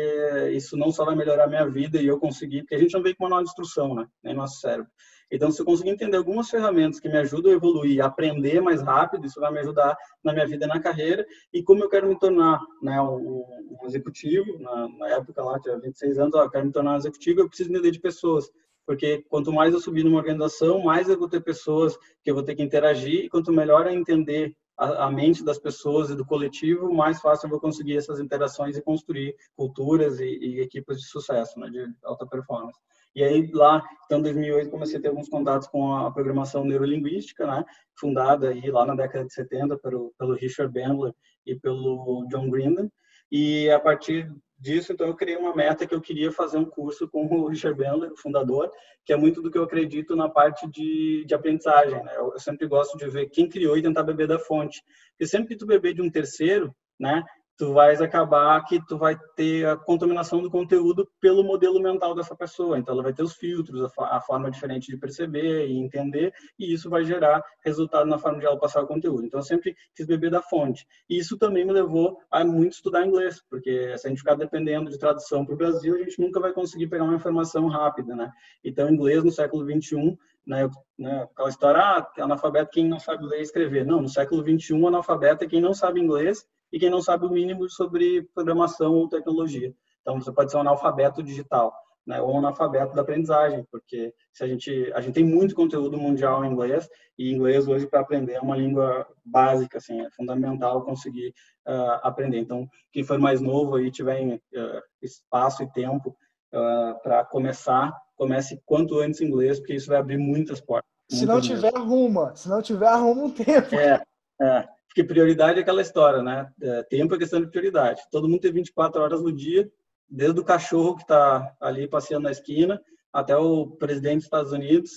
isso 0.53 0.77
não 0.77 0.91
só 0.91 1.05
vai 1.05 1.15
melhorar 1.15 1.45
a 1.45 1.49
minha 1.49 1.69
vida 1.69 2.01
e 2.01 2.07
eu 2.07 2.19
conseguir, 2.19 2.63
porque 2.63 2.75
a 2.75 2.79
gente 2.79 2.95
não 2.95 3.03
veio 3.03 3.15
com 3.15 3.25
manual 3.25 3.43
de 3.43 3.51
instrução, 3.51 3.95
né, 3.95 4.07
nem 4.25 4.35
nosso 4.35 4.59
cérebro. 4.59 4.91
Então, 5.31 5.51
se 5.51 5.61
eu 5.61 5.67
conseguir 5.67 5.91
entender 5.91 6.17
algumas 6.17 6.49
ferramentas 6.49 7.01
que 7.01 7.09
me 7.09 7.19
ajudam 7.19 7.53
a 7.53 7.57
evoluir, 7.57 8.03
aprender 8.03 8.61
mais 8.61 8.81
rápido, 8.81 9.27
isso 9.27 9.41
vai 9.41 9.53
me 9.53 9.59
ajudar 9.59 9.97
na 10.23 10.33
minha 10.33 10.47
vida 10.47 10.67
e 10.67 10.69
na 10.69 10.81
carreira. 10.81 11.27
E 11.53 11.63
como 11.65 11.83
eu 11.83 11.89
quero 11.89 12.07
me 12.07 12.17
tornar 12.17 12.61
né, 12.81 13.01
um, 13.03 13.45
um 13.83 13.87
executivo, 13.87 14.59
na, 14.61 14.89
na, 14.89 15.09
época 15.09 15.43
lá, 15.43 15.59
tinha 15.59 15.79
26 15.79 16.19
anos, 16.21 16.35
ó, 16.35 16.45
eu 16.45 16.51
quero 16.51 16.67
me 16.67 16.73
tornar 16.73 16.93
um 16.93 16.97
executivo, 16.97 17.41
eu 17.41 17.49
preciso 17.49 17.71
entender 17.71 17.91
de 17.91 18.01
pessoas. 18.01 18.49
Porque 18.87 19.25
quanto 19.29 19.53
mais 19.53 19.75
eu 19.75 19.81
subir 19.81 20.05
numa 20.05 20.19
organização, 20.19 20.81
mais 20.85 21.09
eu 21.09 21.19
vou 21.19 21.29
ter 21.29 21.41
pessoas 21.41 21.99
que 22.23 22.31
eu 22.31 22.35
vou 22.35 22.45
ter 22.45 22.55
que 22.55 22.63
interagir, 22.63 23.25
e 23.25 23.29
quanto 23.29 23.53
melhor 23.53 23.87
eu 23.87 23.93
entender 23.93 24.55
a, 24.77 25.07
a 25.07 25.11
mente 25.11 25.45
das 25.45 25.59
pessoas 25.59 26.11
e 26.11 26.17
do 26.17 26.25
coletivo, 26.25 26.93
mais 26.93 27.21
fácil 27.21 27.47
eu 27.47 27.51
vou 27.51 27.61
conseguir 27.61 27.97
essas 27.97 28.21
interações 28.21 28.77
e 28.77 28.83
construir 28.83 29.35
culturas 29.57 30.21
e, 30.21 30.25
e 30.25 30.61
equipes 30.61 31.01
de 31.01 31.07
sucesso, 31.07 31.59
né, 31.59 31.69
de 31.71 31.87
alta 32.05 32.27
performance. 32.27 32.79
E 33.15 33.25
aí 33.25 33.51
lá, 33.53 33.83
então, 34.05 34.19
em 34.19 34.23
2008, 34.23 34.71
comecei 34.71 34.99
a 34.99 35.03
ter 35.03 35.09
alguns 35.09 35.29
contatos 35.29 35.67
com 35.69 35.95
a 35.95 36.11
programação 36.11 36.65
neurolinguística, 36.65 37.47
né, 37.47 37.65
fundada 37.99 38.51
aí 38.51 38.71
lá 38.71 38.85
na 38.85 38.95
década 38.95 39.25
de 39.25 39.33
70 39.33 39.79
pelo, 39.79 40.13
pelo 40.19 40.35
Richard 40.35 40.73
Bandler 40.73 41.15
e 41.47 41.55
pelo 41.55 42.27
John 42.31 42.51
Grindon. 42.51 42.91
E 43.33 43.71
a 43.71 43.81
partir 43.81 44.31
disso, 44.59 44.93
então, 44.93 45.07
eu 45.07 45.15
criei 45.15 45.37
uma 45.37 45.55
meta 45.55 45.87
que 45.87 45.95
eu 45.95 46.01
queria 46.01 46.33
fazer 46.33 46.59
um 46.59 46.65
curso 46.65 47.09
com 47.09 47.27
o 47.27 47.47
Richard 47.49 47.79
Bandler, 47.79 48.13
o 48.13 48.17
fundador, 48.17 48.71
que 49.05 49.13
é 49.13 49.17
muito 49.17 49.43
do 49.43 49.51
que 49.51 49.59
eu 49.59 49.65
acredito 49.65 50.17
na 50.17 50.29
parte 50.29 50.69
de, 50.71 51.25
de 51.27 51.35
aprendizagem. 51.35 52.03
Né? 52.03 52.13
Eu, 52.17 52.33
eu 52.33 52.41
sempre 52.41 52.67
gosto 52.67 52.97
de 52.97 53.09
ver 53.09 53.29
quem 53.29 53.49
criou 53.49 53.77
e 53.77 53.83
tentar 53.83 54.03
beber 54.03 54.27
da 54.27 54.39
fonte. 54.39 54.83
Porque 55.11 55.27
sempre 55.27 55.49
que 55.49 55.57
tu 55.57 55.67
beber 55.67 55.95
de 55.95 56.03
um 56.03 56.11
terceiro, 56.11 56.75
né, 56.99 57.23
tu 57.57 57.73
vais 57.73 58.03
acabar 58.03 58.63
que 58.65 58.85
tu 58.87 58.99
vai 58.99 59.17
ter 59.35 59.67
a 59.67 59.77
contaminação 59.77 60.43
do 60.43 60.51
conteúdo 60.51 61.09
pelo 61.21 61.43
modelo 61.43 61.81
mental 61.81 62.15
dessa 62.15 62.37
pessoa. 62.37 62.79
Então, 62.79 62.95
ela 62.95 63.03
vai 63.03 63.13
ter 63.13 63.23
os 63.23 63.35
filtros, 63.35 63.91
a, 63.99 64.17
a, 64.17 64.21
forma 64.21 64.51
diferente 64.51 64.91
de 64.91 64.97
perceber 64.97 65.67
e 65.67 65.79
entender, 65.79 66.35
e 66.59 66.73
isso 66.73 66.91
vai 66.91 67.05
gerar 67.05 67.43
resultado 67.65 68.07
na 68.07 68.19
forma 68.19 68.39
de 68.39 68.47
ela 68.47 68.59
passar 68.59 68.83
o 68.83 68.87
conteúdo. 68.87 69.25
Então, 69.25 69.41
eu 69.41 69.45
sempre 69.45 69.75
quis 69.95 70.07
beber 70.07 70.31
da 70.31 70.43
fonte. 70.43 70.87
E 71.09 71.19
isso 71.19 71.39
também 71.39 71.65
me 71.65 71.73
levou 71.73 72.19
a 72.31 72.45
muito 72.45 72.75
estudar 72.75 73.07
inglês, 73.07 73.43
porque 73.49 73.97
se 73.97 74.07
a 74.07 74.11
gente 74.11 74.19
ficar 74.19 74.35
dependendo 74.35 74.91
de 74.91 74.99
tradução 74.99 75.45
para 75.45 75.55
o 75.55 75.59
Brasil, 75.59 75.95
a 75.95 75.99
gente 75.99 76.21
nunca 76.21 76.39
vai 76.39 76.53
conseguir 76.53 76.89
pegar 76.89 77.05
uma 77.05 77.17
informação 77.17 77.67
rápida, 77.69 78.15
né? 78.15 78.31
Então, 78.63 78.91
inglês 78.91 79.25
no 79.25 79.31
século 79.31 79.65
21 79.65 80.17
né, 80.47 80.69
né, 80.97 81.23
aquela 81.25 81.49
história, 81.49 81.81
ah, 81.81 82.13
analfabeto 82.19 82.71
quem 82.71 82.87
não 82.87 83.01
sabe 83.01 83.25
ler 83.25 83.41
e 83.41 83.43
escrever. 83.43 83.85
Não, 83.85 84.01
no 84.01 84.09
século 84.09 84.45
21, 84.45 84.87
analfabeto 84.87 85.43
é 85.43 85.49
quem 85.49 85.61
não 85.61 85.75
sabe 85.75 86.01
inglês 86.01 86.47
e 86.73 86.79
quem 86.79 86.91
não 86.91 87.01
sabe 87.01 87.27
o 87.27 87.31
mínimo 87.31 87.69
sobre 87.69 88.23
programação 88.35 88.95
ou 88.95 89.09
tecnologia. 89.09 89.75
Então, 90.01 90.21
você 90.21 90.33
pode 90.33 90.51
ser 90.51 90.57
um 90.57 90.61
analfabeto 90.61 91.23
digital, 91.23 91.75
né, 92.07 92.21
ou 92.21 92.35
um 92.35 92.39
analfabeto 92.39 92.95
da 92.95 93.03
aprendizagem, 93.03 93.67
porque 93.71 94.15
se 94.33 94.45
a 94.45 94.47
gente 94.47 94.93
a 94.95 95.01
gente 95.01 95.15
tem 95.15 95.25
muito 95.25 95.55
conteúdo 95.55 95.99
mundial 95.99 96.45
em 96.45 96.53
inglês 96.53 96.89
e 97.19 97.33
inglês 97.33 97.67
hoje 97.67 97.87
para 97.87 98.01
aprender 98.01 98.35
é 98.35 98.41
uma 98.41 98.57
língua 98.57 99.07
básica, 99.25 99.79
assim, 99.79 100.01
é 100.01 100.11
fundamental 100.13 100.85
conseguir 100.85 101.35
uh, 101.67 101.99
aprender. 102.03 102.39
Então, 102.39 102.69
quem 102.93 103.03
for 103.03 103.19
mais 103.19 103.41
novo 103.41 103.75
aí 103.75 103.91
tiver 103.91 104.23
uh, 104.25 104.83
espaço 105.03 105.65
e 105.65 105.73
tempo 105.73 106.17
uh, 106.55 107.03
para 107.03 107.25
começar, 107.25 107.93
comece 108.15 108.63
quanto 108.65 109.01
antes 109.01 109.21
inglês, 109.21 109.59
porque 109.59 109.75
isso 109.75 109.89
vai 109.89 109.99
abrir 109.99 110.19
muitas 110.19 110.61
portas. 110.61 110.89
Se 111.11 111.27
não 111.27 111.41
tiver, 111.41 111.75
arruma. 111.75 112.35
Se 112.35 112.49
não 112.49 112.61
tiver, 112.61 112.89
arruma 112.89 113.25
um 113.25 113.31
tempo. 113.31 113.75
É, 113.75 114.03
é. 114.41 114.69
Porque 114.97 115.13
prioridade 115.13 115.59
é 115.59 115.63
aquela 115.63 115.83
história, 115.83 116.23
né? 116.23 116.51
É, 116.59 116.83
tempo 116.85 117.15
é 117.15 117.19
questão 117.19 117.39
de 117.39 117.49
prioridade. 117.49 118.01
Todo 118.11 118.27
mundo 118.27 118.41
tem 118.41 118.51
24 118.51 119.03
horas 119.03 119.23
no 119.23 119.31
dia, 119.31 119.71
desde 120.09 120.41
o 120.41 120.45
cachorro 120.45 120.97
que 120.97 121.03
está 121.03 121.55
ali 121.61 121.87
passeando 121.87 122.23
na 122.23 122.31
esquina 122.31 122.81
até 123.13 123.37
o 123.37 123.67
presidente 123.67 124.21
dos 124.21 124.25
Estados 124.25 124.53
Unidos 124.53 124.91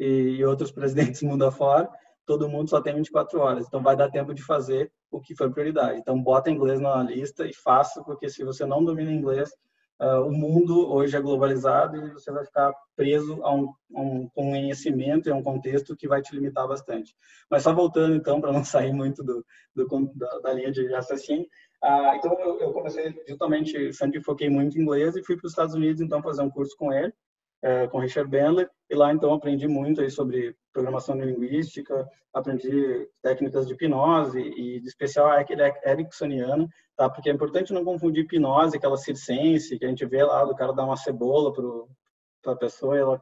e 0.00 0.44
outros 0.44 0.72
presidentes 0.74 1.20
do 1.20 1.28
mundo 1.28 1.44
afora, 1.44 1.88
todo 2.26 2.48
mundo 2.48 2.68
só 2.68 2.80
tem 2.80 2.96
24 2.96 3.38
horas. 3.38 3.68
Então 3.68 3.80
vai 3.80 3.94
dar 3.94 4.10
tempo 4.10 4.34
de 4.34 4.42
fazer 4.42 4.90
o 5.12 5.20
que 5.20 5.36
foi 5.36 5.48
prioridade. 5.48 6.00
Então 6.00 6.20
bota 6.20 6.50
inglês 6.50 6.80
na 6.80 7.00
lista 7.04 7.46
e 7.46 7.54
faça, 7.54 8.02
porque 8.02 8.28
se 8.28 8.42
você 8.42 8.66
não 8.66 8.84
domina 8.84 9.12
inglês, 9.12 9.48
Uh, 9.98 10.26
o 10.26 10.30
mundo 10.30 10.92
hoje 10.92 11.16
é 11.16 11.20
globalizado 11.20 11.96
e 11.96 12.10
você 12.10 12.30
vai 12.30 12.44
ficar 12.44 12.70
preso 12.94 13.42
a 13.42 13.54
um, 13.54 13.72
um 13.90 14.28
conhecimento 14.28 15.26
e 15.26 15.32
a 15.32 15.34
um 15.34 15.42
contexto 15.42 15.96
que 15.96 16.06
vai 16.06 16.20
te 16.20 16.34
limitar 16.34 16.68
bastante. 16.68 17.14
Mas 17.50 17.62
só 17.62 17.72
voltando, 17.72 18.14
então, 18.14 18.38
para 18.38 18.52
não 18.52 18.62
sair 18.64 18.92
muito 18.92 19.24
do, 19.24 19.44
do 19.74 19.86
da, 20.14 20.38
da, 20.40 20.52
linha 20.52 20.70
de 20.70 20.86
raciocínio, 20.92 21.46
uh, 21.82 22.14
então 22.14 22.38
eu, 22.40 22.60
eu, 22.60 22.72
comecei 22.72 23.14
justamente, 23.26 23.92
sempre 23.94 24.22
foquei 24.22 24.50
muito 24.50 24.78
em 24.78 24.82
inglês 24.82 25.16
e 25.16 25.24
fui 25.24 25.34
para 25.34 25.46
os 25.46 25.52
Estados 25.52 25.74
Unidos, 25.74 26.02
então, 26.02 26.22
fazer 26.22 26.42
um 26.42 26.50
curso 26.50 26.76
com 26.76 26.92
ele, 26.92 27.12
uh, 27.66 27.88
com 27.90 27.98
Richard 27.98 28.30
Bandler, 28.30 28.70
e 28.88 28.94
lá, 28.94 29.12
então, 29.12 29.34
aprendi 29.34 29.66
muito 29.66 30.00
aí 30.00 30.10
sobre 30.10 30.54
programação 30.72 31.18
linguística, 31.20 32.08
aprendi 32.32 33.08
técnicas 33.22 33.66
de 33.66 33.74
hipnose 33.74 34.38
e, 34.38 34.80
de 34.80 34.86
especial, 34.86 35.28
a 35.28 35.40
ericksoniana, 35.84 36.68
tá? 36.96 37.10
Porque 37.10 37.28
é 37.28 37.32
importante 37.32 37.72
não 37.72 37.84
confundir 37.84 38.24
hipnose, 38.24 38.76
aquela 38.76 38.96
circense 38.96 39.78
que 39.78 39.84
a 39.84 39.88
gente 39.88 40.06
vê 40.06 40.22
lá 40.22 40.44
do 40.44 40.54
cara 40.54 40.72
dar 40.72 40.84
uma 40.84 40.96
cebola 40.96 41.52
para 42.42 42.52
a 42.52 42.56
pessoa 42.56 42.96
e 42.96 43.00
ela 43.00 43.20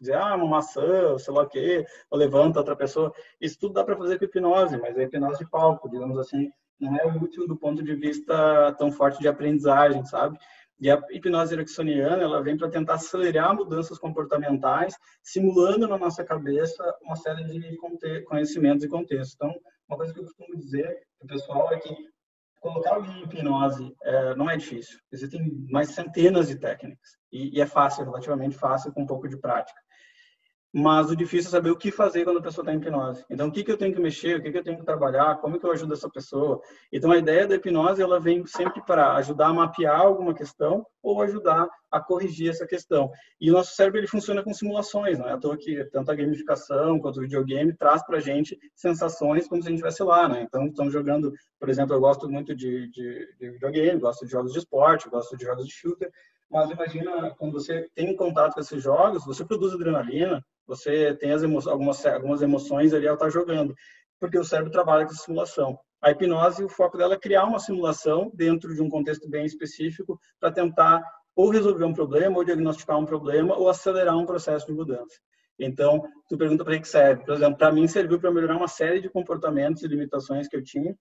dizer, 0.00 0.14
ah, 0.14 0.34
uma 0.34 0.46
maçã, 0.46 1.16
sei 1.18 1.34
lá 1.34 1.42
o 1.42 1.48
quê, 1.48 1.84
ou 2.10 2.18
levanta 2.18 2.58
outra 2.58 2.74
pessoa. 2.74 3.12
Isso 3.40 3.58
tudo 3.58 3.74
dá 3.74 3.84
para 3.84 3.96
fazer 3.96 4.18
com 4.18 4.24
hipnose, 4.24 4.76
mas 4.78 4.96
é 4.96 5.04
hipnose 5.04 5.38
de 5.38 5.50
palco, 5.50 5.88
digamos 5.88 6.18
assim, 6.18 6.50
não 6.80 6.96
é 6.96 7.06
útil 7.06 7.46
do 7.46 7.56
ponto 7.56 7.82
de 7.82 7.94
vista 7.94 8.74
tão 8.78 8.90
forte 8.92 9.20
de 9.20 9.28
aprendizagem, 9.28 10.04
sabe? 10.04 10.38
E 10.78 10.90
a 10.90 11.02
hipnose 11.10 11.54
ericksoniana, 11.54 12.22
ela 12.22 12.42
vem 12.42 12.56
para 12.56 12.68
tentar 12.68 12.94
acelerar 12.94 13.54
mudanças 13.54 13.98
comportamentais, 13.98 14.94
simulando 15.22 15.88
na 15.88 15.96
nossa 15.96 16.22
cabeça 16.22 16.84
uma 17.02 17.16
série 17.16 17.44
de 17.44 17.76
conhecimentos 18.24 18.84
e 18.84 18.88
contextos. 18.88 19.34
Então, 19.34 19.54
uma 19.88 19.96
coisa 19.96 20.12
que 20.12 20.20
eu 20.20 20.24
costumo 20.24 20.56
dizer 20.58 21.06
para 21.18 21.24
o 21.24 21.28
pessoal 21.28 21.72
é 21.72 21.78
que 21.78 21.94
colocar 22.60 22.94
alguém 22.94 23.20
em 23.20 23.24
hipnose 23.24 23.94
é, 24.02 24.34
não 24.34 24.50
é 24.50 24.56
difícil. 24.56 24.98
Existem 25.12 25.40
mais 25.70 25.90
centenas 25.90 26.48
de 26.48 26.56
técnicas 26.56 27.16
e, 27.32 27.56
e, 27.56 27.60
é 27.60 27.66
fácil, 27.66 28.04
relativamente 28.04 28.56
fácil, 28.56 28.92
com 28.92 29.02
um 29.02 29.06
pouco 29.06 29.28
de 29.28 29.36
prática. 29.36 29.80
Mas 30.78 31.10
o 31.10 31.16
difícil 31.16 31.48
é 31.48 31.52
saber 31.52 31.70
o 31.70 31.76
que 31.76 31.90
fazer 31.90 32.22
quando 32.22 32.38
a 32.38 32.42
pessoa 32.42 32.62
está 32.62 32.70
em 32.70 32.76
hipnose. 32.76 33.24
Então, 33.30 33.48
o 33.48 33.50
que, 33.50 33.64
que 33.64 33.72
eu 33.72 33.78
tenho 33.78 33.94
que 33.94 34.00
mexer, 34.00 34.36
o 34.36 34.42
que, 34.42 34.52
que 34.52 34.58
eu 34.58 34.62
tenho 34.62 34.76
que 34.76 34.84
trabalhar, 34.84 35.38
como 35.38 35.58
que 35.58 35.64
eu 35.64 35.70
ajudo 35.70 35.94
essa 35.94 36.10
pessoa. 36.10 36.60
Então, 36.92 37.10
a 37.10 37.16
ideia 37.16 37.46
da 37.46 37.54
hipnose, 37.54 38.02
ela 38.02 38.20
vem 38.20 38.44
sempre 38.44 38.84
para 38.84 39.14
ajudar 39.14 39.46
a 39.46 39.54
mapear 39.54 39.98
alguma 39.98 40.34
questão 40.34 40.84
ou 41.02 41.22
ajudar 41.22 41.66
a 41.90 41.98
corrigir 41.98 42.50
essa 42.50 42.66
questão. 42.66 43.10
E 43.40 43.50
o 43.50 43.54
nosso 43.54 43.74
cérebro, 43.74 44.00
ele 44.00 44.06
funciona 44.06 44.42
com 44.42 44.52
simulações, 44.52 45.18
não 45.18 45.26
é 45.26 45.32
à 45.32 45.38
toa 45.38 45.56
que 45.56 45.82
tanto 45.86 46.10
a 46.10 46.14
gamificação 46.14 47.00
quanto 47.00 47.20
o 47.20 47.22
videogame 47.22 47.72
traz 47.72 48.04
para 48.04 48.18
a 48.18 48.20
gente 48.20 48.58
sensações 48.74 49.48
como 49.48 49.62
se 49.62 49.68
a 49.68 49.70
gente 49.70 49.78
estivesse 49.78 50.02
lá, 50.02 50.28
né? 50.28 50.42
Então, 50.42 50.66
estamos 50.66 50.92
jogando, 50.92 51.32
por 51.58 51.70
exemplo, 51.70 51.96
eu 51.96 52.00
gosto 52.00 52.28
muito 52.28 52.54
de, 52.54 52.86
de, 52.90 53.34
de 53.40 53.50
videogame, 53.52 53.98
gosto 53.98 54.26
de 54.26 54.30
jogos 54.30 54.52
de 54.52 54.58
esporte, 54.58 55.08
gosto 55.08 55.38
de 55.38 55.46
jogos 55.46 55.66
de 55.66 55.72
shooter, 55.72 56.12
mas 56.50 56.70
imagina 56.70 57.34
quando 57.38 57.54
você 57.54 57.88
tem 57.94 58.14
contato 58.14 58.52
com 58.52 58.60
esses 58.60 58.82
jogos, 58.82 59.24
você 59.24 59.42
produz 59.42 59.72
adrenalina, 59.72 60.44
você 60.66 61.14
tem 61.14 61.30
emo 61.30 61.58
algumas, 61.68 62.04
algumas 62.06 62.42
emoções 62.42 62.92
ali 62.92 63.06
ao 63.06 63.14
estar 63.14 63.30
jogando, 63.30 63.74
porque 64.18 64.38
o 64.38 64.44
cérebro 64.44 64.72
trabalha 64.72 65.06
com 65.06 65.12
simulação. 65.12 65.78
A 66.02 66.10
hipnose, 66.10 66.64
o 66.64 66.68
foco 66.68 66.96
dela 66.96 67.14
é 67.14 67.18
criar 67.18 67.44
uma 67.44 67.58
simulação 67.58 68.30
dentro 68.34 68.74
de 68.74 68.82
um 68.82 68.88
contexto 68.88 69.28
bem 69.28 69.44
específico 69.44 70.18
para 70.38 70.52
tentar 70.52 71.02
ou 71.34 71.50
resolver 71.50 71.84
um 71.84 71.92
problema, 71.92 72.36
ou 72.38 72.44
diagnosticar 72.44 72.98
um 72.98 73.04
problema, 73.04 73.54
ou 73.56 73.68
acelerar 73.68 74.16
um 74.16 74.24
processo 74.24 74.66
de 74.66 74.72
mudança. 74.72 75.20
Então, 75.58 76.02
tu 76.28 76.36
pergunta 76.36 76.64
para 76.64 76.78
que 76.78 76.88
serve. 76.88 77.24
Por 77.24 77.34
exemplo, 77.34 77.58
para 77.58 77.72
mim 77.72 77.86
serviu 77.86 78.18
para 78.18 78.30
melhorar 78.30 78.56
uma 78.56 78.68
série 78.68 79.00
de 79.00 79.10
comportamentos 79.10 79.82
e 79.82 79.88
limitações 79.88 80.48
que 80.48 80.56
eu 80.56 80.64
tinha. 80.64 80.96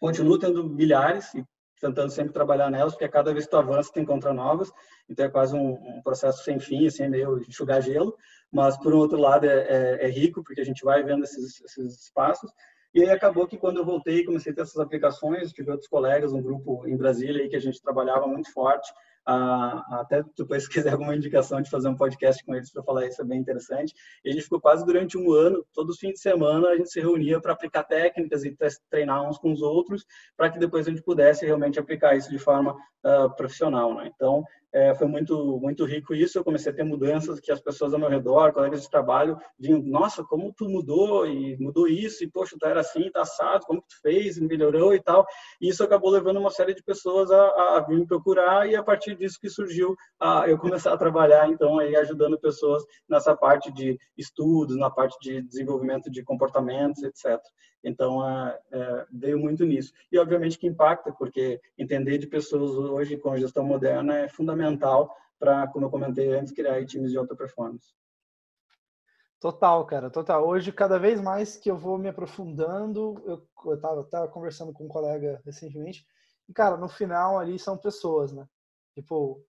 Continuo 0.00 0.38
tendo 0.38 0.64
milhares 0.68 1.34
e 1.34 1.44
tentando 1.80 2.10
sempre 2.10 2.32
trabalhar 2.32 2.70
nelas, 2.70 2.92
porque 2.94 3.08
cada 3.08 3.32
vez 3.32 3.44
que 3.44 3.50
tu 3.50 3.56
avança, 3.56 3.90
tu 3.92 4.00
encontra 4.00 4.32
novas. 4.32 4.70
Então, 5.08 5.26
é 5.26 5.28
quase 5.28 5.54
um, 5.54 5.72
um 5.72 6.02
processo 6.02 6.42
sem 6.44 6.58
fim, 6.58 6.86
assim, 6.86 7.04
é 7.04 7.08
meio 7.08 7.38
enxugar 7.40 7.82
gelo. 7.82 8.16
Mas, 8.52 8.76
por 8.78 8.94
um 8.94 8.98
outro 8.98 9.18
lado, 9.18 9.46
é, 9.46 9.66
é, 9.68 10.06
é 10.06 10.08
rico, 10.08 10.42
porque 10.42 10.60
a 10.60 10.64
gente 10.64 10.84
vai 10.84 11.02
vendo 11.02 11.24
esses, 11.24 11.60
esses 11.62 12.04
espaços. 12.04 12.50
E 12.94 13.02
aí 13.02 13.10
acabou 13.10 13.46
que 13.46 13.58
quando 13.58 13.78
eu 13.78 13.84
voltei, 13.84 14.24
comecei 14.24 14.52
a 14.52 14.54
ter 14.54 14.62
essas 14.62 14.78
aplicações, 14.78 15.52
tive 15.52 15.70
outros 15.70 15.88
colegas, 15.88 16.32
um 16.32 16.42
grupo 16.42 16.86
em 16.86 16.96
Brasília 16.96 17.42
aí 17.42 17.48
que 17.48 17.56
a 17.56 17.60
gente 17.60 17.82
trabalhava 17.82 18.26
muito 18.26 18.50
forte 18.52 18.90
até 19.90 20.24
depois 20.36 20.62
se 20.64 20.70
quiser 20.70 20.92
alguma 20.92 21.14
indicação 21.14 21.60
de 21.60 21.70
fazer 21.70 21.88
um 21.88 21.96
podcast 21.96 22.42
com 22.44 22.54
eles 22.54 22.72
para 22.72 22.82
falar 22.82 23.06
isso 23.06 23.20
é 23.20 23.24
bem 23.24 23.38
interessante. 23.38 23.94
E 24.24 24.30
a 24.30 24.32
gente 24.32 24.44
ficou 24.44 24.60
quase 24.60 24.84
durante 24.84 25.18
um 25.18 25.32
ano, 25.32 25.64
todos 25.74 25.96
os 25.96 26.00
fins 26.00 26.14
de 26.14 26.20
semana 26.20 26.68
a 26.68 26.76
gente 26.76 26.90
se 26.90 27.00
reunia 27.00 27.40
para 27.40 27.52
aplicar 27.52 27.84
técnicas 27.84 28.44
e 28.44 28.56
treinar 28.90 29.28
uns 29.28 29.38
com 29.38 29.52
os 29.52 29.60
outros, 29.60 30.04
para 30.36 30.50
que 30.50 30.58
depois 30.58 30.86
a 30.86 30.90
gente 30.90 31.02
pudesse 31.02 31.44
realmente 31.44 31.78
aplicar 31.78 32.16
isso 32.16 32.30
de 32.30 32.38
forma 32.38 32.74
uh, 33.04 33.34
profissional. 33.36 33.94
Né? 33.94 34.10
Então 34.14 34.44
é, 34.72 34.94
foi 34.94 35.06
muito 35.06 35.58
muito 35.60 35.84
rico 35.84 36.14
isso. 36.14 36.38
Eu 36.38 36.44
comecei 36.44 36.72
a 36.72 36.74
ter 36.74 36.84
mudanças 36.84 37.40
que 37.40 37.50
as 37.50 37.60
pessoas 37.60 37.94
ao 37.94 38.00
meu 38.00 38.08
redor, 38.08 38.52
colegas 38.52 38.82
de 38.82 38.90
trabalho, 38.90 39.38
vinham, 39.58 39.80
nossa, 39.82 40.22
como 40.24 40.52
tu 40.52 40.68
mudou 40.68 41.26
e 41.26 41.56
mudou 41.58 41.88
isso 41.88 42.22
e 42.22 42.30
poxa, 42.30 42.56
tu 42.58 42.66
era 42.66 42.80
assim, 42.80 43.10
tá 43.10 43.22
assado, 43.22 43.64
como 43.66 43.80
tu 43.80 44.00
fez, 44.02 44.38
melhorou 44.38 44.94
e 44.94 45.02
tal. 45.02 45.26
E 45.60 45.68
isso 45.68 45.82
acabou 45.82 46.10
levando 46.10 46.38
uma 46.38 46.50
série 46.50 46.74
de 46.74 46.82
pessoas 46.82 47.30
a, 47.30 47.76
a 47.76 47.84
vir 47.86 47.98
me 47.98 48.06
procurar 48.06 48.68
e 48.68 48.76
a 48.76 48.82
partir 48.82 49.16
disso 49.16 49.38
que 49.40 49.48
surgiu 49.48 49.96
a 50.20 50.48
eu 50.48 50.58
começar 50.58 50.92
a 50.92 50.98
trabalhar 50.98 51.48
então 51.48 51.78
aí 51.78 51.96
ajudando 51.96 52.38
pessoas 52.38 52.84
nessa 53.08 53.36
parte 53.36 53.72
de 53.72 53.98
estudos, 54.16 54.76
na 54.76 54.90
parte 54.90 55.16
de 55.20 55.42
desenvolvimento 55.42 56.10
de 56.10 56.22
comportamentos, 56.22 57.02
etc. 57.02 57.40
Então, 57.82 58.26
é, 58.28 59.06
veio 59.10 59.38
muito 59.38 59.64
nisso. 59.64 59.92
E, 60.10 60.18
obviamente, 60.18 60.58
que 60.58 60.66
impacta, 60.66 61.12
porque 61.12 61.60
entender 61.76 62.18
de 62.18 62.26
pessoas 62.26 62.72
hoje 62.72 63.16
com 63.16 63.36
gestão 63.36 63.64
moderna 63.64 64.18
é 64.18 64.28
fundamental 64.28 65.14
para, 65.38 65.68
como 65.68 65.86
eu 65.86 65.90
comentei 65.90 66.32
antes, 66.32 66.52
criar 66.52 66.84
times 66.84 67.12
de 67.12 67.18
alta 67.18 67.36
performance. 67.36 67.94
Total, 69.40 69.86
cara, 69.86 70.10
total. 70.10 70.46
Hoje, 70.46 70.72
cada 70.72 70.98
vez 70.98 71.20
mais 71.20 71.56
que 71.56 71.70
eu 71.70 71.76
vou 71.76 71.96
me 71.96 72.08
aprofundando, 72.08 73.22
eu, 73.24 73.74
estava 73.74 74.02
tava, 74.04 74.28
conversando 74.28 74.72
com 74.72 74.84
um 74.84 74.88
colega 74.88 75.40
recentemente, 75.44 76.04
e, 76.48 76.52
cara, 76.52 76.76
no 76.76 76.88
final 76.88 77.38
ali 77.38 77.58
são 77.58 77.76
pessoas, 77.76 78.32
né? 78.32 78.48
Tipo, 78.94 79.40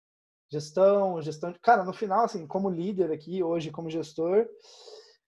gestão, 0.48 1.20
gestão. 1.22 1.56
Cara, 1.62 1.84
no 1.84 1.94
final, 1.94 2.26
assim, 2.26 2.46
como 2.46 2.70
líder 2.70 3.12
aqui, 3.12 3.42
hoje 3.42 3.72
como 3.72 3.90
gestor, 3.90 4.48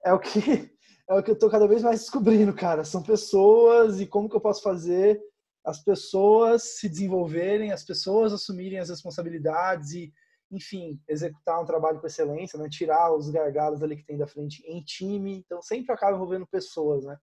é 0.06 0.14
o 0.14 0.20
que 0.20 0.72
é 1.10 1.16
o 1.16 1.24
que 1.24 1.32
eu 1.32 1.38
tô 1.38 1.50
cada 1.50 1.68
vez 1.68 1.84
mais 1.84 2.02
descobrindo, 2.02 2.54
cara. 2.54 2.84
São 2.84 3.02
pessoas 3.02 4.00
e 4.00 4.08
como 4.08 4.30
que 4.30 4.36
eu 4.36 4.42
posso 4.42 4.62
fazer 4.62 5.22
as 5.66 5.82
pessoas 5.82 6.78
se 6.78 6.90
desenvolverem, 6.90 7.72
as 7.72 7.84
pessoas 7.84 8.34
assumirem 8.34 8.80
as 8.80 8.90
responsabilidades 8.90 9.94
e, 9.94 10.14
enfim, 10.52 11.00
executar 11.08 11.62
um 11.62 11.66
trabalho 11.66 12.00
com 12.00 12.08
excelência, 12.08 12.60
né? 12.60 12.68
Tirar 12.70 13.14
os 13.16 13.30
gargalos 13.30 13.82
ali 13.82 13.96
que 13.96 14.06
tem 14.06 14.18
da 14.18 14.28
frente 14.28 14.62
em 14.68 14.82
time. 14.84 15.38
Então, 15.38 15.62
sempre 15.62 15.94
acaba 15.94 16.16
envolvendo 16.16 16.46
pessoas, 16.48 17.06
né? 17.06 17.18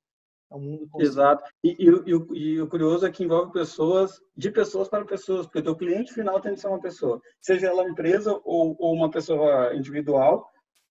É 0.51 0.57
um 0.57 0.61
mundo 0.61 0.89
Exato. 0.99 1.45
E, 1.63 1.77
e, 1.79 1.89
e, 1.89 2.55
e, 2.55 2.61
o 2.61 2.67
curioso 2.67 3.07
é 3.07 3.11
que 3.11 3.23
envolve 3.23 3.53
pessoas, 3.53 4.21
de 4.37 4.51
pessoas 4.51 4.89
para 4.89 5.05
pessoas, 5.05 5.47
porque 5.47 5.61
o 5.61 5.63
teu 5.63 5.77
cliente 5.77 6.13
final 6.13 6.41
tem 6.41 6.55
que 6.55 6.61
ser 6.61 6.67
uma 6.67 6.81
pessoa, 6.81 7.21
seja 7.41 7.69
ela 7.69 7.89
empresa 7.89 8.33
ou, 8.45 8.75
ou 8.79 8.95
uma 8.95 9.11
pessoa 9.11 9.73
individual, 9.77 10.50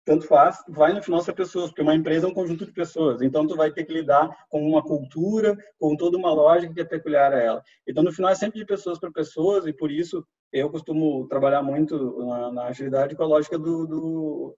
tanto 0.09 0.25
faz, 0.25 0.63
vai 0.67 0.91
no 0.91 1.03
final 1.03 1.21
ser 1.21 1.33
pessoas, 1.33 1.69
porque 1.69 1.83
uma 1.83 1.93
empresa 1.93 2.25
é 2.25 2.29
um 2.29 2.33
conjunto 2.33 2.65
de 2.65 2.71
pessoas, 2.71 3.21
então 3.21 3.45
tu 3.45 3.55
vai 3.55 3.71
ter 3.71 3.83
que 3.83 3.93
lidar 3.93 4.27
com 4.49 4.67
uma 4.67 4.81
cultura, 4.81 5.55
com 5.77 5.95
toda 5.95 6.17
uma 6.17 6.33
lógica 6.33 6.73
que 6.73 6.81
é 6.81 6.83
peculiar 6.83 7.31
a 7.31 7.39
ela. 7.39 7.63
Então 7.87 8.01
no 8.01 8.11
final 8.11 8.31
é 8.31 8.35
sempre 8.35 8.57
de 8.57 8.65
pessoas 8.65 8.97
para 8.97 9.11
pessoas 9.11 9.67
e 9.67 9.71
por 9.71 9.91
isso 9.91 10.25
eu 10.51 10.67
costumo 10.71 11.27
trabalhar 11.27 11.61
muito 11.61 12.25
na, 12.25 12.51
na 12.51 12.63
agilidade 12.63 13.15
com 13.15 13.21
a 13.21 13.27
lógica 13.27 13.59
do, 13.59 13.85
do 13.85 14.57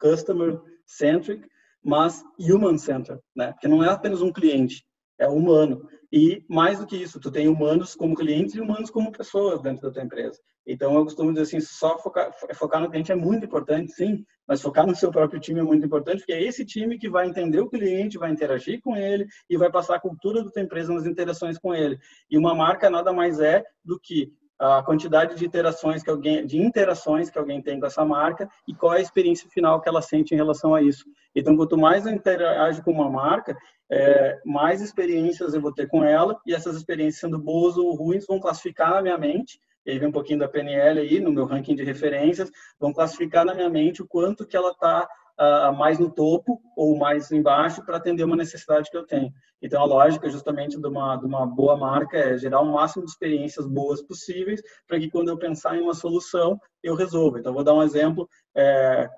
customer 0.00 0.60
centric, 0.86 1.44
mas 1.82 2.22
human 2.38 2.78
centered, 2.78 3.20
né? 3.34 3.50
Porque 3.50 3.66
não 3.66 3.82
é 3.82 3.88
apenas 3.88 4.22
um 4.22 4.32
cliente, 4.32 4.84
é 5.18 5.26
humano. 5.26 5.84
E 6.12 6.44
mais 6.48 6.78
do 6.78 6.86
que 6.86 6.96
isso, 6.96 7.18
tu 7.18 7.28
tem 7.32 7.48
humanos 7.48 7.96
como 7.96 8.14
clientes 8.14 8.54
e 8.54 8.60
humanos 8.60 8.88
como 8.88 9.10
pessoas 9.10 9.60
dentro 9.62 9.82
da 9.82 9.90
tua 9.90 10.04
empresa. 10.04 10.38
Então 10.66 10.94
eu 10.94 11.04
costumo 11.04 11.32
dizer 11.32 11.42
assim, 11.42 11.60
só 11.60 11.98
focar, 11.98 12.32
focar 12.54 12.80
no 12.80 12.90
cliente 12.90 13.10
é 13.10 13.14
muito 13.14 13.46
importante, 13.46 13.92
sim, 13.92 14.24
mas 14.46 14.60
focar 14.60 14.86
no 14.86 14.94
seu 14.94 15.10
próprio 15.10 15.40
time 15.40 15.60
é 15.60 15.62
muito 15.62 15.84
importante, 15.84 16.18
porque 16.18 16.32
é 16.32 16.42
esse 16.42 16.64
time 16.64 16.98
que 16.98 17.08
vai 17.08 17.26
entender 17.26 17.60
o 17.60 17.68
cliente, 17.68 18.18
vai 18.18 18.30
interagir 18.30 18.80
com 18.80 18.96
ele 18.96 19.26
e 19.48 19.56
vai 19.56 19.70
passar 19.70 19.96
a 19.96 20.00
cultura 20.00 20.44
da 20.44 20.50
tua 20.50 20.62
empresa 20.62 20.92
nas 20.92 21.06
interações 21.06 21.58
com 21.58 21.74
ele. 21.74 21.98
E 22.30 22.36
uma 22.36 22.54
marca 22.54 22.90
nada 22.90 23.12
mais 23.12 23.40
é 23.40 23.64
do 23.84 23.98
que 23.98 24.32
a 24.60 24.82
quantidade 24.82 25.36
de 25.36 25.46
interações 25.46 26.02
que 26.02 26.10
alguém 26.10 26.44
de 26.44 26.58
interações 26.58 27.30
que 27.30 27.38
alguém 27.38 27.62
tem 27.62 27.80
com 27.80 27.86
essa 27.86 28.04
marca 28.04 28.46
e 28.68 28.74
qual 28.74 28.92
é 28.92 28.98
a 28.98 29.00
experiência 29.00 29.48
final 29.48 29.80
que 29.80 29.88
ela 29.88 30.02
sente 30.02 30.34
em 30.34 30.36
relação 30.36 30.74
a 30.74 30.82
isso. 30.82 31.04
Então, 31.34 31.56
quanto 31.56 31.78
mais 31.78 32.04
eu 32.04 32.12
interajo 32.12 32.82
com 32.82 32.92
uma 32.92 33.08
marca, 33.08 33.56
é, 33.90 34.38
mais 34.44 34.82
experiências 34.82 35.54
eu 35.54 35.62
vou 35.62 35.72
ter 35.72 35.88
com 35.88 36.04
ela 36.04 36.38
e 36.46 36.52
essas 36.52 36.76
experiências 36.76 37.20
sendo 37.20 37.38
boas 37.38 37.78
ou 37.78 37.94
ruins 37.94 38.26
vão 38.26 38.38
classificar 38.38 38.90
na 38.90 39.02
minha 39.02 39.16
mente. 39.18 39.58
E 39.86 39.98
vem 39.98 40.08
um 40.08 40.12
pouquinho 40.12 40.38
da 40.38 40.48
PNL 40.48 41.00
aí 41.00 41.20
no 41.20 41.32
meu 41.32 41.46
ranking 41.46 41.74
de 41.74 41.84
referências, 41.84 42.50
vão 42.78 42.92
classificar 42.92 43.44
na 43.44 43.54
minha 43.54 43.70
mente 43.70 44.02
o 44.02 44.06
quanto 44.06 44.46
que 44.46 44.56
ela 44.56 44.70
está 44.70 45.08
uh, 45.40 45.72
mais 45.76 45.98
no 45.98 46.10
topo 46.10 46.60
ou 46.76 46.96
mais 46.96 47.32
embaixo 47.32 47.84
para 47.84 47.96
atender 47.96 48.24
uma 48.24 48.36
necessidade 48.36 48.90
que 48.90 48.96
eu 48.96 49.06
tenho. 49.06 49.32
Então, 49.62 49.82
a 49.82 49.86
lógica 49.86 50.28
justamente 50.28 50.78
de 50.78 50.86
uma, 50.86 51.16
de 51.16 51.26
uma 51.26 51.46
boa 51.46 51.76
marca 51.76 52.16
é 52.16 52.38
gerar 52.38 52.60
o 52.60 52.72
máximo 52.72 53.04
de 53.04 53.10
experiências 53.10 53.66
boas 53.66 54.02
possíveis 54.02 54.62
para 54.86 54.98
que 54.98 55.10
quando 55.10 55.28
eu 55.28 55.38
pensar 55.38 55.76
em 55.76 55.82
uma 55.82 55.94
solução, 55.94 56.58
eu 56.82 56.94
resolva. 56.94 57.38
Então, 57.38 57.52
vou 57.52 57.64
dar 57.64 57.74
um 57.74 57.82
exemplo 57.82 58.28
é, 58.54 59.08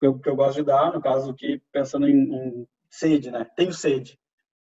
que, 0.00 0.06
eu, 0.06 0.18
que 0.18 0.28
eu 0.28 0.36
gosto 0.36 0.56
de 0.56 0.64
dar, 0.64 0.92
no 0.92 1.00
caso 1.00 1.30
aqui, 1.30 1.60
pensando 1.72 2.08
em, 2.08 2.16
em 2.16 2.68
sede, 2.90 3.30
né? 3.30 3.46
Tenho 3.56 3.72
sede. 3.72 4.18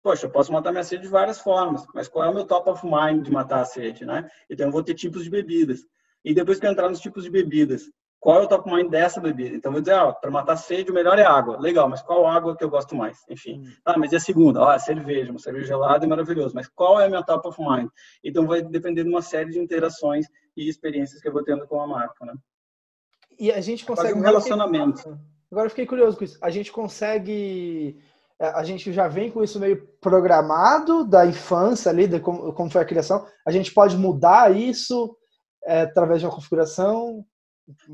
Poxa, 0.04 0.26
eu 0.26 0.30
posso 0.30 0.52
matar 0.52 0.70
minha 0.70 0.84
sede 0.84 1.04
de 1.04 1.08
várias 1.08 1.40
formas, 1.40 1.86
mas 1.94 2.08
qual 2.08 2.26
é 2.26 2.28
o 2.28 2.34
meu 2.34 2.44
top 2.44 2.68
of 2.68 2.84
mind 2.84 3.24
de 3.24 3.32
matar 3.32 3.62
a 3.62 3.64
sede, 3.64 4.04
né? 4.04 4.30
Então, 4.50 4.66
eu 4.66 4.70
vou 4.70 4.82
ter 4.82 4.92
tipos 4.92 5.24
de 5.24 5.30
bebidas. 5.30 5.80
E 6.22 6.34
depois 6.34 6.60
que 6.60 6.66
eu 6.66 6.70
entrar 6.70 6.90
nos 6.90 7.00
tipos 7.00 7.24
de 7.24 7.30
bebidas, 7.30 7.90
qual 8.20 8.42
é 8.42 8.44
o 8.44 8.46
top 8.46 8.70
mind 8.70 8.90
dessa 8.90 9.18
bebida? 9.18 9.56
Então, 9.56 9.72
vou 9.72 9.80
dizer, 9.80 9.94
ah, 9.94 10.12
para 10.12 10.30
matar 10.30 10.56
sede, 10.56 10.90
o 10.90 10.94
melhor 10.94 11.18
é 11.18 11.24
água. 11.24 11.58
Legal, 11.58 11.88
mas 11.88 12.02
qual 12.02 12.26
água 12.26 12.54
que 12.54 12.62
eu 12.62 12.68
gosto 12.68 12.94
mais? 12.94 13.24
Enfim. 13.30 13.60
Hum. 13.60 13.72
Ah, 13.82 13.98
mas 13.98 14.12
e 14.12 14.16
a 14.16 14.20
segunda? 14.20 14.74
Ah, 14.74 14.78
cerveja. 14.78 15.30
Uma 15.30 15.38
cerveja 15.38 15.68
gelada 15.68 16.04
é 16.04 16.08
maravilhoso. 16.08 16.54
Mas 16.54 16.68
qual 16.68 17.00
é 17.00 17.06
a 17.06 17.08
minha 17.08 17.22
top 17.22 17.48
of 17.48 17.58
mind? 17.58 17.88
Então, 18.22 18.46
vai 18.46 18.60
depender 18.60 19.04
de 19.04 19.08
uma 19.08 19.22
série 19.22 19.52
de 19.52 19.58
interações 19.58 20.26
e 20.54 20.68
experiências 20.68 21.18
que 21.18 21.28
eu 21.28 21.32
vou 21.32 21.42
tendo 21.42 21.66
com 21.66 21.80
a 21.80 21.86
marca, 21.86 22.26
né? 22.26 22.34
E 23.38 23.50
a 23.50 23.60
gente 23.62 23.86
consegue... 23.86 24.18
um 24.18 24.20
relacionamento. 24.20 25.18
Agora 25.50 25.66
eu 25.66 25.70
fiquei 25.70 25.86
curioso 25.86 26.18
com 26.18 26.24
isso. 26.24 26.38
A 26.42 26.50
gente 26.50 26.70
consegue... 26.70 27.98
É, 28.40 28.48
a 28.48 28.64
gente 28.64 28.92
já 28.92 29.06
vem 29.06 29.30
com 29.30 29.42
isso 29.42 29.60
meio 29.60 29.86
programado 30.00 31.04
da 31.04 31.24
infância 31.24 31.90
ali, 31.90 32.06
de 32.06 32.20
como, 32.20 32.52
como 32.52 32.70
foi 32.70 32.82
a 32.82 32.86
criação. 32.86 33.24
A 33.46 33.50
gente 33.50 33.72
pode 33.72 33.96
mudar 33.96 34.54
isso 34.54 35.16
é, 35.64 35.82
através 35.82 36.20
de 36.20 36.26
uma 36.26 36.34
configuração? 36.34 37.24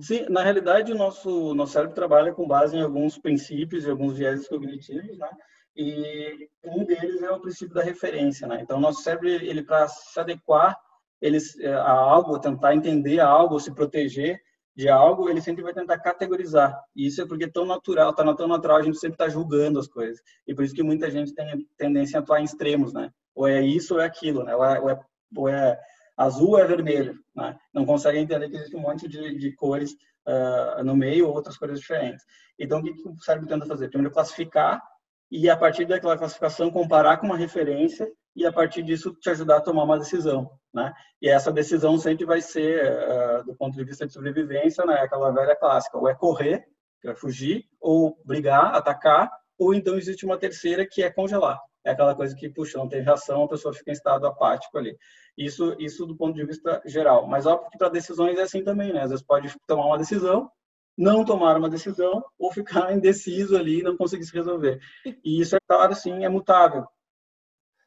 Sim, 0.01 0.27
na 0.29 0.43
realidade, 0.43 0.93
o 0.93 0.97
nosso, 0.97 1.55
nosso 1.55 1.73
cérebro 1.73 1.95
trabalha 1.95 2.33
com 2.33 2.47
base 2.47 2.77
em 2.77 2.83
alguns 2.83 3.19
princípios 3.19 3.85
e 3.85 3.91
alguns 3.91 4.17
viéses 4.17 4.49
cognitivos, 4.49 5.17
né? 5.19 5.29
E 5.77 6.49
um 6.65 6.85
deles 6.85 7.23
é 7.23 7.31
o 7.31 7.41
princípio 7.41 7.75
da 7.75 7.83
referência, 7.83 8.49
né? 8.49 8.61
Então, 8.61 8.81
nosso 8.81 9.03
cérebro, 9.03 9.29
ele 9.29 9.63
para 9.63 9.87
se 9.87 10.19
adequar 10.19 10.77
ele, 11.21 11.39
é, 11.61 11.73
a 11.73 11.93
algo, 11.93 12.41
tentar 12.41 12.75
entender 12.75 13.21
algo, 13.21 13.61
se 13.61 13.73
proteger 13.73 14.41
de 14.77 14.89
algo, 14.89 15.29
ele 15.29 15.41
sempre 15.41 15.63
vai 15.63 15.75
tentar 15.75 15.99
categorizar. 15.99 16.81
E 16.95 17.07
isso 17.07 17.21
é 17.21 17.27
porque 17.27 17.45
é 17.45 17.51
tão 17.51 17.67
natural, 17.67 18.15
tá 18.15 18.35
tão 18.35 18.49
natural, 18.49 18.79
a 18.79 18.83
gente 18.83 18.99
sempre 18.99 19.15
está 19.15 19.29
julgando 19.29 19.79
as 19.79 19.89
coisas. 19.89 20.21
E 20.47 20.55
por 20.55 20.65
isso 20.65 20.75
que 20.75 20.83
muita 20.83 21.11
gente 21.11 21.35
tem 21.35 21.67
tendência 21.77 22.19
a 22.19 22.23
atuar 22.23 22.41
em 22.41 22.45
extremos, 22.45 22.93
né? 22.93 23.11
Ou 23.35 23.47
é 23.47 23.61
isso 23.61 23.95
ou 23.95 24.01
é 24.01 24.07
aquilo, 24.07 24.45
né? 24.45 24.55
Ou 24.55 24.65
é, 24.65 24.81
ou 24.81 24.91
é, 24.91 25.01
ou 25.37 25.49
é 25.49 25.81
azul 26.17 26.59
é 26.59 26.67
vermelho, 26.67 27.19
né? 27.35 27.59
Não 27.75 27.85
consegue 27.85 28.19
entender 28.19 28.49
que 28.49 28.57
existe 28.57 28.77
um 28.77 28.81
monte 28.81 29.09
de, 29.09 29.37
de 29.37 29.53
cores 29.53 29.93
uh, 30.27 30.85
no 30.85 30.97
meio 30.97 31.27
ou 31.27 31.35
outras 31.35 31.57
cores 31.57 31.81
diferentes. 31.81 32.25
Então, 32.59 32.81
o 32.81 32.83
que, 32.83 32.93
que 32.93 33.09
o 33.09 33.19
cérebro 33.21 33.49
tenta 33.49 33.67
fazer? 33.67 33.89
Primeiro, 33.89 34.13
classificar 34.13 34.83
e, 35.31 35.49
a 35.49 35.57
partir 35.57 35.87
daquela 35.87 36.19
classificação, 36.19 36.71
comparar 36.71 37.17
com 37.19 37.27
uma 37.27 37.37
referência 37.37 38.11
e 38.35 38.47
a 38.47 38.53
partir 38.53 38.83
disso 38.83 39.15
te 39.21 39.31
ajudar 39.31 39.59
a 39.59 39.61
tomar 39.61 39.85
uma 39.85 39.99
decisão, 39.99 40.51
né? 40.73 40.93
E 41.21 41.29
essa 41.29 41.53
decisão 41.53 41.99
sempre 41.99 42.25
vai 42.25 42.41
ser, 42.41 42.85
uh, 42.85 43.45
do 43.45 43.55
ponto 43.55 43.77
de 43.77 43.85
vista 43.85 44.07
de 44.07 44.13
sobrevivência, 44.13 44.85
né, 44.85 44.95
aquela 44.95 45.31
velha 45.33 45.57
clássica, 45.57 45.99
ou 45.99 46.09
é 46.09 46.15
correr, 46.15 46.65
que 47.01 47.09
é 47.09 47.15
fugir, 47.15 47.65
ou 47.81 48.17
brigar, 48.25 48.75
atacar, 48.75 49.31
ou 49.59 49.75
então 49.75 49.97
existe 49.97 50.25
uma 50.25 50.39
terceira 50.39 50.87
que 50.87 51.03
é 51.03 51.11
congelar. 51.11 51.59
É 51.85 51.91
aquela 51.91 52.15
coisa 52.15 52.35
que, 52.37 52.49
puxa, 52.49 52.79
não 52.79 52.89
tem 52.89 53.03
reação, 53.03 53.45
a 53.45 53.49
pessoa 53.49 53.73
fica 53.73 53.91
em 53.91 53.95
estado 53.95 54.27
apático 54.27 54.77
ali. 54.77 54.97
Isso, 55.37 55.75
isso 55.79 56.07
do 56.07 56.17
ponto 56.17 56.35
de 56.35 56.45
vista 56.45 56.81
geral. 56.85 57.27
Mas 57.27 57.47
óbvio 57.47 57.71
que 57.71 57.79
para 57.79 57.89
decisões 57.89 58.39
é 58.39 58.43
assim 58.43 58.63
também, 58.63 58.93
né? 58.93 59.03
Às 59.03 59.11
vezes 59.11 59.25
pode 59.25 59.55
tomar 59.67 59.87
uma 59.87 59.99
decisão, 59.99 60.51
não 60.97 61.25
tomar 61.25 61.57
uma 61.57 61.71
decisão 61.71 62.23
ou 62.39 62.53
ficar 62.53 62.93
indeciso 62.95 63.57
ali 63.57 63.81
e 63.81 63.83
não 63.83 63.97
conseguir 63.97 64.25
se 64.25 64.35
resolver. 64.35 64.79
E 65.25 65.41
isso 65.41 65.57
é 65.57 65.59
claro, 65.67 65.95
sim, 65.95 66.25
é 66.25 66.29
mutável. 66.29 66.87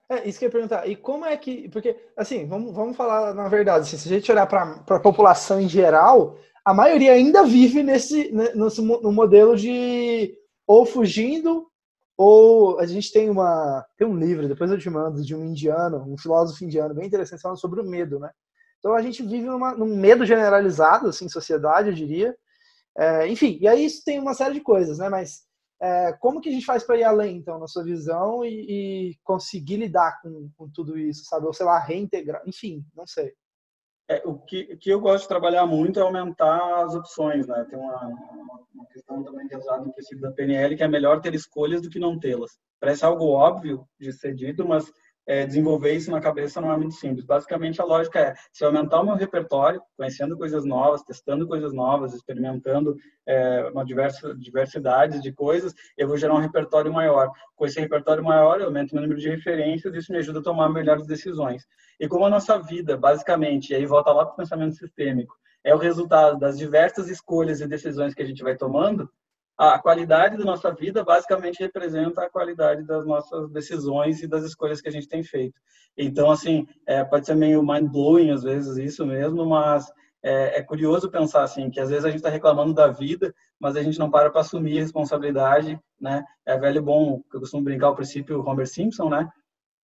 É, 0.10 0.28
isso 0.28 0.38
que 0.38 0.46
eu 0.46 0.48
ia 0.48 0.52
perguntar. 0.52 0.88
E 0.88 0.96
como 0.96 1.26
é 1.26 1.36
que. 1.38 1.70
Porque, 1.70 1.96
assim, 2.16 2.48
vamos, 2.48 2.74
vamos 2.74 2.96
falar 2.96 3.34
na 3.34 3.48
verdade. 3.48 3.84
Assim, 3.86 3.98
se 3.98 4.08
a 4.08 4.12
gente 4.12 4.32
olhar 4.32 4.46
para 4.46 4.84
a 4.88 5.00
população 5.00 5.60
em 5.60 5.70
geral, 5.70 6.38
a 6.66 6.74
maioria 6.74 7.14
ainda 7.14 7.44
vive 7.44 7.84
nesse, 7.84 8.32
nesse 8.32 8.82
no 8.82 9.12
modelo 9.12 9.56
de 9.56 10.34
ou 10.66 10.86
fugindo, 10.86 11.68
ou 12.18 12.80
a 12.80 12.86
gente 12.86 13.12
tem 13.12 13.30
uma 13.30 13.86
tem 13.98 14.08
um 14.08 14.18
livro, 14.18 14.48
depois 14.48 14.72
eu 14.72 14.78
te 14.78 14.90
mando, 14.90 15.24
de 15.24 15.36
um 15.36 15.44
indiano, 15.44 16.06
um 16.08 16.18
filósofo 16.18 16.64
indiano 16.64 16.94
bem 16.94 17.06
interessante, 17.06 17.42
falando 17.42 17.60
sobre 17.60 17.82
o 17.82 17.86
medo, 17.86 18.20
né? 18.20 18.30
Então 18.80 18.94
a 18.94 19.02
gente 19.02 19.24
vive 19.24 19.46
numa, 19.46 19.74
num 19.74 19.96
medo 19.96 20.26
generalizado, 20.26 21.08
assim, 21.08 21.30
sociedade, 21.30 21.90
eu 21.90 21.94
diria. 21.94 22.36
É, 22.98 23.28
enfim, 23.28 23.58
e 23.60 23.68
aí 23.68 23.86
isso 23.86 24.04
tem 24.04 24.20
uma 24.20 24.34
série 24.34 24.54
de 24.56 24.62
coisas, 24.62 25.00
né? 25.00 25.10
Mas 25.10 25.44
é, 25.84 26.14
como 26.14 26.40
que 26.40 26.48
a 26.48 26.52
gente 26.54 26.66
faz 26.66 26.86
para 26.86 26.98
ir 26.98 27.04
além, 27.04 27.36
então, 27.36 27.60
na 27.60 27.68
sua 27.68 27.84
visão 27.84 28.46
e, 28.46 29.10
e 29.10 29.16
conseguir 29.22 29.76
lidar 29.76 30.22
com, 30.22 30.50
com, 30.56 30.70
tudo 30.70 30.98
isso, 30.98 31.26
sabe? 31.26 31.46
Ou 31.46 31.52
sei 31.52 31.66
lá, 31.66 31.78
reintegrar, 31.78 32.42
enfim, 32.48 32.86
não 32.96 33.06
sei. 33.06 33.34
É, 34.10 34.22
o, 34.26 34.40
que, 34.40 34.78
que 34.78 34.90
eu 34.90 35.02
gosto 35.02 35.24
de 35.24 35.28
trabalhar 35.28 35.66
muito 35.66 36.00
é 36.00 36.02
aumentar 36.02 36.86
as 36.86 36.96
opções, 36.96 37.48
né? 37.48 37.68
Tem 37.70 37.78
uma, 37.78 38.08
uma, 38.74 38.86
questão 38.94 39.22
também 39.24 39.46
que 39.46 39.56
é 39.56 39.58
usada 39.58 39.84
no 39.84 39.92
princípio 39.92 40.22
da 40.22 40.32
PNL, 40.32 40.78
que 40.78 40.84
é 40.84 40.88
melhor 40.88 41.20
ter 41.20 41.36
escolhas 41.36 41.82
do 41.82 41.90
que 41.90 42.00
não 42.00 42.18
tê-las. 42.18 42.52
Parece 42.80 43.04
algo 43.04 43.26
óbvio 43.26 43.86
de 44.00 44.14
ser 44.14 44.34
dito, 44.34 44.66
mas 44.66 44.90
é, 45.26 45.46
desenvolver 45.46 45.94
isso 45.94 46.12
na 46.12 46.20
cabeça 46.20 46.60
não 46.60 46.72
é 46.72 46.78
muito 46.78 46.96
simples. 46.96 47.26
Basicamente, 47.26 47.82
a 47.82 47.86
lógica 47.86 48.20
é: 48.20 48.34
se 48.52 48.64
eu 48.64 48.68
aumentar 48.68 49.02
o 49.02 49.06
meu 49.06 49.16
repertório, 49.16 49.82
conhecendo 49.96 50.38
coisas 50.38 50.66
novas, 50.66 51.04
testando 51.04 51.48
coisas 51.48 51.74
novas, 51.74 52.14
experimentando 52.14 52.96
é, 53.26 53.70
uma 53.74 53.86
diversa, 53.86 54.36
diversidade 54.36 55.22
de 55.22 55.32
coisas, 55.32 55.74
eu 55.98 56.08
vou 56.08 56.18
gerar 56.18 56.34
um 56.34 56.40
repertório 56.40 56.92
maior. 56.92 57.32
Com 57.56 57.66
esse 57.66 57.80
repertório 57.80 58.24
maior, 58.24 58.60
eu 58.60 58.68
aumento 58.68 58.92
o 58.92 58.96
meu 58.96 59.04
número 59.04 59.20
de 59.20 59.30
referências, 59.30 59.94
isso 59.94 60.12
me 60.12 60.18
ajuda 60.18 60.40
a 60.40 60.44
tomar 60.44 60.70
melhores 60.70 61.08
decisões. 61.08 61.66
E 62.00 62.08
como 62.08 62.26
a 62.26 62.30
nossa 62.30 62.58
vida, 62.60 62.98
basicamente, 62.98 63.72
e 63.72 63.76
aí 63.76 63.86
volta 63.86 64.12
lá 64.12 64.26
para 64.26 64.34
o 64.34 64.38
pensamento 64.38 64.76
sistêmico, 64.76 65.36
é 65.64 65.74
o 65.74 65.78
resultado 65.78 66.38
das 66.38 66.58
diversas 66.58 67.10
escolhas 67.10 67.62
e 67.62 67.68
decisões 67.68 68.14
que 68.14 68.22
a 68.22 68.26
gente 68.26 68.44
vai 68.44 68.58
tomando, 68.58 69.10
a 69.58 69.80
qualidade 69.80 70.38
da 70.38 70.44
nossa 70.44 70.74
vida 70.74 71.04
basicamente 71.04 71.60
representa 71.60 72.24
a 72.24 72.30
qualidade 72.30 72.84
das 72.84 73.06
nossas 73.06 73.50
decisões 73.52 74.22
e 74.22 74.28
das 74.28 74.44
escolhas 74.44 74.82
que 74.82 74.90
a 74.90 74.92
gente 74.92 75.08
tem 75.08 75.24
feito. 75.24 75.60
Então, 75.98 76.32
assim, 76.32 76.68
é, 76.88 77.04
pode 77.04 77.26
ser 77.26 77.36
meio 77.36 77.62
mind-blowing 77.62 78.32
às 78.32 78.44
vezes 78.44 78.78
isso 78.78 79.06
mesmo, 79.06 79.46
mas 79.46 79.86
é, 80.24 80.60
é, 80.60 80.64
curioso 80.64 81.12
pensar 81.12 81.44
assim, 81.44 81.70
que 81.70 81.80
às 81.80 81.90
vezes 81.90 82.06
a 82.06 82.08
gente 82.08 82.18
está 82.18 82.30
reclamando 82.30 82.74
da 82.74 82.88
vida, 82.88 83.34
mas 83.60 83.76
a 83.76 83.84
gente 83.84 84.00
não 84.00 84.10
para 84.10 84.32
para 84.32 84.42
assumir 84.42 84.80
responsabilidade, 84.80 85.80
né? 86.00 86.24
É 86.46 86.58
velho 86.58 86.82
bom, 86.82 87.22
eu 87.34 87.40
costumo 87.40 87.64
brincar 87.64 87.90
o 87.90 87.96
princípio 87.96 88.42
Homer 88.42 88.68
Simpson, 88.68 89.10
né? 89.10 89.30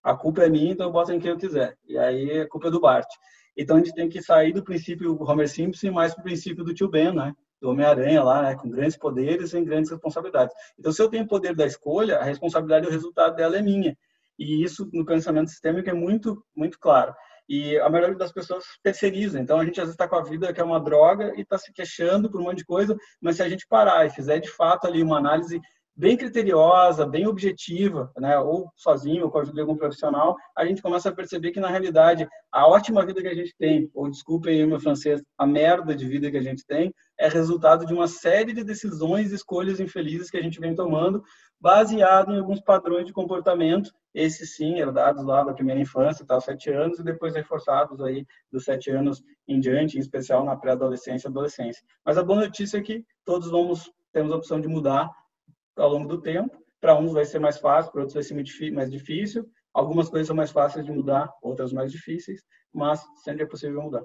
A 0.02 0.16
culpa 0.16 0.44
é 0.44 0.50
minha, 0.50 0.72
então 0.72 0.88
eu 0.88 0.94
boto 0.94 1.12
em 1.12 1.20
quem 1.20 1.32
eu 1.32 1.38
quiser. 1.38 1.78
E 1.86 1.98
aí 1.98 2.42
a 2.42 2.48
culpa 2.48 2.70
é 2.70 2.72
do 2.72 2.80
Bart. 2.80 3.08
Então 3.56 3.76
a 3.76 3.80
gente 3.80 3.94
tem 3.94 4.08
que 4.08 4.22
sair 4.22 4.54
do 4.54 4.64
princípio 4.64 5.22
Homer 5.22 5.50
Simpson 5.50 5.88
e 5.88 5.92
mais 5.92 6.14
para 6.14 6.22
o 6.22 6.24
princípio 6.24 6.64
do 6.64 6.74
tio 6.74 6.90
Ben, 6.90 7.14
né? 7.14 7.34
Do 7.62 7.70
Homem-Aranha 7.70 8.24
lá, 8.24 8.42
né, 8.42 8.56
com 8.56 8.70
grandes 8.70 8.98
poderes 8.98 9.54
e 9.54 9.62
grandes 9.62 9.92
responsabilidades. 9.92 10.56
Então, 10.78 10.92
se 10.92 11.02
eu 11.02 11.10
tenho 11.10 11.28
poder 11.28 11.56
da 11.56 11.66
escolha, 11.66 12.18
a 12.18 12.24
responsabilidade 12.24 12.88
o 12.88 12.92
resultado 12.92 13.36
dela 13.36 13.58
é 13.58 13.62
minha. 13.62 13.98
E 14.38 14.64
isso 14.64 14.90
no 14.94 15.06
pensamento 15.06 15.50
sistêmico 15.50 15.90
é 15.90 15.94
muito, 15.94 16.44
muito 16.56 16.80
claro. 16.80 17.14
E 17.48 17.78
a 17.80 17.90
maioria 17.90 18.16
das 18.16 18.32
pessoas 18.32 18.64
terceiriza. 18.84 19.40
Então, 19.40 19.60
a 19.60 19.66
gente 19.66 19.80
às 19.80 19.88
vezes 19.88 19.96
está 19.96 20.08
com 20.08 20.16
a 20.16 20.24
vida 20.24 20.54
que 20.54 20.62
é 20.62 20.64
uma 20.64 20.80
droga 20.80 21.34
e 21.36 21.42
está 21.42 21.58
se 21.58 21.74
queixando 21.74 22.30
por 22.30 22.40
um 22.40 22.44
monte 22.46 22.60
de 22.60 22.66
coisa, 22.66 22.96
mas 23.20 23.38
se 23.38 23.44
a 23.44 23.50
gente 23.50 23.68
parar 23.68 24.06
e 24.06 24.12
fizer 24.12 24.40
de 24.40 24.50
fato 24.50 24.86
ali 24.86 25.02
uma 25.02 25.18
análise 25.18 25.60
bem 26.00 26.16
criteriosa, 26.16 27.06
bem 27.06 27.28
objetiva, 27.28 28.10
né, 28.18 28.40
ou 28.40 28.72
sozinho 28.74 29.26
ou 29.26 29.30
com 29.30 29.38
a 29.38 29.42
ajuda 29.42 29.56
de 29.56 29.62
algum 29.62 29.76
profissional, 29.76 30.34
a 30.58 30.66
gente 30.66 30.82
começa 30.82 31.10
a 31.10 31.14
perceber 31.14 31.52
que 31.52 31.60
na 31.60 31.68
realidade 31.68 32.26
a 32.50 32.66
ótima 32.66 33.06
vida 33.06 33.22
que 33.22 33.28
a 33.28 33.36
gente 33.36 33.54
tem, 33.60 33.92
ou 33.94 34.10
desculpem 34.10 34.64
o 34.64 34.68
meu 34.70 34.80
francês, 34.80 35.22
a 35.38 35.46
merda 35.46 35.94
de 35.94 36.08
vida 36.08 36.32
que 36.32 36.38
a 36.38 36.42
gente 36.42 36.66
tem, 36.66 36.94
é 37.20 37.28
resultado 37.28 37.86
de 37.86 37.94
uma 37.94 38.08
série 38.08 38.54
de 38.54 38.64
decisões 38.64 39.34
e 39.34 39.36
escolhas 39.36 39.82
infelizes 39.82 40.30
que 40.30 40.38
a 40.38 40.42
gente 40.42 40.58
vem 40.58 40.74
tomando, 40.74 41.22
baseado 41.60 42.34
em 42.34 42.40
alguns 42.40 42.62
padrões 42.62 43.06
de 43.06 43.12
comportamento, 43.12 43.92
esses 44.14 44.56
sim, 44.56 44.80
herdados 44.80 45.26
lá 45.26 45.44
da 45.44 45.54
primeira 45.54 45.82
infância, 45.82 46.26
tá, 46.26 46.40
sete 46.40 46.70
anos, 46.70 46.98
e 46.98 47.04
depois 47.04 47.36
reforçados 47.36 48.00
aí 48.00 48.26
dos 48.50 48.64
sete 48.64 48.90
anos 48.90 49.22
em 49.46 49.60
diante, 49.60 49.98
em 49.98 50.00
especial 50.00 50.46
na 50.46 50.56
pré-adolescência 50.56 51.28
e 51.28 51.30
adolescência. 51.30 51.84
Mas 52.06 52.18
a 52.18 52.24
boa 52.24 52.40
notícia 52.40 52.78
é 52.78 52.82
que 52.82 53.04
todos 53.26 53.52
vamos 53.52 53.92
temos 54.12 54.32
a 54.32 54.38
opção 54.38 54.60
de 54.60 54.68
mudar 54.68 55.12
ao 55.80 55.90
longo 55.90 56.08
do 56.08 56.22
tempo. 56.22 56.58
Para 56.80 56.98
uns 56.98 57.14
vai 57.14 57.26
ser 57.26 57.40
mais 57.40 57.58
fácil, 57.58 57.92
para 57.92 58.02
outros 58.02 58.14
vai 58.14 58.24
ser 58.24 58.72
mais 58.72 58.92
difícil. 58.92 59.50
Algumas 59.74 60.10
coisas 60.10 60.28
são 60.28 60.36
mais 60.36 60.52
fáceis 60.52 60.86
de 60.86 60.92
mudar, 60.92 61.32
outras 61.42 61.72
mais 61.72 61.92
difíceis, 61.92 62.42
mas 62.74 63.04
sempre 63.24 63.44
é 63.44 63.46
possível 63.46 63.82
mudar. 63.82 64.04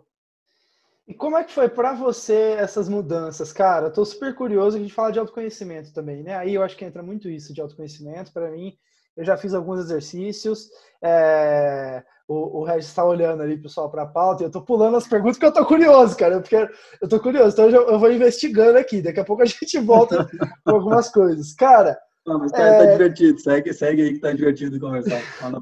E 1.07 1.12
como 1.12 1.37
é 1.37 1.45
que 1.45 1.53
foi 1.53 1.68
para 1.68 1.93
você 1.93 2.57
essas 2.59 2.89
mudanças, 2.89 3.53
cara? 3.53 3.89
Estou 3.89 4.05
super 4.05 4.35
curioso. 4.35 4.77
A 4.77 4.81
gente 4.81 4.95
fala 4.95 5.12
de 5.12 5.18
autoconhecimento 5.18 5.93
também, 5.93 6.22
né? 6.22 6.35
Aí 6.37 6.55
eu 6.55 6.62
acho 6.62 6.77
que 6.77 6.85
entra 6.85 7.03
muito 7.03 7.29
isso 7.29 7.53
de 7.53 7.61
autoconhecimento. 7.61 8.33
Para 8.33 8.51
mim, 8.51 8.77
eu 9.17 9.25
já 9.25 9.37
fiz 9.37 9.55
alguns 9.55 9.81
exercícios. 9.81 10.69
É... 11.03 12.03
O, 12.27 12.61
o 12.61 12.65
Regis 12.65 12.87
está 12.87 13.05
olhando 13.05 13.43
ali, 13.43 13.59
pessoal, 13.59 13.91
para 13.91 14.03
a 14.03 14.07
pauta. 14.07 14.43
E 14.43 14.45
eu 14.45 14.49
estou 14.49 14.62
pulando 14.62 14.97
as 14.97 15.07
perguntas 15.07 15.37
porque 15.37 15.47
eu 15.47 15.51
estou 15.51 15.67
curioso, 15.67 16.17
cara. 16.17 16.41
Porque 16.41 16.57
eu 16.57 16.69
estou 17.03 17.21
curioso. 17.21 17.53
Então 17.53 17.69
eu 17.69 17.99
vou 17.99 18.11
investigando 18.11 18.79
aqui. 18.79 19.03
Daqui 19.03 19.21
a 19.21 19.25
pouco 19.25 19.43
a 19.43 19.47
gente 19.47 19.79
volta 19.81 20.27
com 20.65 20.75
algumas 20.75 21.11
coisas. 21.11 21.53
Cara. 21.55 21.99
Não, 22.27 22.39
mas 22.39 22.51
tá, 22.51 22.59
tá 22.59 22.65
é... 22.65 22.79
tá 22.79 22.93
divertido. 22.93 23.39
Segue, 23.39 23.73
segue 23.75 24.03
aí 24.03 24.12
que 24.15 24.21
tá 24.21 24.33
divertido 24.33 24.81
conversar. 24.81 25.21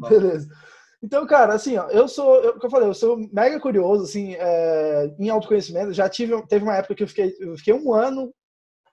Beleza. 0.08 0.48
Então, 1.02 1.26
cara, 1.26 1.54
assim, 1.54 1.76
ó, 1.76 1.88
eu 1.88 2.06
sou, 2.06 2.36
eu, 2.36 2.52
como 2.52 2.66
eu 2.66 2.70
falei, 2.70 2.88
eu 2.88 2.94
sou 2.94 3.18
mega 3.32 3.58
curioso, 3.58 4.04
assim, 4.04 4.36
é, 4.38 5.12
em 5.18 5.28
autoconhecimento. 5.28 5.92
Já 5.92 6.08
tive, 6.08 6.40
teve 6.46 6.62
uma 6.62 6.76
época 6.76 6.94
que 6.94 7.02
eu 7.02 7.08
fiquei, 7.08 7.34
eu 7.40 7.56
fiquei 7.56 7.74
um 7.74 7.92
ano 7.92 8.32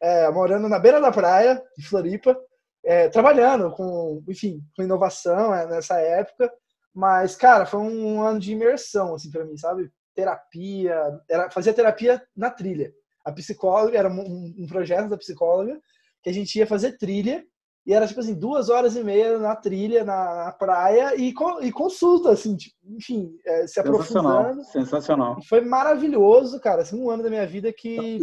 é, 0.01 0.27
morando 0.31 0.67
na 0.67 0.79
beira 0.79 0.99
da 0.99 1.11
praia, 1.11 1.61
em 1.77 1.83
Floripa, 1.83 2.35
é, 2.83 3.09
trabalhando 3.09 3.71
com, 3.71 4.23
enfim, 4.27 4.61
com 4.75 4.83
inovação 4.83 5.53
é, 5.53 5.67
nessa 5.67 5.99
época. 5.99 6.51
Mas, 6.93 7.35
cara, 7.35 7.65
foi 7.65 7.79
um 7.79 8.21
ano 8.21 8.39
de 8.39 8.51
imersão, 8.51 9.15
assim, 9.15 9.29
para 9.29 9.45
mim, 9.45 9.57
sabe? 9.57 9.91
Terapia, 10.15 11.19
era, 11.29 11.49
fazia 11.49 11.73
terapia 11.73 12.21
na 12.35 12.49
trilha. 12.49 12.91
A 13.23 13.31
psicóloga, 13.31 13.97
era 13.97 14.09
um, 14.09 14.53
um 14.57 14.67
projeto 14.67 15.09
da 15.09 15.17
psicóloga, 15.17 15.79
que 16.23 16.29
a 16.29 16.33
gente 16.33 16.57
ia 16.57 16.67
fazer 16.67 16.97
trilha 16.97 17.45
e 17.89 17.93
era, 17.93 18.05
tipo 18.05 18.19
assim, 18.19 18.35
duas 18.35 18.69
horas 18.69 18.95
e 18.95 19.03
meia 19.03 19.39
na 19.39 19.55
trilha, 19.55 20.03
na, 20.03 20.45
na 20.45 20.51
praia, 20.51 21.15
e, 21.15 21.33
e, 21.61 21.71
consulta, 21.71 22.31
assim, 22.31 22.55
tipo, 22.55 22.75
enfim, 22.85 23.35
é, 23.45 23.65
se 23.65 23.79
aprofundando. 23.79 24.63
Sensacional. 24.65 25.39
foi 25.47 25.61
maravilhoso, 25.61 26.59
cara. 26.59 26.83
Assim, 26.83 27.01
um 27.01 27.09
ano 27.09 27.23
da 27.23 27.29
minha 27.29 27.47
vida 27.47 27.73
que, 27.73 28.19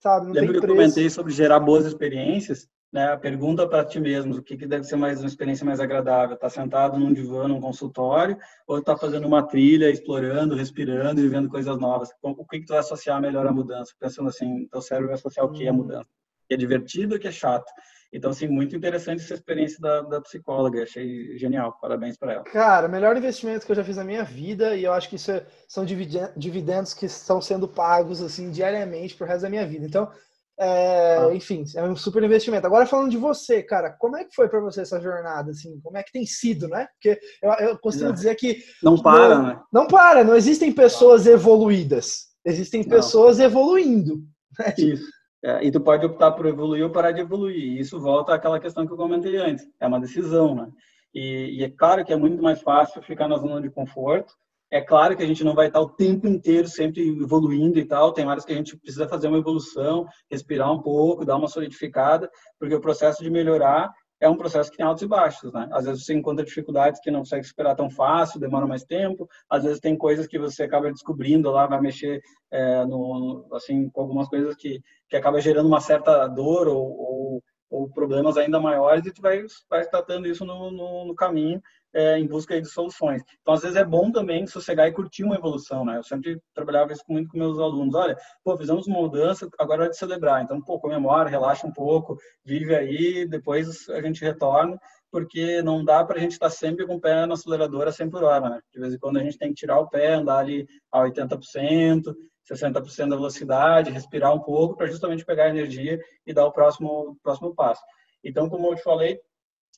sabe, 0.00 0.26
não 0.26 0.32
Lembra 0.32 0.52
tem 0.52 0.60
que 0.60 0.66
eu 0.66 0.70
comentei 0.70 1.10
sobre 1.10 1.32
gerar 1.32 1.60
boas 1.60 1.84
experiências? 1.84 2.66
Né? 2.92 3.16
Pergunta 3.16 3.66
para 3.66 3.84
ti 3.86 3.98
mesmo, 3.98 4.36
o 4.36 4.42
que, 4.42 4.54
que 4.54 4.66
deve 4.66 4.84
ser 4.84 4.96
mais 4.96 5.20
uma 5.20 5.26
experiência 5.26 5.64
mais 5.64 5.80
agradável? 5.80 6.36
Tá 6.36 6.50
sentado 6.50 6.98
num 6.98 7.12
divã, 7.12 7.48
num 7.48 7.60
consultório, 7.60 8.36
ou 8.66 8.82
tá 8.82 8.94
fazendo 8.96 9.26
uma 9.26 9.42
trilha, 9.42 9.90
explorando, 9.90 10.54
respirando 10.54 11.18
e 11.18 11.22
vivendo 11.22 11.48
coisas 11.48 11.78
novas? 11.78 12.10
O 12.20 12.44
que, 12.44 12.60
que 12.60 12.66
tu 12.66 12.70
vai 12.70 12.80
associar 12.80 13.18
melhor 13.18 13.46
à 13.46 13.52
mudança? 13.52 13.94
Pensando 13.98 14.28
assim, 14.28 14.68
teu 14.70 14.82
cérebro 14.82 15.08
vai 15.08 15.14
associar 15.14 15.46
o 15.46 15.52
que 15.52 15.66
à 15.66 15.72
hum. 15.72 15.76
mudança? 15.76 16.08
Que 16.46 16.54
é 16.54 16.56
divertido 16.56 17.14
ou 17.14 17.20
que 17.20 17.28
é 17.28 17.32
chato? 17.32 17.72
Então, 18.12 18.30
assim, 18.30 18.46
muito 18.46 18.76
interessante 18.76 19.22
essa 19.22 19.32
experiência 19.32 19.80
da, 19.80 20.02
da 20.02 20.20
psicóloga. 20.20 20.82
Achei 20.82 21.38
genial. 21.38 21.78
Parabéns 21.80 22.18
para 22.18 22.34
ela. 22.34 22.44
Cara, 22.44 22.86
melhor 22.86 23.16
investimento 23.16 23.64
que 23.64 23.72
eu 23.72 23.76
já 23.76 23.82
fiz 23.82 23.96
na 23.96 24.04
minha 24.04 24.22
vida 24.22 24.76
e 24.76 24.84
eu 24.84 24.92
acho 24.92 25.08
que 25.08 25.16
isso 25.16 25.30
é, 25.30 25.46
são 25.66 25.86
dividendos 25.86 26.92
que 26.92 27.06
estão 27.06 27.40
sendo 27.40 27.66
pagos, 27.66 28.20
assim, 28.20 28.50
diariamente 28.50 29.16
pro 29.16 29.26
resto 29.26 29.42
da 29.42 29.48
minha 29.48 29.66
vida. 29.66 29.86
Então, 29.86 30.12
é, 30.58 31.18
ah. 31.18 31.34
enfim, 31.34 31.64
é 31.74 31.82
um 31.82 31.96
super 31.96 32.22
investimento. 32.22 32.66
Agora, 32.66 32.86
falando 32.86 33.10
de 33.10 33.16
você, 33.16 33.62
cara, 33.62 33.90
como 33.90 34.16
é 34.16 34.24
que 34.24 34.34
foi 34.34 34.48
para 34.48 34.60
você 34.60 34.82
essa 34.82 35.00
jornada, 35.00 35.50
assim? 35.50 35.80
Como 35.82 35.96
é 35.96 36.02
que 36.02 36.12
tem 36.12 36.26
sido, 36.26 36.68
né? 36.68 36.86
Porque 36.94 37.20
eu, 37.42 37.50
eu 37.68 37.78
costumo 37.78 38.10
é. 38.10 38.12
dizer 38.12 38.34
que... 38.36 38.62
Não 38.82 39.00
para, 39.00 39.38
não, 39.38 39.42
né? 39.42 39.60
Não 39.72 39.86
para. 39.86 40.24
Não 40.24 40.36
existem 40.36 40.72
pessoas 40.72 41.26
evoluídas. 41.26 42.32
Existem 42.44 42.84
pessoas 42.84 43.38
não. 43.38 43.46
evoluindo. 43.46 44.22
Né? 44.58 44.74
Isso. 44.76 45.10
É, 45.44 45.64
e 45.64 45.72
tu 45.72 45.80
pode 45.80 46.06
optar 46.06 46.32
por 46.32 46.46
evoluir 46.46 46.84
ou 46.84 46.90
parar 46.90 47.10
de 47.10 47.20
evoluir. 47.20 47.56
E 47.56 47.80
isso 47.80 47.98
volta 48.00 48.34
àquela 48.34 48.60
questão 48.60 48.86
que 48.86 48.92
eu 48.92 48.96
comentei 48.96 49.36
antes. 49.36 49.66
É 49.80 49.86
uma 49.86 49.98
decisão, 50.00 50.54
né? 50.54 50.68
E, 51.14 51.58
e, 51.58 51.64
é 51.64 51.70
claro 51.70 52.04
que 52.04 52.12
é 52.12 52.16
muito 52.16 52.42
mais 52.42 52.62
fácil 52.62 53.02
ficar 53.02 53.28
na 53.28 53.36
zona 53.36 53.60
de 53.60 53.68
conforto. 53.68 54.34
É 54.72 54.80
claro 54.80 55.14
que 55.14 55.22
a 55.22 55.26
gente 55.26 55.44
não 55.44 55.54
vai 55.54 55.66
estar 55.66 55.82
o 55.82 55.90
tempo 55.90 56.26
inteiro 56.26 56.66
sempre 56.66 57.06
evoluindo 57.06 57.78
e 57.78 57.84
tal. 57.84 58.10
Tem 58.10 58.24
áreas 58.24 58.42
que 58.42 58.54
a 58.54 58.56
gente 58.56 58.74
precisa 58.78 59.06
fazer 59.06 59.28
uma 59.28 59.36
evolução, 59.36 60.06
respirar 60.30 60.72
um 60.72 60.80
pouco, 60.80 61.26
dar 61.26 61.36
uma 61.36 61.46
solidificada, 61.46 62.30
porque 62.58 62.74
o 62.74 62.80
processo 62.80 63.22
de 63.22 63.28
melhorar 63.28 63.92
é 64.18 64.26
um 64.30 64.36
processo 64.36 64.70
que 64.70 64.78
tem 64.78 64.86
altos 64.86 65.02
e 65.02 65.06
baixos, 65.06 65.52
né? 65.52 65.68
Às 65.72 65.84
vezes 65.84 66.06
você 66.06 66.14
encontra 66.14 66.42
dificuldades 66.42 67.02
que 67.02 67.10
não 67.10 67.18
consegue 67.18 67.44
superar 67.44 67.76
tão 67.76 67.90
fácil, 67.90 68.40
demora 68.40 68.66
mais 68.66 68.82
tempo. 68.82 69.28
Às 69.50 69.64
vezes 69.64 69.78
tem 69.78 69.94
coisas 69.94 70.26
que 70.26 70.38
você 70.38 70.62
acaba 70.62 70.90
descobrindo 70.90 71.50
lá, 71.50 71.66
vai 71.66 71.80
mexer 71.80 72.22
é, 72.50 72.86
no, 72.86 73.46
assim 73.52 73.90
com 73.90 74.00
algumas 74.00 74.26
coisas 74.28 74.56
que 74.56 74.80
que 75.06 75.16
acaba 75.16 75.42
gerando 75.42 75.66
uma 75.66 75.80
certa 75.80 76.26
dor 76.28 76.66
ou, 76.66 76.82
ou 76.82 77.42
ou 77.72 77.88
problemas 77.88 78.36
ainda 78.36 78.60
maiores 78.60 79.06
e 79.06 79.12
tu 79.12 79.22
vai, 79.22 79.42
vai 79.68 79.86
tratando 79.86 80.28
isso 80.28 80.44
no, 80.44 80.70
no, 80.70 81.06
no 81.06 81.14
caminho 81.14 81.60
é, 81.94 82.18
em 82.18 82.26
busca 82.26 82.60
de 82.60 82.68
soluções. 82.68 83.22
Então, 83.40 83.54
às 83.54 83.62
vezes 83.62 83.76
é 83.76 83.84
bom 83.84 84.10
também 84.10 84.46
sossegar 84.46 84.88
e 84.88 84.92
curtir 84.92 85.24
uma 85.24 85.36
evolução, 85.36 85.84
né? 85.84 85.98
Eu 85.98 86.02
sempre 86.02 86.40
trabalhava 86.54 86.92
isso 86.92 87.04
muito 87.08 87.30
com 87.30 87.38
meus 87.38 87.58
alunos. 87.58 87.94
Olha, 87.94 88.16
pô, 88.42 88.56
fizemos 88.56 88.86
uma 88.86 89.00
mudança, 89.00 89.48
agora 89.58 89.86
é 89.86 89.88
de 89.88 89.96
celebrar. 89.96 90.42
Então, 90.42 90.60
pô, 90.60 90.78
comemora, 90.78 91.28
relaxa 91.28 91.66
um 91.66 91.72
pouco, 91.72 92.16
vive 92.44 92.74
aí, 92.74 93.26
depois 93.26 93.88
a 93.90 94.00
gente 94.00 94.22
retorna, 94.22 94.78
porque 95.10 95.60
não 95.62 95.84
dá 95.84 96.04
para 96.04 96.16
a 96.16 96.20
gente 96.20 96.32
estar 96.32 96.46
tá 96.46 96.50
sempre 96.50 96.86
com 96.86 96.94
o 96.94 97.00
pé 97.00 97.26
na 97.26 97.34
aceleradora 97.34 97.92
100 97.92 98.10
por 98.10 98.24
hora, 98.24 98.48
né? 98.48 98.60
De 98.72 98.80
vez 98.80 98.94
em 98.94 98.98
quando 98.98 99.18
a 99.18 99.22
gente 99.22 99.38
tem 99.38 99.48
que 99.48 99.60
tirar 99.60 99.78
o 99.78 99.88
pé, 99.88 100.14
andar 100.14 100.38
ali 100.38 100.66
a 100.90 101.00
80%, 101.00 102.14
60% 102.50 103.08
da 103.08 103.16
velocidade, 103.16 103.90
respirar 103.90 104.34
um 104.34 104.40
pouco 104.40 104.76
para 104.76 104.86
justamente 104.86 105.24
pegar 105.24 105.50
energia 105.50 106.00
e 106.26 106.32
dar 106.32 106.46
o 106.46 106.52
próximo 106.52 107.16
próximo 107.22 107.54
passo. 107.54 107.82
Então, 108.24 108.48
como 108.48 108.68
eu 108.68 108.76
te 108.76 108.82
falei, 108.82 109.20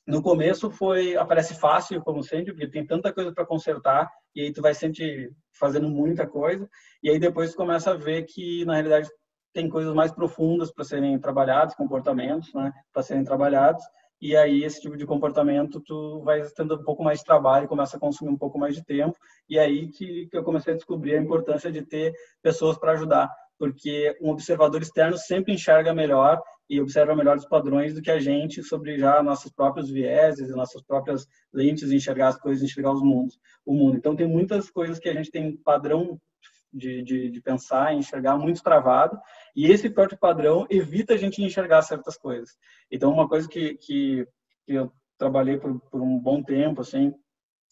no 0.07 0.21
começo 0.21 0.69
foi 0.69 1.15
aparece 1.15 1.55
fácil 1.55 2.01
como 2.01 2.23
sempre, 2.23 2.53
porque 2.53 2.69
tem 2.69 2.85
tanta 2.85 3.11
coisa 3.13 3.33
para 3.33 3.45
consertar 3.45 4.09
e 4.35 4.41
aí 4.41 4.53
tu 4.53 4.61
vai 4.61 4.73
sempre 4.73 5.31
fazendo 5.51 5.89
muita 5.89 6.27
coisa 6.27 6.69
e 7.01 7.09
aí 7.09 7.19
depois 7.19 7.51
tu 7.51 7.57
começa 7.57 7.91
a 7.91 7.97
ver 7.97 8.23
que 8.23 8.63
na 8.65 8.73
realidade 8.73 9.09
tem 9.53 9.69
coisas 9.69 9.93
mais 9.93 10.11
profundas 10.11 10.71
para 10.71 10.83
serem 10.83 11.17
trabalhadas, 11.17 11.75
comportamentos, 11.75 12.53
né, 12.53 12.71
para 12.93 13.03
serem 13.03 13.23
trabalhados 13.23 13.83
e 14.21 14.35
aí 14.35 14.63
esse 14.63 14.81
tipo 14.81 14.95
de 14.95 15.05
comportamento 15.05 15.81
tu 15.81 16.21
vai 16.23 16.41
tendo 16.55 16.75
um 16.75 16.83
pouco 16.83 17.03
mais 17.03 17.19
de 17.19 17.25
trabalho, 17.25 17.67
começa 17.67 17.97
a 17.97 17.99
consumir 17.99 18.31
um 18.31 18.37
pouco 18.37 18.57
mais 18.57 18.75
de 18.75 18.83
tempo, 18.83 19.17
e 19.49 19.59
aí 19.59 19.89
que, 19.89 20.27
que 20.27 20.37
eu 20.37 20.43
comecei 20.43 20.73
a 20.73 20.75
descobrir 20.75 21.15
a 21.15 21.21
importância 21.21 21.71
de 21.71 21.81
ter 21.81 22.13
pessoas 22.41 22.77
para 22.77 22.93
ajudar, 22.93 23.29
porque 23.57 24.17
um 24.21 24.29
observador 24.29 24.81
externo 24.81 25.17
sempre 25.17 25.53
enxerga 25.53 25.93
melhor 25.93 26.41
e 26.69 26.81
observa 26.81 27.15
melhor 27.15 27.37
os 27.37 27.47
padrões 27.47 27.93
do 27.93 28.01
que 28.01 28.11
a 28.11 28.19
gente 28.19 28.63
sobre 28.63 28.97
já 28.97 29.21
nossos 29.21 29.51
próprios 29.51 29.89
vieses, 29.89 30.55
nossas 30.55 30.81
próprias 30.81 31.27
lentes, 31.53 31.91
enxergar 31.91 32.29
as 32.29 32.37
coisas, 32.37 32.63
enxergar 32.63 32.91
os 32.91 33.01
mundos, 33.01 33.39
o 33.65 33.73
mundo. 33.73 33.97
Então 33.97 34.15
tem 34.15 34.27
muitas 34.27 34.69
coisas 34.69 34.99
que 34.99 35.09
a 35.09 35.13
gente 35.13 35.29
tem 35.31 35.55
padrão 35.57 36.19
de, 36.75 37.01
de, 37.03 37.29
de 37.29 37.41
pensar, 37.41 37.93
enxergar 37.93 38.37
muito 38.37 38.61
travado, 38.61 39.17
e 39.55 39.71
esse 39.71 39.89
próprio 39.89 40.19
padrão 40.19 40.67
evita 40.69 41.13
a 41.13 41.17
gente 41.17 41.41
enxergar 41.41 41.81
certas 41.81 42.17
coisas. 42.17 42.57
Então, 42.91 43.11
uma 43.11 43.29
coisa 43.29 43.47
que, 43.47 43.75
que, 43.75 44.27
que 44.65 44.73
eu 44.73 44.91
trabalhei 45.17 45.57
por, 45.57 45.79
por, 45.89 46.01
um 46.01 46.19
bom 46.19 46.43
tempo, 46.43 46.81
assim, 46.81 47.13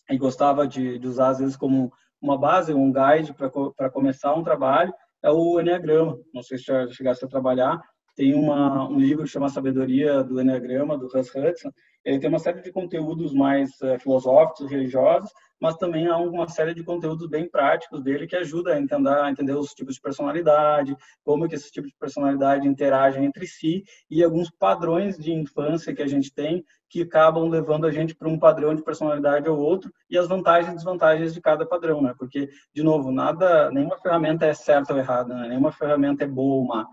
e 0.10 0.18
gostava 0.18 0.66
de, 0.66 0.98
de 0.98 1.08
usar, 1.08 1.30
às 1.30 1.40
vezes, 1.40 1.58
como 1.58 1.92
uma 2.22 2.38
base, 2.38 2.74
um 2.74 2.92
guide 2.92 3.34
para 3.34 3.90
começar 3.90 4.34
um 4.34 4.44
trabalho, 4.44 4.94
é 5.24 5.32
o 5.32 5.60
Enneagrama. 5.60 6.20
Não 6.34 6.44
sei 6.44 6.58
se 6.58 6.66
já 6.66 6.88
chegasse 6.90 7.24
a 7.24 7.28
trabalhar. 7.28 7.82
Tem 8.16 8.36
uma, 8.36 8.88
um 8.88 9.00
livro 9.00 9.24
que 9.24 9.30
chama 9.30 9.50
Sabedoria 9.50 10.24
do 10.24 10.40
Enneagrama, 10.40 10.98
do 10.98 11.10
Hans 11.16 11.34
Hudson. 11.34 11.72
Ele 12.04 12.20
tem 12.20 12.30
uma 12.30 12.40
série 12.40 12.62
de 12.62 12.72
conteúdos 12.72 13.34
mais 13.34 13.72
uh, 13.82 13.98
filosóficos, 14.00 14.70
religiosos, 14.70 15.32
mas 15.60 15.78
também 15.78 16.08
há 16.08 16.18
uma 16.18 16.48
série 16.50 16.74
de 16.74 16.84
conteúdos 16.84 17.28
bem 17.30 17.50
práticos 17.50 18.04
dele 18.04 18.28
que 18.28 18.36
ajuda 18.36 18.74
a 18.74 18.80
entender, 18.80 19.10
a 19.10 19.32
entender 19.32 19.54
os 19.54 19.74
tipos 19.74 19.96
de 19.96 20.02
personalidade, 20.02 20.96
como 21.24 21.48
que 21.48 21.56
esses 21.56 21.72
tipos 21.72 21.90
de 21.90 21.98
personalidade 21.98 22.68
interagem 22.68 23.24
entre 23.24 23.48
si 23.48 23.84
e 24.12 24.22
alguns 24.22 24.50
padrões 24.52 25.18
de 25.18 25.32
infância 25.32 25.96
que 25.96 26.02
a 26.02 26.08
gente 26.08 26.34
tem 26.34 26.66
que 26.90 27.04
acabam 27.04 27.48
levando 27.48 27.88
a 27.88 27.92
gente 27.92 28.14
para 28.14 28.28
um 28.28 28.38
padrão 28.38 28.76
de 28.76 28.84
personalidade 28.84 29.50
ou 29.50 29.58
outro 29.58 29.92
e 30.10 30.18
as 30.18 30.28
vantagens 30.28 30.74
e 30.74 30.76
desvantagens 30.76 31.34
de 31.34 31.40
cada 31.40 31.66
padrão, 31.66 32.02
né? 32.02 32.14
Porque 32.20 32.50
de 32.74 32.84
novo, 32.84 33.10
nada, 33.10 33.72
nenhuma 33.72 33.98
ferramenta 33.98 34.46
é 34.46 34.54
certa 34.54 34.94
ou 34.94 35.00
errada, 35.00 35.34
né? 35.34 35.48
nenhuma 35.48 35.72
ferramenta 35.72 36.26
é 36.26 36.28
boa 36.28 36.56
ou 36.56 36.66
má. 36.66 36.88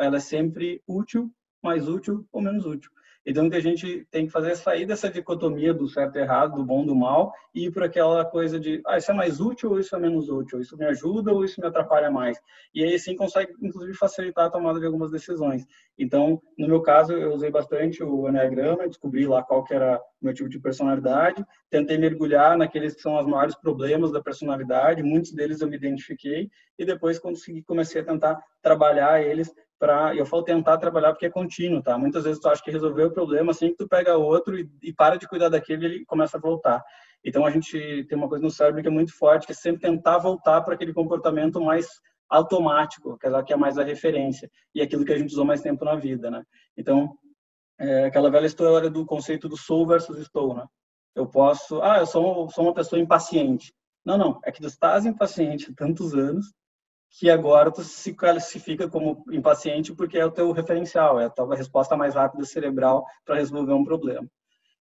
Ela 0.00 0.16
é 0.16 0.20
sempre 0.20 0.82
útil, 0.88 1.30
mais 1.62 1.86
útil 1.86 2.26
ou 2.32 2.40
menos 2.40 2.64
útil. 2.64 2.90
Então, 3.30 3.48
que 3.48 3.54
a 3.54 3.60
gente 3.60 4.04
tem 4.10 4.26
que 4.26 4.32
fazer 4.32 4.50
é 4.50 4.54
sair 4.56 4.84
dessa 4.84 5.08
dicotomia 5.08 5.72
do 5.72 5.88
certo 5.88 6.16
e 6.16 6.20
errado, 6.20 6.56
do 6.56 6.64
bom 6.64 6.84
do 6.84 6.96
mal, 6.96 7.32
e 7.54 7.66
ir 7.66 7.70
para 7.70 7.86
aquela 7.86 8.24
coisa 8.24 8.58
de, 8.58 8.82
ah, 8.84 8.98
isso 8.98 9.12
é 9.12 9.14
mais 9.14 9.40
útil 9.40 9.70
ou 9.70 9.78
isso 9.78 9.94
é 9.94 10.00
menos 10.00 10.28
útil? 10.28 10.60
Isso 10.60 10.76
me 10.76 10.84
ajuda 10.84 11.32
ou 11.32 11.44
isso 11.44 11.60
me 11.60 11.68
atrapalha 11.68 12.10
mais? 12.10 12.40
E 12.74 12.82
aí, 12.82 12.98
sim, 12.98 13.14
consegue, 13.14 13.52
inclusive, 13.62 13.94
facilitar 13.94 14.46
a 14.46 14.50
tomada 14.50 14.80
de 14.80 14.86
algumas 14.86 15.12
decisões. 15.12 15.64
Então, 15.96 16.42
no 16.58 16.66
meu 16.66 16.82
caso, 16.82 17.12
eu 17.12 17.32
usei 17.32 17.52
bastante 17.52 18.02
o 18.02 18.28
Enneagrama, 18.28 18.88
descobri 18.88 19.24
lá 19.28 19.44
qual 19.44 19.62
que 19.62 19.74
era 19.74 20.00
o 20.20 20.24
meu 20.24 20.34
tipo 20.34 20.48
de 20.48 20.58
personalidade, 20.58 21.46
tentei 21.70 21.98
mergulhar 21.98 22.58
naqueles 22.58 22.94
que 22.96 23.00
são 23.00 23.16
os 23.16 23.26
maiores 23.26 23.54
problemas 23.54 24.10
da 24.10 24.20
personalidade, 24.20 25.04
muitos 25.04 25.32
deles 25.32 25.60
eu 25.60 25.68
me 25.68 25.76
identifiquei, 25.76 26.50
e 26.76 26.84
depois 26.84 27.16
consegui, 27.20 27.62
comecei 27.62 28.00
a 28.00 28.04
tentar 28.04 28.42
trabalhar 28.60 29.22
eles 29.22 29.54
para 29.80 30.14
eu 30.14 30.26
falo 30.26 30.44
tentar 30.44 30.76
trabalhar 30.76 31.12
porque 31.12 31.24
é 31.24 31.30
contínuo, 31.30 31.82
tá? 31.82 31.96
Muitas 31.96 32.24
vezes 32.24 32.38
tu 32.38 32.48
acha 32.50 32.62
que 32.62 32.70
resolveu 32.70 33.08
o 33.08 33.12
problema, 33.12 33.50
assim 33.50 33.70
que 33.70 33.78
tu 33.78 33.88
pega 33.88 34.18
outro 34.18 34.58
e, 34.58 34.70
e 34.82 34.92
para 34.92 35.16
de 35.16 35.26
cuidar 35.26 35.48
daquele, 35.48 35.86
ele 35.86 36.04
começa 36.04 36.36
a 36.36 36.40
voltar. 36.40 36.84
Então 37.24 37.46
a 37.46 37.50
gente 37.50 38.04
tem 38.04 38.16
uma 38.16 38.28
coisa 38.28 38.44
no 38.44 38.50
cérebro 38.50 38.82
que 38.82 38.88
é 38.88 38.90
muito 38.90 39.16
forte, 39.16 39.46
que 39.46 39.52
é 39.52 39.54
sempre 39.54 39.80
tentar 39.80 40.18
voltar 40.18 40.60
para 40.60 40.74
aquele 40.74 40.92
comportamento 40.92 41.60
mais 41.62 41.88
automático, 42.28 43.12
aquela 43.12 43.42
que 43.42 43.54
é 43.54 43.56
mais 43.56 43.78
a 43.78 43.82
referência 43.82 44.50
e 44.74 44.82
aquilo 44.82 45.04
que 45.04 45.12
a 45.12 45.18
gente 45.18 45.32
usou 45.32 45.46
mais 45.46 45.62
tempo 45.62 45.82
na 45.82 45.96
vida, 45.96 46.30
né? 46.30 46.44
Então 46.76 47.16
é 47.78 48.04
aquela 48.04 48.30
velha 48.30 48.46
história 48.46 48.90
do 48.90 49.06
conceito 49.06 49.48
do 49.48 49.56
sou 49.56 49.86
versus 49.86 50.18
estou, 50.18 50.54
né? 50.54 50.66
Eu 51.14 51.26
posso, 51.26 51.80
ah, 51.80 51.98
eu 51.98 52.06
sou, 52.06 52.50
sou 52.50 52.64
uma 52.64 52.74
pessoa 52.74 53.00
impaciente. 53.00 53.72
Não, 54.04 54.18
não, 54.18 54.40
é 54.44 54.52
que 54.52 54.60
tu 54.60 54.66
estás 54.66 55.06
impaciente 55.06 55.70
há 55.70 55.74
tantos 55.74 56.14
anos 56.14 56.52
que 57.10 57.28
agora 57.28 57.70
tu 57.72 57.82
se 57.82 58.14
classifica 58.14 58.88
como 58.88 59.24
impaciente 59.30 59.92
porque 59.92 60.18
é 60.18 60.24
o 60.24 60.30
teu 60.30 60.52
referencial, 60.52 61.20
é 61.20 61.26
a 61.26 61.30
tua 61.30 61.56
resposta 61.56 61.96
mais 61.96 62.14
rápida 62.14 62.44
cerebral 62.44 63.04
para 63.24 63.36
resolver 63.36 63.72
um 63.72 63.84
problema. 63.84 64.28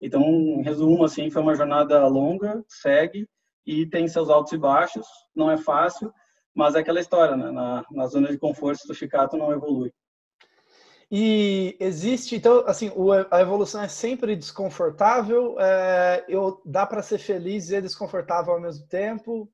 Então, 0.02 0.22
em 0.22 0.62
resumo, 0.62 1.06
assim, 1.06 1.30
foi 1.30 1.42
uma 1.42 1.56
jornada 1.56 2.06
longa, 2.08 2.64
segue 2.68 3.28
e 3.66 3.86
tem 3.86 4.08
seus 4.08 4.30
altos 4.30 4.54
e 4.54 4.58
baixos, 4.58 5.08
não 5.36 5.50
é 5.50 5.58
fácil, 5.58 6.14
mas 6.54 6.76
é 6.76 6.80
aquela 6.80 7.00
história, 7.00 7.36
né? 7.36 7.52
Na, 7.52 7.86
na 7.90 8.08
zona 8.08 8.30
de 8.30 8.38
conforto, 8.38 8.82
se 8.82 8.88
tu 8.88 8.94
ficar, 8.94 9.28
tu 9.28 9.38
não 9.38 9.52
evolui. 9.52 9.92
E 11.10 11.78
existe, 11.80 12.36
então, 12.36 12.64
assim, 12.68 12.92
a 13.32 13.40
evolução 13.40 13.82
é 13.82 13.88
sempre 13.88 14.36
desconfortável, 14.36 15.56
é, 15.60 16.26
eu, 16.28 16.62
dá 16.66 16.86
para 16.86 17.02
ser 17.02 17.18
feliz 17.18 17.70
e 17.72 17.82
desconfortável 17.82 18.54
ao 18.54 18.60
mesmo 18.60 18.86
tempo? 18.88 19.50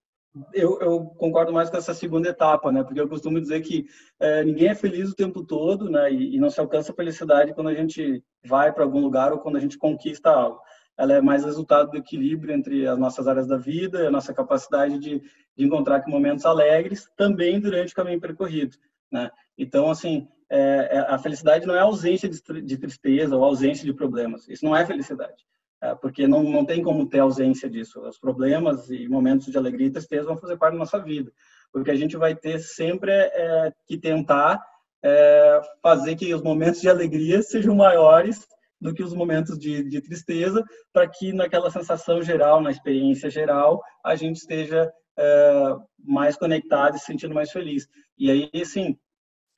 Eu, 0.53 0.79
eu, 0.79 1.05
concordo 1.17 1.53
mais 1.53 1.69
com 1.69 1.77
essa 1.77 1.93
segunda 1.93 2.29
etapa, 2.29 2.71
né? 2.71 2.84
Porque 2.84 2.99
eu 2.99 3.07
costumo 3.07 3.39
dizer 3.39 3.61
que 3.61 3.86
é, 4.19 4.43
ninguém 4.43 4.69
é 4.69 4.75
feliz 4.75 5.11
o 5.11 5.15
tempo 5.15 5.43
todo, 5.43 5.89
né? 5.89 6.11
E, 6.11 6.36
e 6.36 6.39
não 6.39 6.49
se 6.49 6.59
alcança 6.59 6.91
a 6.91 6.95
felicidade 6.95 7.53
quando 7.53 7.69
a 7.69 7.73
gente 7.73 8.23
vai 8.43 8.71
para 8.71 8.84
algum 8.84 8.99
lugar 8.99 9.31
ou 9.31 9.39
quando 9.39 9.57
a 9.57 9.59
gente 9.59 9.77
conquista 9.77 10.31
algo. 10.31 10.59
Ela 10.97 11.13
é 11.13 11.21
mais 11.21 11.43
resultado 11.43 11.91
do 11.91 11.97
equilíbrio 11.97 12.53
entre 12.53 12.88
as 12.88 12.97
nossas 12.97 13.27
áreas 13.27 13.47
da 13.47 13.57
vida, 13.57 14.07
a 14.07 14.11
nossa 14.11 14.34
capacidade 14.34 14.97
de, 14.97 15.19
de 15.55 15.65
encontrar 15.65 16.03
momentos 16.07 16.45
alegres 16.45 17.07
também 17.15 17.59
durante 17.59 17.93
o 17.93 17.95
caminho 17.95 18.19
percorrido, 18.19 18.75
né? 19.11 19.29
Então, 19.57 19.89
assim, 19.89 20.27
é, 20.49 20.97
é 20.97 20.99
a 20.99 21.17
felicidade 21.17 21.65
não 21.67 21.75
é 21.75 21.79
ausência 21.79 22.27
de 22.29 22.77
tristeza 22.77 23.36
ou 23.36 23.43
ausência 23.43 23.86
de 23.86 23.93
problemas. 23.93 24.47
Isso 24.47 24.65
não 24.65 24.75
é 24.75 24.86
felicidade. 24.86 25.45
É, 25.84 25.93
porque 25.95 26.25
não, 26.25 26.43
não 26.43 26.63
tem 26.63 26.81
como 26.81 27.09
ter 27.09 27.19
ausência 27.19 27.69
disso. 27.69 27.99
Os 28.07 28.17
problemas 28.17 28.89
e 28.89 29.05
momentos 29.09 29.47
de 29.47 29.57
alegria 29.57 29.88
e 29.88 29.91
tristeza 29.91 30.25
vão 30.25 30.38
fazer 30.38 30.55
parte 30.55 30.75
da 30.75 30.79
nossa 30.79 30.97
vida. 30.97 31.29
Porque 31.73 31.91
a 31.91 31.95
gente 31.95 32.15
vai 32.15 32.34
ter 32.34 32.57
sempre 32.59 33.11
é, 33.11 33.69
que 33.86 33.97
tentar 33.97 34.63
é, 35.03 35.61
fazer 35.81 36.15
que 36.15 36.34
os 36.34 36.41
momentos 36.41 36.79
de 36.79 36.88
alegria 36.88 37.41
sejam 37.41 37.75
maiores 37.75 38.47
do 38.79 38.93
que 38.93 39.03
os 39.03 39.13
momentos 39.13 39.59
de, 39.59 39.84
de 39.84 39.99
tristeza, 39.99 40.63
para 40.93 41.05
que 41.05 41.34
naquela 41.34 41.69
sensação 41.69 42.21
geral, 42.21 42.61
na 42.61 42.71
experiência 42.71 43.29
geral, 43.29 43.81
a 44.05 44.15
gente 44.15 44.38
esteja 44.38 44.89
é, 45.19 45.75
mais 45.99 46.38
conectado 46.38 46.95
e 46.95 46.99
se 46.99 47.07
sentindo 47.07 47.36
mais 47.36 47.51
feliz. 47.51 47.89
E 48.17 48.31
aí, 48.31 48.49
assim, 48.61 48.97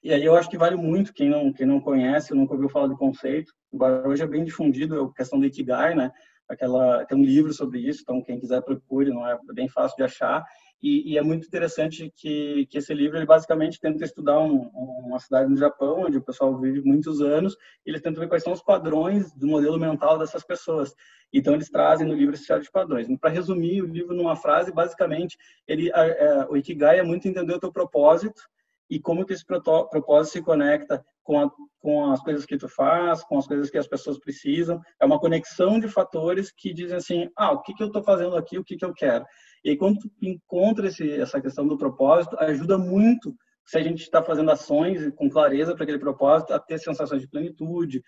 e 0.06 0.14
aí 0.14 0.24
eu 0.24 0.36
acho 0.36 0.48
que 0.48 0.58
vale 0.58 0.76
muito 0.76 1.12
quem 1.12 1.28
não 1.28 1.52
quem 1.52 1.66
não 1.66 1.82
conhece, 1.82 2.32
nunca 2.32 2.54
ouviu 2.54 2.70
falar 2.70 2.86
do 2.86 2.96
conceito. 2.96 3.52
Embora 3.74 4.08
hoje 4.08 4.22
é 4.22 4.28
bem 4.28 4.44
difundido 4.44 5.02
a 5.02 5.12
questão 5.12 5.40
do 5.40 5.48
ikigai, 5.48 5.96
né? 5.96 6.12
Aquela 6.48 7.04
tem 7.06 7.18
um 7.18 7.24
livro 7.24 7.52
sobre 7.52 7.80
isso, 7.80 8.02
então 8.04 8.22
quem 8.22 8.40
quiser 8.40 8.62
procure, 8.62 9.10
não 9.10 9.28
é 9.28 9.36
bem 9.52 9.68
fácil 9.68 9.98
de 9.98 10.04
achar. 10.04 10.46
E, 10.80 11.14
e, 11.14 11.18
é 11.18 11.24
muito 11.24 11.48
interessante 11.48 12.14
que, 12.16 12.68
que 12.68 12.78
esse 12.78 12.94
livro 12.94 13.18
ele 13.18 13.26
basicamente 13.26 13.80
tenta 13.80 14.06
estudar 14.06 14.38
um, 14.38 14.70
uma 15.08 15.18
cidade 15.18 15.50
no 15.50 15.58
Japão 15.58 16.02
onde 16.02 16.20
o 16.20 16.22
pessoal 16.22 16.56
vive 16.60 16.82
muitos 16.82 17.20
anos. 17.20 17.56
E 17.84 17.90
eles 17.90 18.02
tentam 18.04 18.22
ver 18.22 18.30
quais 18.30 18.44
são 18.44 18.54
os 18.54 18.62
padrões 18.62 19.34
do 19.34 19.48
modelo 19.48 19.80
mental 19.80 20.20
dessas 20.20 20.44
pessoas. 20.44 20.94
Então 21.34 21.56
eles 21.56 21.72
trazem 21.72 22.06
no 22.06 22.14
livro 22.14 22.36
esse 22.36 22.46
tipo 22.46 22.60
de 22.60 22.72
padrões. 22.72 23.08
Para 23.20 23.32
resumir 23.32 23.82
o 23.82 23.88
livro 23.88 24.14
numa 24.14 24.36
frase, 24.36 24.72
basicamente 24.72 25.36
ele, 25.68 25.90
é, 25.92 26.46
o 26.48 26.56
ikigai 26.56 27.00
é 27.00 27.04
muito 27.04 27.28
entender 27.28 27.56
o 27.56 27.60
teu 27.60 27.72
propósito 27.72 28.44
e 28.90 29.00
como 29.00 29.26
que 29.26 29.34
esse 29.34 29.46
propósito 29.46 30.34
se 30.34 30.42
conecta 30.42 31.04
com, 31.24 31.40
a, 31.40 31.52
com 31.80 32.12
as 32.12 32.22
coisas 32.22 32.46
que 32.46 32.58
tu 32.58 32.70
faz, 32.70 33.24
com 33.24 33.38
as 33.38 33.48
coisas 33.48 33.70
que 33.70 33.78
as 33.78 33.88
pessoas 33.88 34.20
precisam. 34.20 34.80
É 35.02 35.06
uma 35.06 35.20
conexão 35.20 35.80
de 35.80 35.90
fatores 35.90 36.52
que 36.56 36.74
dizem 36.74 36.96
assim, 36.96 37.30
ah, 37.36 37.52
o 37.52 37.62
que, 37.62 37.74
que 37.74 37.82
eu 37.82 37.88
estou 37.88 38.04
fazendo 38.04 38.36
aqui, 38.36 38.58
o 38.58 38.64
que, 38.64 38.78
que 38.78 38.86
eu 38.86 38.94
quero. 38.94 39.26
E 39.64 39.76
quando 39.76 40.00
tu 40.00 40.10
encontra 40.22 40.88
esse, 40.88 41.10
essa 41.12 41.42
questão 41.42 41.68
do 41.68 41.78
propósito, 41.78 42.38
ajuda 42.40 42.78
muito 42.78 43.36
se 43.66 43.80
a 43.80 43.82
gente 43.82 44.04
está 44.04 44.24
fazendo 44.24 44.52
ações 44.52 45.12
com 45.16 45.28
clareza 45.28 45.74
para 45.74 45.84
aquele 45.84 45.98
propósito, 45.98 46.54
a 46.54 46.60
ter 46.60 46.78
sensações 46.78 47.22
de 47.22 47.28
plenitude, 47.28 48.04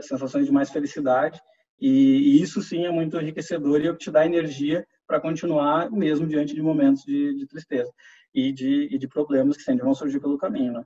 sensações 0.00 0.46
de 0.46 0.52
mais 0.52 0.70
felicidade. 0.70 1.38
E, 1.78 2.38
e 2.38 2.42
isso 2.42 2.62
sim 2.62 2.86
é 2.86 2.90
muito 2.90 3.20
enriquecedor 3.20 3.80
e 3.82 3.88
é 3.88 3.94
te 3.94 4.10
dá 4.10 4.24
energia 4.24 4.86
para 5.06 5.20
continuar 5.20 5.90
mesmo 5.90 6.26
diante 6.26 6.54
de 6.54 6.62
momentos 6.62 7.02
de, 7.02 7.36
de 7.36 7.46
tristeza 7.46 7.92
e 8.34 8.52
de, 8.52 8.88
e 8.90 8.98
de 8.98 9.06
problemas 9.06 9.56
que 9.56 9.62
sempre 9.62 9.84
vão 9.84 9.94
surgir 9.94 10.20
pelo 10.20 10.38
caminho, 10.38 10.72
né? 10.72 10.84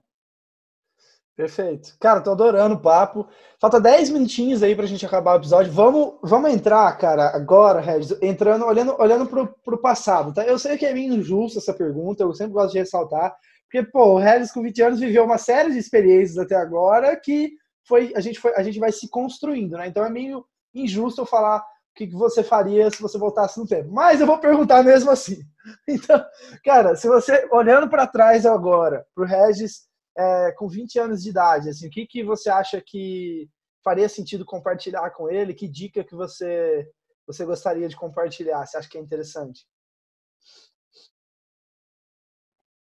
Perfeito. 1.39 1.97
Cara, 2.01 2.21
tô 2.21 2.33
adorando 2.33 2.75
o 2.75 2.81
papo. 2.81 3.29
Falta 3.61 3.81
10 3.81 4.11
minutinhos 4.11 4.61
aí 4.61 4.75
pra 4.75 4.87
gente 4.87 5.07
acabar 5.07 5.35
o 5.35 5.37
episódio. 5.37 5.73
Vamos, 5.73 6.19
vamos 6.21 6.51
entrar, 6.51 6.99
cara, 6.99 7.29
agora, 7.29 7.81
Regis, 7.81 8.19
entrando, 8.21 8.65
olhando, 8.65 9.01
olhando 9.01 9.25
pro, 9.25 9.47
pro 9.65 9.81
passado, 9.81 10.35
tá? 10.35 10.45
Eu 10.45 10.59
sei 10.59 10.77
que 10.77 10.85
é 10.85 10.93
meio 10.93 11.15
injusto 11.15 11.59
essa 11.59 11.73
pergunta, 11.73 12.25
eu 12.25 12.35
sempre 12.35 12.55
gosto 12.55 12.73
de 12.73 12.81
ressaltar, 12.81 13.37
porque, 13.63 13.89
pô, 13.89 14.15
o 14.15 14.19
Regis 14.19 14.51
com 14.51 14.63
20 14.63 14.83
anos 14.83 14.99
viveu 14.99 15.25
uma 15.25 15.39
série 15.39 15.71
de 15.71 15.79
experiências 15.79 16.39
até 16.39 16.57
agora 16.57 17.15
que 17.15 17.53
foi, 17.87 18.13
a 18.17 18.21
gente 18.21 18.41
foi, 18.41 18.53
a 18.57 18.63
gente 18.65 18.81
vai 18.81 18.91
se 18.91 19.09
construindo, 19.09 19.77
né? 19.77 19.87
Então 19.87 20.05
é 20.05 20.11
meio 20.11 20.45
injusto 20.75 21.21
eu 21.21 21.27
falar 21.27 21.65
que 22.07 22.15
você 22.15 22.43
faria 22.43 22.91
se 22.91 23.03
você 23.03 23.19
voltasse 23.19 23.59
no 23.59 23.67
tempo. 23.67 23.91
Mas 23.91 24.21
eu 24.21 24.27
vou 24.27 24.39
perguntar 24.39 24.83
mesmo 24.83 25.11
assim. 25.11 25.41
Então, 25.87 26.25
cara, 26.65 26.97
se 26.97 27.07
você, 27.07 27.47
olhando 27.53 27.91
para 27.91 28.07
trás 28.07 28.47
agora, 28.47 29.07
para 29.15 29.25
o 29.25 29.27
Regis 29.27 29.87
é, 30.17 30.53
com 30.53 30.67
20 30.67 30.99
anos 30.99 31.23
de 31.23 31.29
idade, 31.29 31.69
assim, 31.69 31.89
o 31.89 31.91
que, 31.91 32.07
que 32.07 32.25
você 32.25 32.49
acha 32.49 32.81
que 32.81 33.47
faria 33.85 34.09
sentido 34.09 34.47
compartilhar 34.47 35.11
com 35.11 35.29
ele? 35.29 35.53
Que 35.53 35.69
dica 35.69 36.03
que 36.03 36.15
você, 36.15 36.91
você 37.27 37.45
gostaria 37.45 37.87
de 37.87 37.97
compartilhar? 37.97 38.65
Você 38.65 38.79
acha 38.79 38.89
que 38.89 38.97
é 38.97 39.01
interessante? 39.01 39.67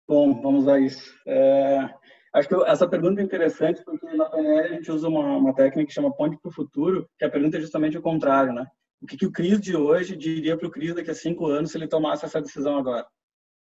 Bom, 0.08 0.42
vamos 0.42 0.66
a 0.70 0.80
isso. 0.80 1.14
É, 1.28 1.80
acho 2.34 2.48
que 2.48 2.56
essa 2.66 2.88
pergunta 2.88 3.20
é 3.20 3.24
interessante 3.26 3.84
porque 3.84 4.08
na 4.14 4.30
PNL 4.30 4.60
a 4.60 4.74
gente 4.74 4.90
usa 4.90 5.10
uma, 5.10 5.36
uma 5.36 5.54
técnica 5.54 5.88
que 5.88 5.94
chama 5.94 6.16
ponte 6.16 6.38
para 6.38 6.48
o 6.48 6.54
futuro, 6.54 7.10
que 7.20 7.26
a 7.26 7.30
pergunta 7.30 7.58
é 7.58 7.62
justamente 7.62 7.98
o 7.98 8.02
contrário, 8.02 8.54
né? 8.54 8.66
O 9.02 9.06
que, 9.06 9.18
que 9.18 9.26
o 9.26 9.32
Cris 9.32 9.60
de 9.60 9.76
hoje 9.76 10.16
diria 10.16 10.58
para 10.58 10.68
o 10.68 10.72
Cris 10.72 10.96
daqui 10.96 11.12
a 11.12 11.16
cinco 11.16 11.48
anos 11.48 11.72
se 11.72 11.78
ele 11.78 11.88
tomasse 11.88 12.26
essa 12.26 12.42
decisão 12.42 12.78
agora? 12.78 13.06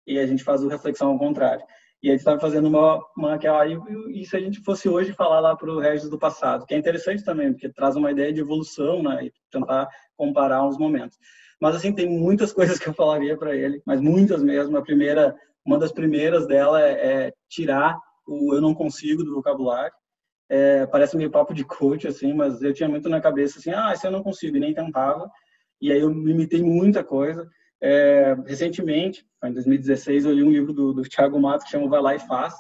E 0.07 0.19
a 0.19 0.27
gente 0.27 0.45
faz 0.45 0.63
a 0.65 0.69
reflexão 0.69 1.09
ao 1.11 1.19
contrário. 1.19 1.65
E 2.03 2.09
a 2.09 2.13
gente 2.13 2.21
estava 2.21 2.39
fazendo 2.39 2.69
uma, 2.69 3.01
uma 3.17 3.39
que 3.39 3.47
aí, 3.47 3.79
e 4.13 4.27
se 4.27 4.37
a 4.37 4.41
gente 4.41 4.61
fosse 4.61 4.89
hoje 4.89 5.15
falar 5.15 5.41
lá 5.41 5.57
para 5.57 5.71
o 5.71 5.81
Regis 5.81 6.11
do 6.11 6.19
passado, 6.19 6.67
que 6.67 6.75
é 6.75 6.79
interessante 6.79 7.25
também, 7.25 7.53
porque 7.53 7.73
traz 7.73 7.97
uma 7.97 8.11
ideia 8.11 8.33
de 8.33 8.41
evolução, 8.41 9.03
né, 9.03 9.27
e 9.27 9.33
tentar 9.51 9.89
comparar 10.15 10.67
os 10.69 10.77
momentos. 10.77 11.19
Mas 11.59 11.77
assim, 11.77 11.95
tem 11.95 12.07
muitas 12.07 12.53
coisas 12.53 12.79
que 12.79 12.89
eu 12.89 12.95
falaria 12.95 13.37
para 13.37 13.57
ele, 13.57 13.83
mas 13.87 14.01
muitas 14.01 14.43
mesmo. 14.43 14.77
A 14.77 14.83
primeira, 14.83 15.35
uma 15.65 15.79
das 15.79 15.93
primeiras 15.93 16.47
dela 16.47 16.81
é, 16.83 16.93
é 16.93 17.33
tirar 17.49 17.99
o 18.27 18.55
eu 18.55 18.61
não 18.61 18.75
consigo 18.75 19.25
do 19.25 19.35
vocabulário 19.35 19.93
é, 20.49 20.87
parece 20.87 21.17
meio 21.17 21.31
papo 21.31 21.55
de 21.55 21.65
coach, 21.65 22.07
assim, 22.07 22.33
mas 22.33 22.63
eu 22.63 22.73
tinha 22.73 22.89
muito 22.89 23.09
na 23.09 23.21
cabeça, 23.21 23.59
assim, 23.59 23.73
ah, 23.73 23.93
isso 23.95 24.07
eu 24.07 24.11
não 24.11 24.23
consigo, 24.23 24.57
e 24.57 24.61
nem 24.61 24.75
tentava. 24.75 25.31
E 25.81 25.91
aí 25.91 26.01
eu 26.01 26.11
limitei 26.11 26.63
muita 26.63 27.03
coisa. 27.03 27.49
É, 27.81 28.37
recentemente, 28.47 29.27
em 29.45 29.53
2016, 29.53 30.25
eu 30.25 30.33
li 30.33 30.43
um 30.43 30.51
livro 30.51 30.73
do, 30.73 30.93
do 30.93 31.03
Thiago 31.03 31.41
Matos 31.41 31.65
que 31.65 31.71
chama 31.71 31.89
Vai 31.89 32.01
Lá 32.01 32.15
e 32.15 32.19
Faz. 32.19 32.55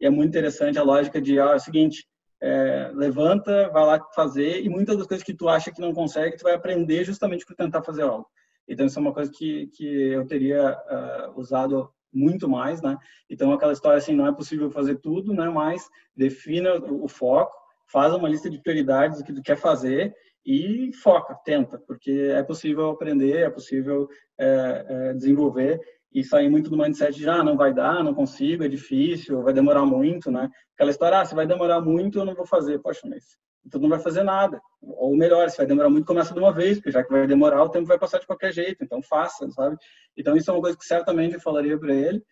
E 0.00 0.06
é 0.06 0.10
muito 0.10 0.30
interessante 0.30 0.78
a 0.78 0.82
lógica 0.82 1.20
de, 1.20 1.38
ah, 1.38 1.52
é 1.52 1.56
o 1.56 1.60
seguinte, 1.60 2.06
é, 2.40 2.90
levanta, 2.94 3.68
vai 3.70 3.86
lá 3.86 4.06
fazer, 4.14 4.62
e 4.62 4.68
muitas 4.68 4.98
das 4.98 5.06
coisas 5.06 5.24
que 5.24 5.34
tu 5.34 5.48
acha 5.48 5.70
que 5.70 5.80
não 5.80 5.94
consegue, 5.94 6.36
tu 6.36 6.42
vai 6.42 6.54
aprender 6.54 7.04
justamente 7.04 7.44
por 7.46 7.54
tentar 7.54 7.82
fazer 7.82 8.02
algo. 8.02 8.26
Então, 8.68 8.86
isso 8.86 8.98
é 8.98 9.02
uma 9.02 9.12
coisa 9.12 9.30
que, 9.32 9.68
que 9.68 9.86
eu 9.86 10.26
teria 10.26 10.72
uh, 10.72 11.38
usado 11.38 11.90
muito 12.14 12.48
mais, 12.48 12.80
né? 12.80 12.96
Então 13.28 13.52
aquela 13.52 13.72
história 13.72 13.98
assim, 13.98 14.14
não 14.14 14.26
é 14.26 14.32
possível 14.32 14.70
fazer 14.70 14.96
tudo, 14.96 15.32
né? 15.32 15.48
Mas 15.48 15.88
defina 16.16 16.74
o 16.76 17.08
foco, 17.08 17.54
faz 17.90 18.14
uma 18.14 18.28
lista 18.28 18.48
de 18.48 18.60
prioridades 18.60 19.18
do 19.18 19.24
que 19.24 19.32
tu 19.32 19.42
quer 19.42 19.56
fazer 19.56 20.14
e 20.46 20.90
foca, 21.02 21.34
tenta, 21.44 21.78
porque 21.86 22.30
é 22.34 22.42
possível 22.42 22.90
aprender, 22.90 23.38
é 23.38 23.50
possível 23.50 24.08
é, 24.38 24.86
é, 24.88 25.14
desenvolver 25.14 25.80
e 26.12 26.22
sair 26.22 26.48
muito 26.48 26.70
do 26.70 26.76
mindset 26.76 27.18
de 27.18 27.28
ah, 27.28 27.42
não 27.42 27.56
vai 27.56 27.74
dar, 27.74 28.04
não 28.04 28.14
consigo, 28.14 28.62
é 28.62 28.68
difícil, 28.68 29.42
vai 29.42 29.52
demorar 29.52 29.84
muito, 29.84 30.30
né? 30.30 30.48
Aquela 30.74 30.90
história, 30.90 31.20
ah, 31.20 31.24
se 31.24 31.34
vai 31.34 31.46
demorar 31.46 31.80
muito, 31.80 32.18
eu 32.18 32.24
não 32.24 32.34
vou 32.34 32.46
fazer. 32.46 32.78
Poxa, 32.78 33.00
mas 33.08 33.36
então 33.64 33.80
não 33.80 33.88
vai 33.88 33.98
fazer 33.98 34.22
nada. 34.22 34.60
Ou 34.82 35.16
melhor, 35.16 35.48
se 35.48 35.56
vai 35.56 35.66
demorar 35.66 35.90
muito, 35.90 36.06
começa 36.06 36.34
de 36.34 36.40
uma 36.40 36.52
vez, 36.52 36.78
porque 36.78 36.90
já 36.90 37.02
que 37.02 37.10
vai 37.10 37.26
demorar, 37.26 37.62
o 37.62 37.68
tempo 37.68 37.86
vai 37.86 37.98
passar 37.98 38.18
de 38.18 38.26
qualquer 38.26 38.52
jeito. 38.52 38.84
Então 38.84 39.02
faça, 39.02 39.50
sabe? 39.50 39.76
Então 40.16 40.36
isso 40.36 40.50
é 40.50 40.54
uma 40.54 40.60
coisa 40.60 40.76
que 40.76 40.84
certamente 40.84 41.34
eu 41.34 41.40
falaria 41.40 41.78
para 41.78 41.94
ele. 41.94 42.22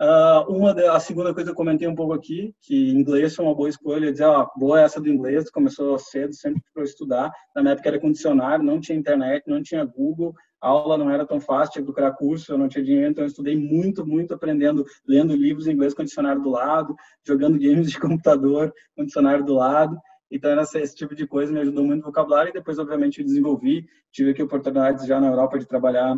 Uh, 0.00 0.52
uma 0.54 0.74
de, 0.74 0.84
a 0.84 1.00
segunda 1.00 1.32
coisa 1.32 1.48
que 1.48 1.52
eu 1.52 1.56
comentei 1.56 1.88
um 1.88 1.94
pouco 1.94 2.12
aqui, 2.12 2.54
que 2.60 2.90
inglês 2.90 3.34
foi 3.34 3.46
uma 3.46 3.54
boa 3.54 3.68
escolha, 3.68 4.12
dizer, 4.12 4.26
ó, 4.26 4.46
boa 4.54 4.78
essa 4.78 5.00
do 5.00 5.08
inglês, 5.08 5.50
começou 5.50 5.98
cedo, 5.98 6.34
sempre 6.34 6.62
para 6.74 6.84
estudar. 6.84 7.32
Na 7.54 7.62
minha 7.62 7.72
época 7.72 7.88
era 7.88 7.98
condicionário, 7.98 8.62
não 8.62 8.78
tinha 8.78 8.98
internet, 8.98 9.44
não 9.46 9.62
tinha 9.62 9.86
Google, 9.86 10.34
a 10.60 10.68
aula 10.68 10.98
não 10.98 11.10
era 11.10 11.24
tão 11.24 11.40
fácil, 11.40 11.72
tinha 11.72 11.82
que 11.82 11.92
procurar 11.92 12.12
curso, 12.12 12.52
eu 12.52 12.58
não 12.58 12.68
tinha 12.68 12.84
dinheiro, 12.84 13.10
então 13.10 13.24
eu 13.24 13.28
estudei 13.28 13.56
muito, 13.56 14.06
muito 14.06 14.34
aprendendo, 14.34 14.84
lendo 15.06 15.34
livros 15.34 15.66
em 15.66 15.72
inglês 15.72 15.94
com 15.94 16.04
dicionário 16.04 16.42
do 16.42 16.50
lado, 16.50 16.94
jogando 17.26 17.56
games 17.58 17.90
de 17.90 17.98
computador 17.98 18.74
com 18.94 19.04
dicionário 19.04 19.44
do 19.44 19.54
lado. 19.54 19.96
Então, 20.30 20.60
esse 20.60 20.94
tipo 20.94 21.14
de 21.14 21.26
coisa 21.26 21.52
me 21.52 21.60
ajudou 21.60 21.84
muito 21.84 22.00
no 22.00 22.06
vocabulário 22.06 22.50
e 22.50 22.52
depois, 22.52 22.78
obviamente, 22.78 23.20
eu 23.20 23.24
desenvolvi. 23.24 23.86
Tive 24.12 24.30
aqui 24.30 24.42
oportunidades 24.42 25.06
já 25.06 25.20
na 25.20 25.28
Europa 25.28 25.58
de 25.58 25.66
trabalhar 25.66 26.16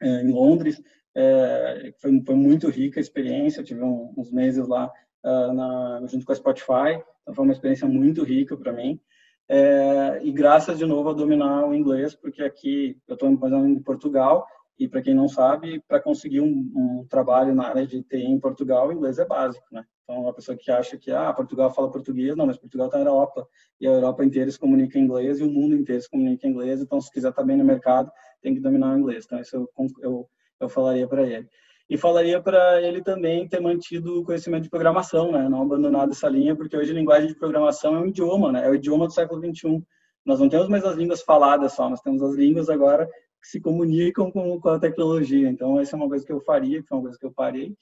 é, 0.00 0.22
em 0.22 0.30
Londres. 0.30 0.80
É, 1.14 1.92
foi, 2.00 2.22
foi, 2.24 2.34
muito 2.34 2.68
rica 2.68 2.98
a 2.98 3.02
experiência. 3.02 3.62
tive 3.62 3.82
um, 3.82 4.12
uns 4.16 4.30
meses 4.32 4.66
lá 4.66 4.90
uh, 5.24 5.52
na, 5.52 6.06
junto 6.06 6.24
com 6.24 6.32
a 6.32 6.36
Spotify. 6.36 7.02
Então, 7.22 7.34
foi 7.34 7.44
uma 7.44 7.52
experiência 7.52 7.86
muito 7.86 8.24
rica 8.24 8.56
para 8.56 8.72
mim. 8.72 9.00
É, 9.48 10.20
e 10.22 10.30
graças, 10.30 10.76
de 10.76 10.84
novo, 10.84 11.08
a 11.08 11.14
dominar 11.14 11.66
o 11.66 11.74
inglês, 11.74 12.14
porque 12.14 12.42
aqui 12.42 13.00
eu 13.08 13.14
estou 13.14 13.34
fazendo 13.38 13.66
em 13.66 13.82
Portugal 13.82 14.46
e, 14.78 14.86
para 14.86 15.02
quem 15.02 15.14
não 15.14 15.28
sabe, 15.28 15.82
para 15.88 16.00
conseguir 16.00 16.40
um, 16.40 16.70
um, 16.74 17.06
trabalho 17.08 17.54
na 17.54 17.66
área 17.66 17.86
de 17.86 18.02
TI 18.02 18.24
em 18.24 18.38
Portugal, 18.38 18.92
inglês 18.92 19.18
é 19.18 19.24
básico, 19.24 19.66
né? 19.72 19.84
Então, 20.04 20.28
a 20.28 20.32
pessoa 20.32 20.56
que 20.56 20.70
acha 20.70 20.96
que 20.96 21.10
ah, 21.10 21.32
Portugal 21.32 21.74
fala 21.74 21.90
português, 21.90 22.34
não, 22.36 22.46
mas 22.46 22.56
Portugal 22.56 22.86
está 22.86 22.98
na 22.98 23.10
Europa 23.10 23.46
e 23.80 23.86
a 23.86 23.90
Europa 23.90 24.24
inteira 24.24 24.50
se 24.50 24.58
comunica 24.58 24.98
em 24.98 25.02
inglês 25.02 25.40
e 25.40 25.42
o 25.42 25.50
mundo 25.50 25.74
inteiro 25.74 26.00
se 26.00 26.08
comunica 26.08 26.46
em 26.46 26.50
inglês. 26.50 26.80
Então, 26.80 27.00
se 27.00 27.10
quiser 27.12 27.30
estar 27.30 27.42
tá 27.42 27.46
bem 27.46 27.56
no 27.56 27.64
mercado, 27.64 28.10
tem 28.40 28.54
que 28.54 28.60
dominar 28.60 28.94
o 28.94 28.98
inglês. 28.98 29.24
Então, 29.26 29.40
isso 29.40 29.56
eu, 29.56 29.68
eu, 30.00 30.28
eu 30.60 30.68
falaria 30.68 31.06
para 31.06 31.26
ele. 31.26 31.46
E 31.90 31.96
falaria 31.96 32.40
para 32.40 32.80
ele 32.80 33.02
também 33.02 33.48
ter 33.48 33.60
mantido 33.60 34.20
o 34.20 34.24
conhecimento 34.24 34.62
de 34.62 34.70
programação, 34.70 35.32
né? 35.32 35.48
Não 35.48 35.62
abandonado 35.62 36.12
essa 36.12 36.28
linha, 36.28 36.54
porque 36.54 36.76
hoje 36.76 36.92
a 36.92 36.94
linguagem 36.94 37.28
de 37.28 37.34
programação 37.34 37.96
é 37.96 37.98
um 37.98 38.06
idioma, 38.06 38.52
né? 38.52 38.66
É 38.66 38.70
o 38.70 38.74
idioma 38.74 39.06
do 39.06 39.12
século 39.12 39.40
21. 39.40 39.82
Nós 40.24 40.40
não 40.40 40.48
temos 40.48 40.68
mais 40.68 40.84
as 40.84 40.96
línguas 40.96 41.22
faladas 41.22 41.72
só, 41.72 41.88
nós 41.88 42.00
temos 42.00 42.22
as 42.22 42.34
línguas 42.34 42.68
agora 42.68 43.08
se 43.50 43.60
comunicam 43.60 44.30
com, 44.30 44.60
com 44.60 44.68
a 44.68 44.78
tecnologia. 44.78 45.48
Então, 45.48 45.80
essa 45.80 45.94
é 45.94 45.98
uma 45.98 46.08
coisa 46.08 46.24
que 46.24 46.32
eu 46.32 46.40
faria, 46.40 46.82
que 46.82 46.88
foi 46.88 46.98
uma 46.98 47.04
coisa 47.04 47.18
que 47.18 47.26
eu 47.26 47.32
parei. 47.32 47.74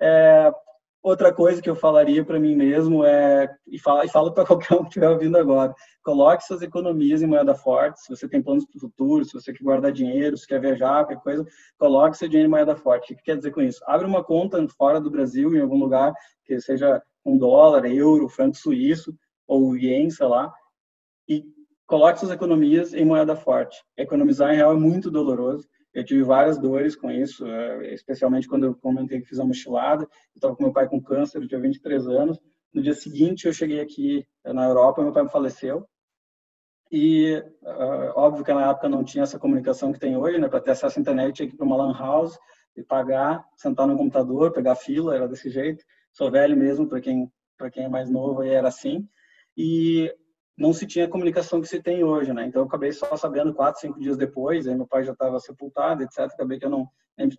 É, 0.00 0.52
Outra 1.02 1.32
coisa 1.32 1.62
que 1.62 1.70
eu 1.70 1.74
falaria 1.74 2.22
para 2.22 2.38
mim 2.38 2.54
mesmo 2.54 3.02
é, 3.06 3.48
e 3.66 3.78
falo, 3.78 4.04
e 4.04 4.08
falo 4.08 4.32
para 4.32 4.44
qualquer 4.46 4.74
um 4.74 4.82
que 4.82 4.88
estiver 4.88 5.08
ouvindo 5.08 5.38
agora, 5.38 5.74
coloque 6.02 6.44
suas 6.44 6.60
economias 6.60 7.22
em 7.22 7.26
moeda 7.26 7.54
forte. 7.54 8.02
Se 8.02 8.10
você 8.10 8.28
tem 8.28 8.42
planos 8.42 8.66
para 8.66 8.76
o 8.76 8.80
futuro, 8.80 9.24
se 9.24 9.32
você 9.32 9.50
quer 9.50 9.64
guardar 9.64 9.92
dinheiro, 9.92 10.36
se 10.36 10.46
quer 10.46 10.60
viajar, 10.60 11.06
qualquer 11.06 11.22
coisa, 11.22 11.46
coloque 11.78 12.18
seu 12.18 12.28
dinheiro 12.28 12.48
em 12.48 12.50
moeda 12.50 12.76
forte. 12.76 13.14
O 13.14 13.16
que 13.16 13.22
quer 13.22 13.38
dizer 13.38 13.50
com 13.50 13.62
isso? 13.62 13.82
Abre 13.86 14.06
uma 14.06 14.22
conta 14.22 14.64
fora 14.76 15.00
do 15.00 15.10
Brasil, 15.10 15.54
em 15.54 15.60
algum 15.60 15.78
lugar, 15.78 16.12
que 16.44 16.60
seja 16.60 17.02
um 17.24 17.38
dólar, 17.38 17.86
euro, 17.86 18.28
franco 18.28 18.56
suíço 18.58 19.14
ou 19.48 19.74
ien, 19.74 20.10
sei 20.10 20.26
lá, 20.26 20.52
e 21.26 21.44
coloque 21.90 22.20
suas 22.20 22.30
economias 22.30 22.94
em 22.94 23.04
moeda 23.04 23.36
forte. 23.36 23.76
Economizar 23.98 24.52
em 24.52 24.56
real 24.56 24.72
é 24.72 24.78
muito 24.78 25.10
doloroso 25.10 25.68
eu 25.92 26.04
tive 26.04 26.22
várias 26.22 26.56
dores 26.58 26.94
com 26.94 27.10
isso, 27.10 27.44
é, 27.46 27.92
especialmente 27.92 28.46
quando 28.46 28.64
eu 28.64 28.74
comentei 28.76 29.20
que 29.20 29.26
fiz 29.26 29.38
uma 29.38 29.48
mochilada. 29.48 30.08
Estava 30.34 30.54
com 30.54 30.62
meu 30.62 30.72
pai 30.72 30.88
com 30.88 31.02
câncer, 31.02 31.38
eu 31.38 31.48
tinha 31.48 31.60
23 31.60 32.06
anos. 32.06 32.38
No 32.72 32.80
dia 32.80 32.94
seguinte, 32.94 33.46
eu 33.46 33.52
cheguei 33.52 33.80
aqui 33.80 34.24
é, 34.44 34.52
na 34.52 34.66
Europa, 34.66 35.02
meu 35.02 35.12
pai 35.12 35.24
me 35.24 35.30
faleceu. 35.30 35.84
E 36.92 37.42
uh, 37.62 38.12
óbvio 38.16 38.44
que 38.44 38.52
na 38.52 38.68
época 38.70 38.88
não 38.88 39.04
tinha 39.04 39.22
essa 39.22 39.38
comunicação 39.38 39.92
que 39.92 39.98
tem 39.98 40.16
hoje, 40.16 40.38
né? 40.38 40.48
Para 40.48 40.60
ter 40.60 40.72
acesso 40.72 40.98
à 40.98 41.00
internet, 41.00 41.36
tinha 41.36 41.48
que 41.48 41.54
ir 41.54 41.56
para 41.56 41.66
uma 41.66 41.76
lan 41.76 41.92
house, 41.96 42.36
de 42.76 42.82
pagar, 42.82 43.44
sentar 43.56 43.86
no 43.86 43.96
computador, 43.96 44.52
pegar 44.52 44.74
fila, 44.74 45.14
era 45.14 45.28
desse 45.28 45.50
jeito. 45.50 45.84
Sou 46.12 46.30
velho 46.30 46.56
mesmo, 46.56 46.88
para 46.88 47.00
quem 47.00 47.30
para 47.56 47.70
quem 47.70 47.84
é 47.84 47.88
mais 47.88 48.08
novo, 48.08 48.42
era 48.42 48.68
assim. 48.68 49.06
E 49.56 50.12
não 50.60 50.74
se 50.74 50.86
tinha 50.86 51.06
a 51.06 51.08
comunicação 51.08 51.58
que 51.58 51.66
se 51.66 51.82
tem 51.82 52.04
hoje, 52.04 52.34
né? 52.34 52.44
Então 52.44 52.60
eu 52.60 52.66
acabei 52.66 52.92
só 52.92 53.16
sabendo 53.16 53.54
quatro, 53.54 53.80
cinco 53.80 53.98
dias 53.98 54.18
depois, 54.18 54.68
aí 54.68 54.74
meu 54.76 54.86
pai 54.86 55.02
já 55.02 55.12
estava 55.12 55.40
sepultado, 55.40 56.02
etc. 56.02 56.20
Acabei 56.20 56.58
que 56.58 56.66
eu 56.66 56.70
não 56.70 56.86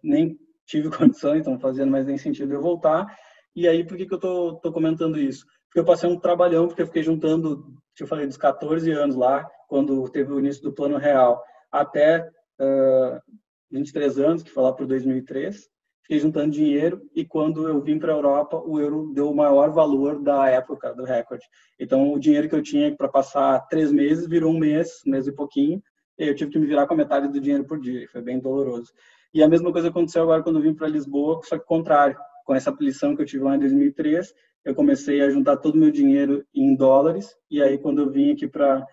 nem 0.03 0.35
tive 0.65 0.89
condição, 0.97 1.35
então 1.35 1.59
fazia 1.59 1.85
mais 1.85 2.07
nem 2.07 2.17
sentido 2.17 2.51
eu 2.51 2.61
voltar. 2.61 3.15
E 3.55 3.67
aí 3.67 3.85
por 3.85 3.95
que 3.95 4.07
que 4.07 4.13
eu 4.15 4.19
tô, 4.19 4.55
tô 4.55 4.73
comentando 4.73 5.19
isso? 5.19 5.45
Porque 5.67 5.79
eu 5.79 5.85
passei 5.85 6.09
um 6.09 6.19
trabalhão, 6.19 6.67
porque 6.67 6.81
eu 6.81 6.87
fiquei 6.87 7.03
juntando, 7.03 7.63
eu 7.99 8.07
falei, 8.07 8.25
dos 8.25 8.37
14 8.37 8.91
anos 8.91 9.15
lá, 9.15 9.47
quando 9.69 10.09
teve 10.09 10.33
o 10.33 10.39
início 10.39 10.63
do 10.63 10.73
Plano 10.73 10.97
Real, 10.97 11.43
até 11.71 12.27
uh, 12.59 13.21
23 13.69 14.17
anos, 14.17 14.41
que 14.41 14.49
foi 14.49 14.63
lá 14.63 14.73
por 14.73 14.87
2003 14.87 15.69
fiquei 16.11 16.19
juntando 16.19 16.51
dinheiro 16.51 17.01
e 17.15 17.23
quando 17.23 17.69
eu 17.69 17.79
vim 17.79 17.97
para 17.97 18.11
a 18.11 18.15
Europa, 18.17 18.61
o 18.65 18.77
euro 18.81 19.13
deu 19.13 19.31
o 19.31 19.35
maior 19.35 19.71
valor 19.71 20.21
da 20.21 20.49
época 20.49 20.93
do 20.93 21.05
recorde. 21.05 21.45
Então, 21.79 22.11
o 22.11 22.19
dinheiro 22.19 22.49
que 22.49 22.55
eu 22.55 22.61
tinha 22.61 22.93
para 22.93 23.07
passar 23.07 23.61
três 23.69 23.93
meses 23.93 24.27
virou 24.27 24.51
um 24.51 24.59
mês, 24.59 25.01
um 25.07 25.11
mês 25.11 25.25
e 25.25 25.31
pouquinho, 25.31 25.81
e 26.19 26.27
eu 26.27 26.35
tive 26.35 26.51
que 26.51 26.59
me 26.59 26.65
virar 26.65 26.85
com 26.85 26.95
a 26.95 26.97
metade 26.97 27.29
do 27.29 27.39
dinheiro 27.39 27.63
por 27.63 27.79
dia, 27.79 28.09
foi 28.11 28.21
bem 28.21 28.41
doloroso. 28.41 28.91
E 29.33 29.41
a 29.41 29.47
mesma 29.47 29.71
coisa 29.71 29.87
aconteceu 29.87 30.23
agora 30.23 30.43
quando 30.43 30.57
eu 30.57 30.61
vim 30.61 30.73
para 30.73 30.89
Lisboa, 30.89 31.39
só 31.45 31.57
que 31.57 31.65
contrário. 31.65 32.17
Com 32.43 32.53
essa 32.53 32.75
lição 32.81 33.15
que 33.15 33.21
eu 33.21 33.25
tive 33.25 33.45
lá 33.45 33.55
em 33.55 33.59
2003, 33.59 34.33
eu 34.65 34.75
comecei 34.75 35.21
a 35.21 35.29
juntar 35.29 35.55
todo 35.57 35.75
o 35.75 35.77
meu 35.77 35.91
dinheiro 35.91 36.43
em 36.53 36.75
dólares, 36.75 37.37
e 37.49 37.63
aí 37.63 37.77
quando 37.77 38.01
eu 38.01 38.11
vim 38.11 38.33
aqui 38.33 38.49
para 38.49 38.85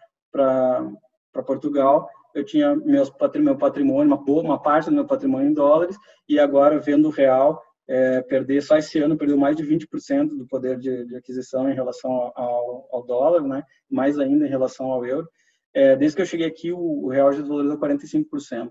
Portugal, 1.45 2.09
eu 2.35 2.45
tinha 2.45 2.77
meus 2.77 3.13
meu 3.37 3.57
patrimônio, 3.57 4.07
uma 4.07 4.23
boa, 4.23 4.43
uma 4.43 4.61
parte 4.61 4.87
do 4.87 4.95
meu 4.95 5.07
patrimônio 5.07 5.49
em 5.49 5.55
dólares, 5.55 5.97
e 6.29 6.39
agora 6.39 6.79
vendo 6.79 7.09
o 7.09 7.13
real 7.13 7.63
é, 7.89 8.21
perder 8.21 8.63
só 8.63 8.77
esse 8.77 8.99
ano 8.99 9.17
perdeu 9.17 9.37
mais 9.37 9.57
de 9.57 9.65
20% 9.65 10.37
do 10.37 10.47
poder 10.47 10.79
de, 10.79 11.07
de, 11.07 11.17
aquisição 11.17 11.71
em 11.71 11.75
relação 11.75 12.11
ao, 12.35 12.89
ao, 12.93 13.07
dólar, 13.07 13.43
né? 13.43 13.63
Mais 13.91 14.19
ainda 14.19 14.47
em 14.47 14.51
relação 14.51 14.93
ao 14.93 15.07
euro. 15.07 15.27
É, 15.73 15.97
desde 15.97 16.17
que 16.17 16.23
eu 16.23 16.27
cheguei 16.27 16.47
aqui, 16.47 16.71
o, 16.71 16.79
o 16.79 17.09
real 17.09 17.33
já 17.33 17.41
desvalorizou 17.41 17.79
45%. 17.79 18.71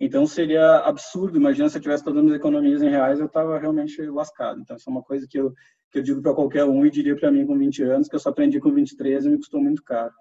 Então 0.00 0.26
seria 0.26 0.78
absurdo, 0.80 1.38
imagina 1.38 1.68
se 1.68 1.78
eu 1.78 1.82
tivesse 1.82 2.04
todas 2.04 2.24
as 2.24 2.32
economias 2.32 2.82
em 2.82 2.90
reais, 2.90 3.18
eu 3.18 3.26
estava 3.26 3.58
realmente 3.58 4.02
lascado. 4.02 4.60
Então 4.60 4.76
isso 4.76 4.90
é 4.90 4.92
uma 4.92 5.02
coisa 5.02 5.26
que 5.28 5.38
eu 5.38 5.54
que 5.90 6.00
eu 6.00 6.02
digo 6.02 6.20
para 6.20 6.34
qualquer 6.34 6.64
um 6.64 6.84
e 6.84 6.90
diria 6.90 7.16
para 7.16 7.30
mim 7.30 7.46
com 7.46 7.56
20 7.56 7.82
anos, 7.84 8.08
que 8.08 8.14
eu 8.14 8.20
só 8.20 8.30
aprendi 8.30 8.60
com 8.60 8.72
23 8.72 9.24
e 9.24 9.30
me 9.30 9.36
custou 9.38 9.62
muito 9.62 9.82
caro. 9.82 10.12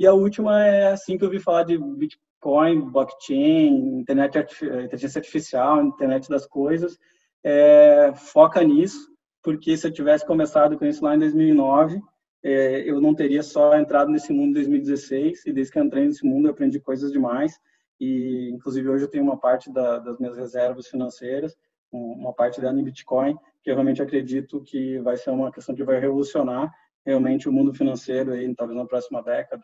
E 0.00 0.06
a 0.06 0.14
última 0.14 0.64
é 0.64 0.92
assim 0.92 1.18
que 1.18 1.24
eu 1.26 1.28
vi 1.28 1.38
falar 1.38 1.62
de 1.64 1.76
Bitcoin, 1.76 2.90
blockchain, 2.90 3.98
internet, 3.98 4.38
inteligência 4.84 5.18
artificial, 5.18 5.84
internet 5.84 6.26
das 6.26 6.46
coisas. 6.46 6.98
É, 7.44 8.10
foca 8.16 8.64
nisso, 8.64 9.10
porque 9.42 9.76
se 9.76 9.86
eu 9.86 9.92
tivesse 9.92 10.24
começado 10.24 10.78
com 10.78 10.86
isso 10.86 11.04
lá 11.04 11.14
em 11.14 11.18
2009, 11.18 12.00
é, 12.42 12.88
eu 12.88 12.98
não 12.98 13.14
teria 13.14 13.42
só 13.42 13.76
entrado 13.76 14.10
nesse 14.10 14.32
mundo 14.32 14.52
em 14.52 14.62
2016, 14.62 15.44
e 15.44 15.52
desde 15.52 15.70
que 15.70 15.78
entrei 15.78 16.06
nesse 16.06 16.24
mundo 16.24 16.48
eu 16.48 16.52
aprendi 16.52 16.80
coisas 16.80 17.12
demais, 17.12 17.60
e 18.00 18.48
inclusive 18.54 18.88
hoje 18.88 19.04
eu 19.04 19.10
tenho 19.10 19.24
uma 19.24 19.38
parte 19.38 19.70
da, 19.70 19.98
das 19.98 20.18
minhas 20.18 20.34
reservas 20.34 20.88
financeiras, 20.88 21.54
uma 21.92 22.32
parte 22.32 22.58
dela 22.58 22.80
em 22.80 22.84
Bitcoin, 22.84 23.36
que 23.62 23.70
eu 23.70 23.74
realmente 23.74 24.00
acredito 24.00 24.62
que 24.62 24.98
vai 25.00 25.18
ser 25.18 25.28
uma 25.28 25.52
questão 25.52 25.74
que 25.74 25.84
vai 25.84 26.00
revolucionar 26.00 26.72
realmente 27.04 27.50
o 27.50 27.52
mundo 27.52 27.74
financeiro 27.74 28.32
aí, 28.32 28.54
talvez 28.54 28.78
na 28.78 28.86
próxima 28.86 29.22
década 29.22 29.62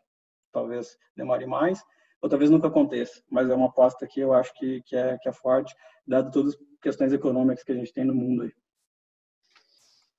talvez 0.56 0.96
demore 1.14 1.46
mais, 1.46 1.82
ou 2.22 2.30
talvez 2.30 2.50
nunca 2.50 2.68
aconteça, 2.68 3.22
mas 3.30 3.50
é 3.50 3.54
uma 3.54 3.66
aposta 3.66 4.06
que 4.06 4.20
eu 4.20 4.32
acho 4.32 4.54
que, 4.54 4.80
que, 4.86 4.96
é, 4.96 5.18
que 5.18 5.28
é 5.28 5.32
forte, 5.32 5.74
dado 6.06 6.30
todas 6.30 6.54
as 6.54 6.60
questões 6.80 7.12
econômicas 7.12 7.62
que 7.62 7.72
a 7.72 7.74
gente 7.74 7.92
tem 7.92 8.04
no 8.04 8.14
mundo 8.14 8.44
aí. 8.44 8.52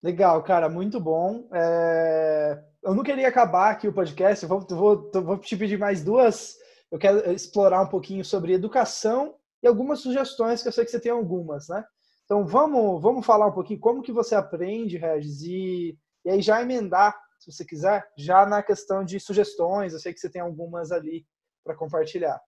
Legal, 0.03 0.43
cara, 0.43 0.69
muito 0.69 0.99
bom. 0.99 1.49
É... 1.51 2.63
Eu 2.83 2.93
não 2.93 3.03
queria 3.03 3.27
acabar 3.27 3.71
aqui 3.71 3.87
o 3.87 3.93
podcast, 3.93 4.45
vou, 4.45 4.61
vou, 4.61 5.11
vou 5.11 5.37
te 5.39 5.57
pedir 5.57 5.79
mais 5.79 6.03
duas. 6.03 6.55
Eu 6.91 6.99
quero 6.99 7.31
explorar 7.31 7.81
um 7.81 7.89
pouquinho 7.89 8.23
sobre 8.23 8.53
educação 8.53 9.35
e 9.61 9.67
algumas 9.67 9.99
sugestões, 9.99 10.61
que 10.61 10.67
eu 10.67 10.71
sei 10.71 10.85
que 10.85 10.91
você 10.91 10.99
tem 10.99 11.11
algumas, 11.11 11.67
né? 11.67 11.83
Então 12.25 12.45
vamos, 12.45 13.01
vamos 13.01 13.25
falar 13.25 13.47
um 13.47 13.53
pouquinho 13.53 13.79
como 13.79 14.03
que 14.03 14.11
você 14.11 14.35
aprende, 14.35 14.97
Regis, 14.97 15.41
e, 15.41 15.97
e 16.23 16.29
aí 16.29 16.41
já 16.41 16.61
emendar 16.61 17.17
se 17.37 17.51
você 17.51 17.65
quiser, 17.65 18.03
já 18.17 18.45
na 18.45 18.61
questão 18.63 19.03
de 19.03 19.19
sugestões, 19.19 19.93
eu 19.93 19.99
sei 19.99 20.13
que 20.13 20.19
você 20.19 20.29
tem 20.29 20.41
algumas 20.41 20.91
ali 20.91 21.25
para 21.63 21.75
compartilhar. 21.75 22.39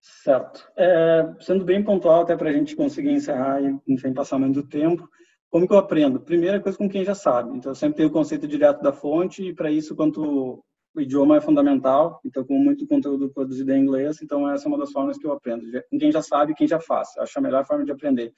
Certo. 0.00 0.68
É, 0.76 1.34
sendo 1.40 1.64
bem 1.64 1.82
pontual, 1.82 2.22
até 2.22 2.36
para 2.36 2.50
a 2.50 2.52
gente 2.52 2.74
conseguir 2.74 3.10
encerrar 3.10 3.60
e 3.62 3.98
sem 3.98 4.12
passar 4.12 4.38
muito 4.38 4.66
tempo, 4.66 5.08
como 5.48 5.66
que 5.66 5.72
eu 5.72 5.78
aprendo? 5.78 6.20
Primeira 6.20 6.60
coisa 6.60 6.78
com 6.78 6.88
quem 6.88 7.04
já 7.04 7.14
sabe. 7.14 7.56
Então, 7.56 7.72
eu 7.72 7.76
sempre 7.76 7.98
tenho 7.98 8.08
o 8.08 8.12
conceito 8.12 8.48
direto 8.48 8.82
da 8.82 8.92
fonte 8.92 9.48
e 9.48 9.54
para 9.54 9.70
isso, 9.70 9.94
quanto 9.94 10.64
o 10.94 11.00
idioma 11.00 11.36
é 11.36 11.40
fundamental, 11.40 12.20
então 12.24 12.44
com 12.44 12.58
muito 12.58 12.86
conteúdo 12.86 13.30
produzido 13.30 13.72
em 13.72 13.80
inglês, 13.80 14.20
então 14.22 14.50
essa 14.50 14.66
é 14.66 14.68
uma 14.68 14.78
das 14.78 14.92
formas 14.92 15.16
que 15.16 15.26
eu 15.26 15.32
aprendo. 15.32 15.64
Com 15.90 15.98
quem 15.98 16.12
já 16.12 16.22
sabe, 16.22 16.54
quem 16.54 16.66
já 16.66 16.80
faz. 16.80 17.16
Acho 17.18 17.38
a 17.38 17.42
melhor 17.42 17.64
forma 17.64 17.84
de 17.84 17.92
aprender. 17.92 18.32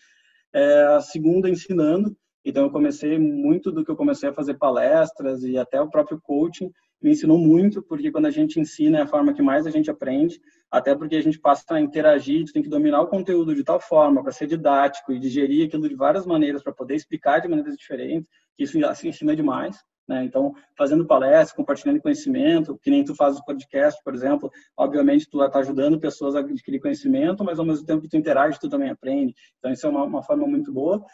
É, 0.53 0.83
a 0.85 1.01
segunda, 1.01 1.49
ensinando. 1.49 2.17
Então, 2.45 2.65
eu 2.65 2.71
comecei 2.71 3.19
muito 3.19 3.73
do 3.73 3.85
que 3.85 3.91
eu 3.91 3.97
comecei 3.97 4.29
a 4.29 4.35
fazer 4.35 4.55
palestras 4.55 5.43
e 5.45 5.57
até 5.57 5.81
o 5.81 5.89
próprio 5.89 6.21
coaching 6.21 6.71
me 7.05 7.11
ensinou 7.11 7.39
muito, 7.39 7.83
porque 7.83 8.11
quando 8.11 8.27
a 8.27 8.31
gente 8.31 8.59
ensina 8.59 8.99
é 8.99 9.03
a 9.03 9.07
forma 9.07 9.35
que 9.35 9.43
mais 9.43 9.67
a 9.67 9.71
gente 9.71 9.91
aprende, 9.91 10.41
até 10.71 10.95
porque 10.95 11.17
a 11.17 11.23
gente 11.23 11.39
passa 11.39 11.75
a 11.75 11.81
interagir, 11.81 12.51
tem 12.51 12.63
que 12.63 12.69
dominar 12.69 13.03
o 13.03 13.07
conteúdo 13.07 13.55
de 13.55 13.63
tal 13.63 13.79
forma 13.79 14.23
para 14.23 14.33
ser 14.33 14.47
didático 14.47 15.13
e 15.13 15.19
digerir 15.19 15.67
aquilo 15.67 15.87
de 15.87 15.95
várias 15.95 16.25
maneiras 16.25 16.63
para 16.63 16.73
poder 16.73 16.95
explicar 16.95 17.41
de 17.41 17.49
maneiras 17.49 17.77
diferentes, 17.77 18.29
que 18.57 18.65
isso 18.65 18.83
assim, 18.87 19.09
ensina 19.09 19.37
demais. 19.37 19.77
Né? 20.09 20.25
Então, 20.25 20.55
fazendo 20.77 21.07
palestras, 21.07 21.53
compartilhando 21.53 22.01
conhecimento, 22.01 22.79
que 22.83 22.91
nem 22.91 23.05
tu 23.05 23.15
faz 23.15 23.39
o 23.39 23.45
podcast, 23.45 24.03
por 24.03 24.15
exemplo, 24.15 24.51
obviamente 24.77 25.29
tu 25.29 25.43
está 25.43 25.59
ajudando 25.59 26.01
pessoas 26.01 26.35
a 26.35 26.41
adquirir 26.41 26.81
conhecimento, 26.81 27.45
mas 27.45 27.59
ao 27.59 27.65
mesmo 27.65 27.87
tempo 27.87 28.03
que 28.03 28.09
tu 28.09 28.17
interage, 28.17 28.59
tu 28.59 28.69
também 28.69 28.91
aprende. 28.91 29.35
Então, 29.59 29.71
isso 29.71 29.87
é 29.87 29.91
uma, 29.91 30.05
uma 30.05 30.23
forma 30.23 30.47
muito 30.47 30.73
boa 30.73 31.05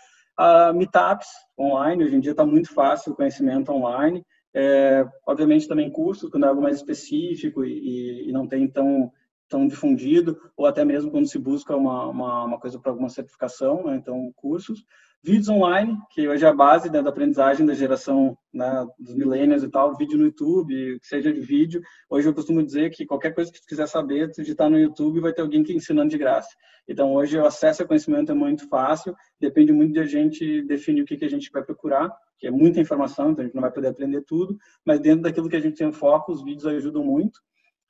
uh, 0.41 0.74
meetups 0.74 1.28
online, 1.59 2.05
hoje 2.05 2.16
em 2.16 2.20
dia 2.20 2.30
está 2.30 2.47
muito 2.47 2.72
fácil 2.72 3.12
o 3.12 3.16
conhecimento 3.16 3.70
online. 3.70 4.24
É, 4.53 5.07
obviamente 5.26 5.68
também 5.68 5.91
cursos, 5.93 6.28
quando 6.28 6.45
é 6.45 6.49
algo 6.49 6.62
mais 6.62 6.76
específico 6.76 7.64
e, 7.64 8.28
e, 8.28 8.32
não 8.32 8.49
tem 8.49 8.66
tão, 8.66 9.12
tão 9.49 9.68
difundido, 9.68 10.41
ou 10.57 10.66
até 10.66 10.84
mesmo 10.84 11.11
quando 11.11 11.28
se 11.28 11.38
busca 11.38 11.76
uma, 11.76 12.09
uma, 12.09 12.45
uma 12.45 12.59
coisa 12.59 12.76
para 12.76 12.91
alguma 12.91 13.09
certificação, 13.09 13.84
né? 13.84 13.97
então 13.97 14.32
cursos. 14.34 14.84
Vídeos 15.23 15.51
online, 15.51 15.99
que 16.11 16.27
hoje 16.27 16.47
é 16.47 16.49
a 16.49 16.55
base 16.55 16.91
né, 16.91 17.03
da 17.03 17.11
aprendizagem 17.11 17.66
da 17.66 17.75
geração 17.75 18.39
né, 18.55 18.87
dos 18.99 19.14
millennials 19.14 19.62
e 19.62 19.68
tal, 19.68 19.95
vídeo 19.95 20.16
no 20.16 20.25
YouTube, 20.25 20.99
seja 21.03 21.31
de 21.31 21.43
vídeo. 21.43 21.83
Hoje 22.09 22.27
eu 22.27 22.33
costumo 22.33 22.62
dizer 22.62 22.89
que 22.89 23.05
qualquer 23.05 23.35
coisa 23.35 23.53
que 23.53 23.61
tu 23.61 23.66
quiser 23.66 23.87
saber, 23.87 24.31
tu 24.31 24.41
digitar 24.41 24.71
no 24.71 24.79
YouTube, 24.79 25.21
vai 25.21 25.35
ter 25.35 25.43
alguém 25.43 25.62
que 25.62 25.75
ensinando 25.75 26.09
de 26.09 26.16
graça. 26.16 26.49
Então 26.89 27.12
hoje 27.12 27.37
o 27.37 27.45
acesso 27.45 27.83
ao 27.83 27.89
conhecimento 27.89 28.33
é 28.33 28.35
muito 28.35 28.66
fácil, 28.66 29.14
depende 29.39 29.73
muito 29.73 29.93
de 29.93 30.01
a 30.01 30.07
gente 30.07 30.62
definir 30.62 31.03
o 31.03 31.05
que, 31.05 31.18
que 31.18 31.25
a 31.27 31.31
gente 31.31 31.51
vai 31.53 31.62
procurar, 31.62 32.11
que 32.39 32.47
é 32.47 32.51
muita 32.51 32.81
informação, 32.81 33.31
então 33.31 33.43
a 33.43 33.47
gente 33.47 33.55
não 33.55 33.62
vai 33.62 33.71
poder 33.71 33.89
aprender 33.89 34.23
tudo, 34.23 34.57
mas 34.87 35.01
dentro 35.01 35.21
daquilo 35.21 35.51
que 35.51 35.57
a 35.57 35.61
gente 35.61 35.77
tem 35.77 35.93
foco, 35.93 36.33
os 36.33 36.43
vídeos 36.43 36.64
ajudam 36.64 37.05
muito. 37.05 37.39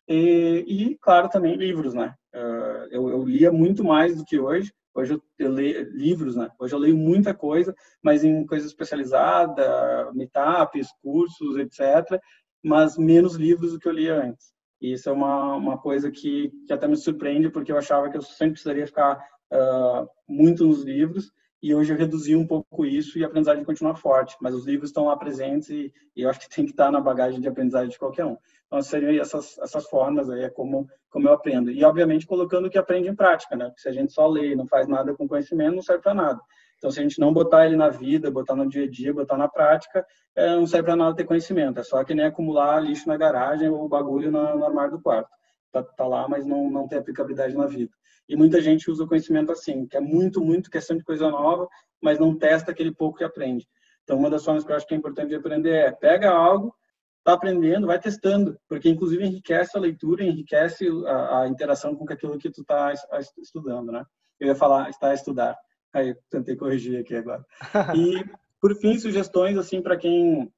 E, 0.08 0.64
e 0.66 0.98
claro, 1.00 1.28
também 1.28 1.54
livros, 1.54 1.94
né? 1.94 2.12
Uh, 2.34 2.86
eu, 2.90 3.08
eu 3.08 3.24
lia 3.24 3.50
muito 3.50 3.82
mais 3.82 4.16
do 4.16 4.24
que 4.24 4.38
hoje, 4.38 4.72
Hoje 4.92 5.14
eu, 5.14 5.22
eu, 5.38 5.52
leio 5.52 5.88
livros, 5.92 6.34
né? 6.34 6.50
Hoje 6.58 6.74
eu 6.74 6.78
leio 6.78 6.96
muita 6.96 7.32
coisa, 7.32 7.74
mas 8.02 8.24
em 8.24 8.44
coisa 8.44 8.66
especializada, 8.66 10.10
meetups, 10.12 10.88
cursos, 11.00 11.56
etc. 11.56 12.20
Mas 12.62 12.98
menos 12.98 13.36
livros 13.36 13.72
do 13.72 13.78
que 13.78 13.88
eu 13.88 13.92
lia 13.92 14.16
antes. 14.16 14.52
E 14.80 14.92
isso 14.92 15.08
é 15.08 15.12
uma, 15.12 15.54
uma 15.54 15.78
coisa 15.78 16.10
que, 16.10 16.50
que 16.66 16.72
até 16.72 16.88
me 16.88 16.96
surpreende, 16.96 17.50
porque 17.50 17.70
eu 17.70 17.78
achava 17.78 18.10
que 18.10 18.16
eu 18.16 18.22
sempre 18.22 18.54
precisaria 18.54 18.86
ficar 18.86 19.16
uh, 19.52 20.08
muito 20.26 20.66
nos 20.66 20.82
livros, 20.82 21.30
e 21.62 21.74
hoje 21.74 21.92
eu 21.92 21.98
reduzi 21.98 22.34
um 22.34 22.46
pouco 22.46 22.86
isso 22.86 23.18
e 23.18 23.22
a 23.22 23.26
aprendizagem 23.26 23.64
continua 23.64 23.94
forte. 23.94 24.34
Mas 24.40 24.54
os 24.54 24.64
livros 24.64 24.88
estão 24.88 25.04
lá 25.04 25.16
presentes 25.16 25.68
e, 25.68 25.92
e 26.16 26.22
eu 26.22 26.30
acho 26.30 26.40
que 26.40 26.48
tem 26.48 26.64
que 26.64 26.70
estar 26.70 26.90
na 26.90 27.00
bagagem 27.00 27.40
de 27.40 27.48
aprendizagem 27.48 27.90
de 27.90 27.98
qualquer 27.98 28.24
um. 28.24 28.36
Então, 28.70 28.80
seriam 28.82 29.20
essas, 29.20 29.58
essas 29.58 29.84
formas 29.88 30.30
aí, 30.30 30.44
é 30.44 30.48
como, 30.48 30.88
como 31.10 31.26
eu 31.26 31.32
aprendo. 31.32 31.72
E, 31.72 31.84
obviamente, 31.84 32.24
colocando 32.24 32.66
o 32.66 32.70
que 32.70 32.78
aprende 32.78 33.08
em 33.08 33.16
prática, 33.16 33.56
né? 33.56 33.64
Porque 33.64 33.80
se 33.80 33.88
a 33.88 33.92
gente 33.92 34.12
só 34.12 34.28
lê 34.28 34.52
e 34.52 34.56
não 34.56 34.64
faz 34.64 34.86
nada 34.86 35.12
com 35.12 35.26
conhecimento, 35.26 35.74
não 35.74 35.82
serve 35.82 36.04
para 36.04 36.14
nada. 36.14 36.40
Então, 36.78 36.88
se 36.88 37.00
a 37.00 37.02
gente 37.02 37.18
não 37.18 37.32
botar 37.32 37.66
ele 37.66 37.74
na 37.74 37.88
vida, 37.88 38.30
botar 38.30 38.54
no 38.54 38.68
dia 38.68 38.84
a 38.84 38.88
dia, 38.88 39.12
botar 39.12 39.36
na 39.36 39.48
prática, 39.48 40.06
é, 40.36 40.54
não 40.54 40.68
serve 40.68 40.86
para 40.86 40.94
nada 40.94 41.16
ter 41.16 41.24
conhecimento. 41.24 41.80
É 41.80 41.82
só 41.82 42.04
que 42.04 42.14
nem 42.14 42.26
acumular 42.26 42.78
lixo 42.78 43.08
na 43.08 43.16
garagem 43.16 43.68
ou 43.68 43.88
bagulho 43.88 44.30
no, 44.30 44.56
no 44.56 44.64
armário 44.64 44.92
do 44.92 45.02
quarto. 45.02 45.28
Tá, 45.72 45.82
tá, 45.82 46.06
lá, 46.06 46.28
mas 46.28 46.46
não, 46.46 46.70
não 46.70 46.86
tem 46.86 46.98
aplicabilidade 46.98 47.56
na 47.56 47.66
vida. 47.66 47.92
E 48.28 48.36
muita 48.36 48.60
gente 48.60 48.88
usa 48.88 49.02
o 49.02 49.08
conhecimento 49.08 49.50
assim, 49.50 49.84
que 49.86 49.96
é 49.96 50.00
muito, 50.00 50.40
muito 50.40 50.70
questão 50.70 50.96
de 50.96 51.02
coisa 51.02 51.28
nova, 51.28 51.68
mas 52.00 52.20
não 52.20 52.38
testa 52.38 52.70
aquele 52.70 52.92
pouco 52.94 53.18
que 53.18 53.24
aprende. 53.24 53.66
Então, 54.04 54.16
uma 54.16 54.30
das 54.30 54.44
formas 54.44 54.64
que 54.64 54.70
eu 54.70 54.76
acho 54.76 54.86
que 54.86 54.94
é 54.94 54.96
importante 54.96 55.30
de 55.30 55.34
aprender 55.34 55.74
é 55.74 55.90
pega 55.90 56.30
algo, 56.30 56.74
está 57.20 57.34
aprendendo, 57.34 57.86
vai 57.86 57.98
testando, 57.98 58.58
porque 58.68 58.88
inclusive 58.88 59.24
enriquece 59.24 59.76
a 59.76 59.80
leitura, 59.80 60.24
enriquece 60.24 60.88
a, 61.06 61.42
a 61.42 61.48
interação 61.48 61.94
com 61.94 62.10
aquilo 62.10 62.38
que 62.38 62.50
tu 62.50 62.62
está 62.62 62.92
estudando, 63.38 63.92
né? 63.92 64.04
Eu 64.38 64.48
ia 64.48 64.54
falar, 64.54 64.88
está 64.88 65.10
a 65.10 65.14
estudar. 65.14 65.56
Aí 65.92 66.16
tentei 66.30 66.56
corrigir 66.56 67.00
aqui 67.00 67.14
agora. 67.14 67.44
E, 67.96 68.24
por 68.60 68.74
fim, 68.76 68.98
sugestões, 68.98 69.56
assim, 69.56 69.80
para 69.80 69.96
quem 69.96 70.52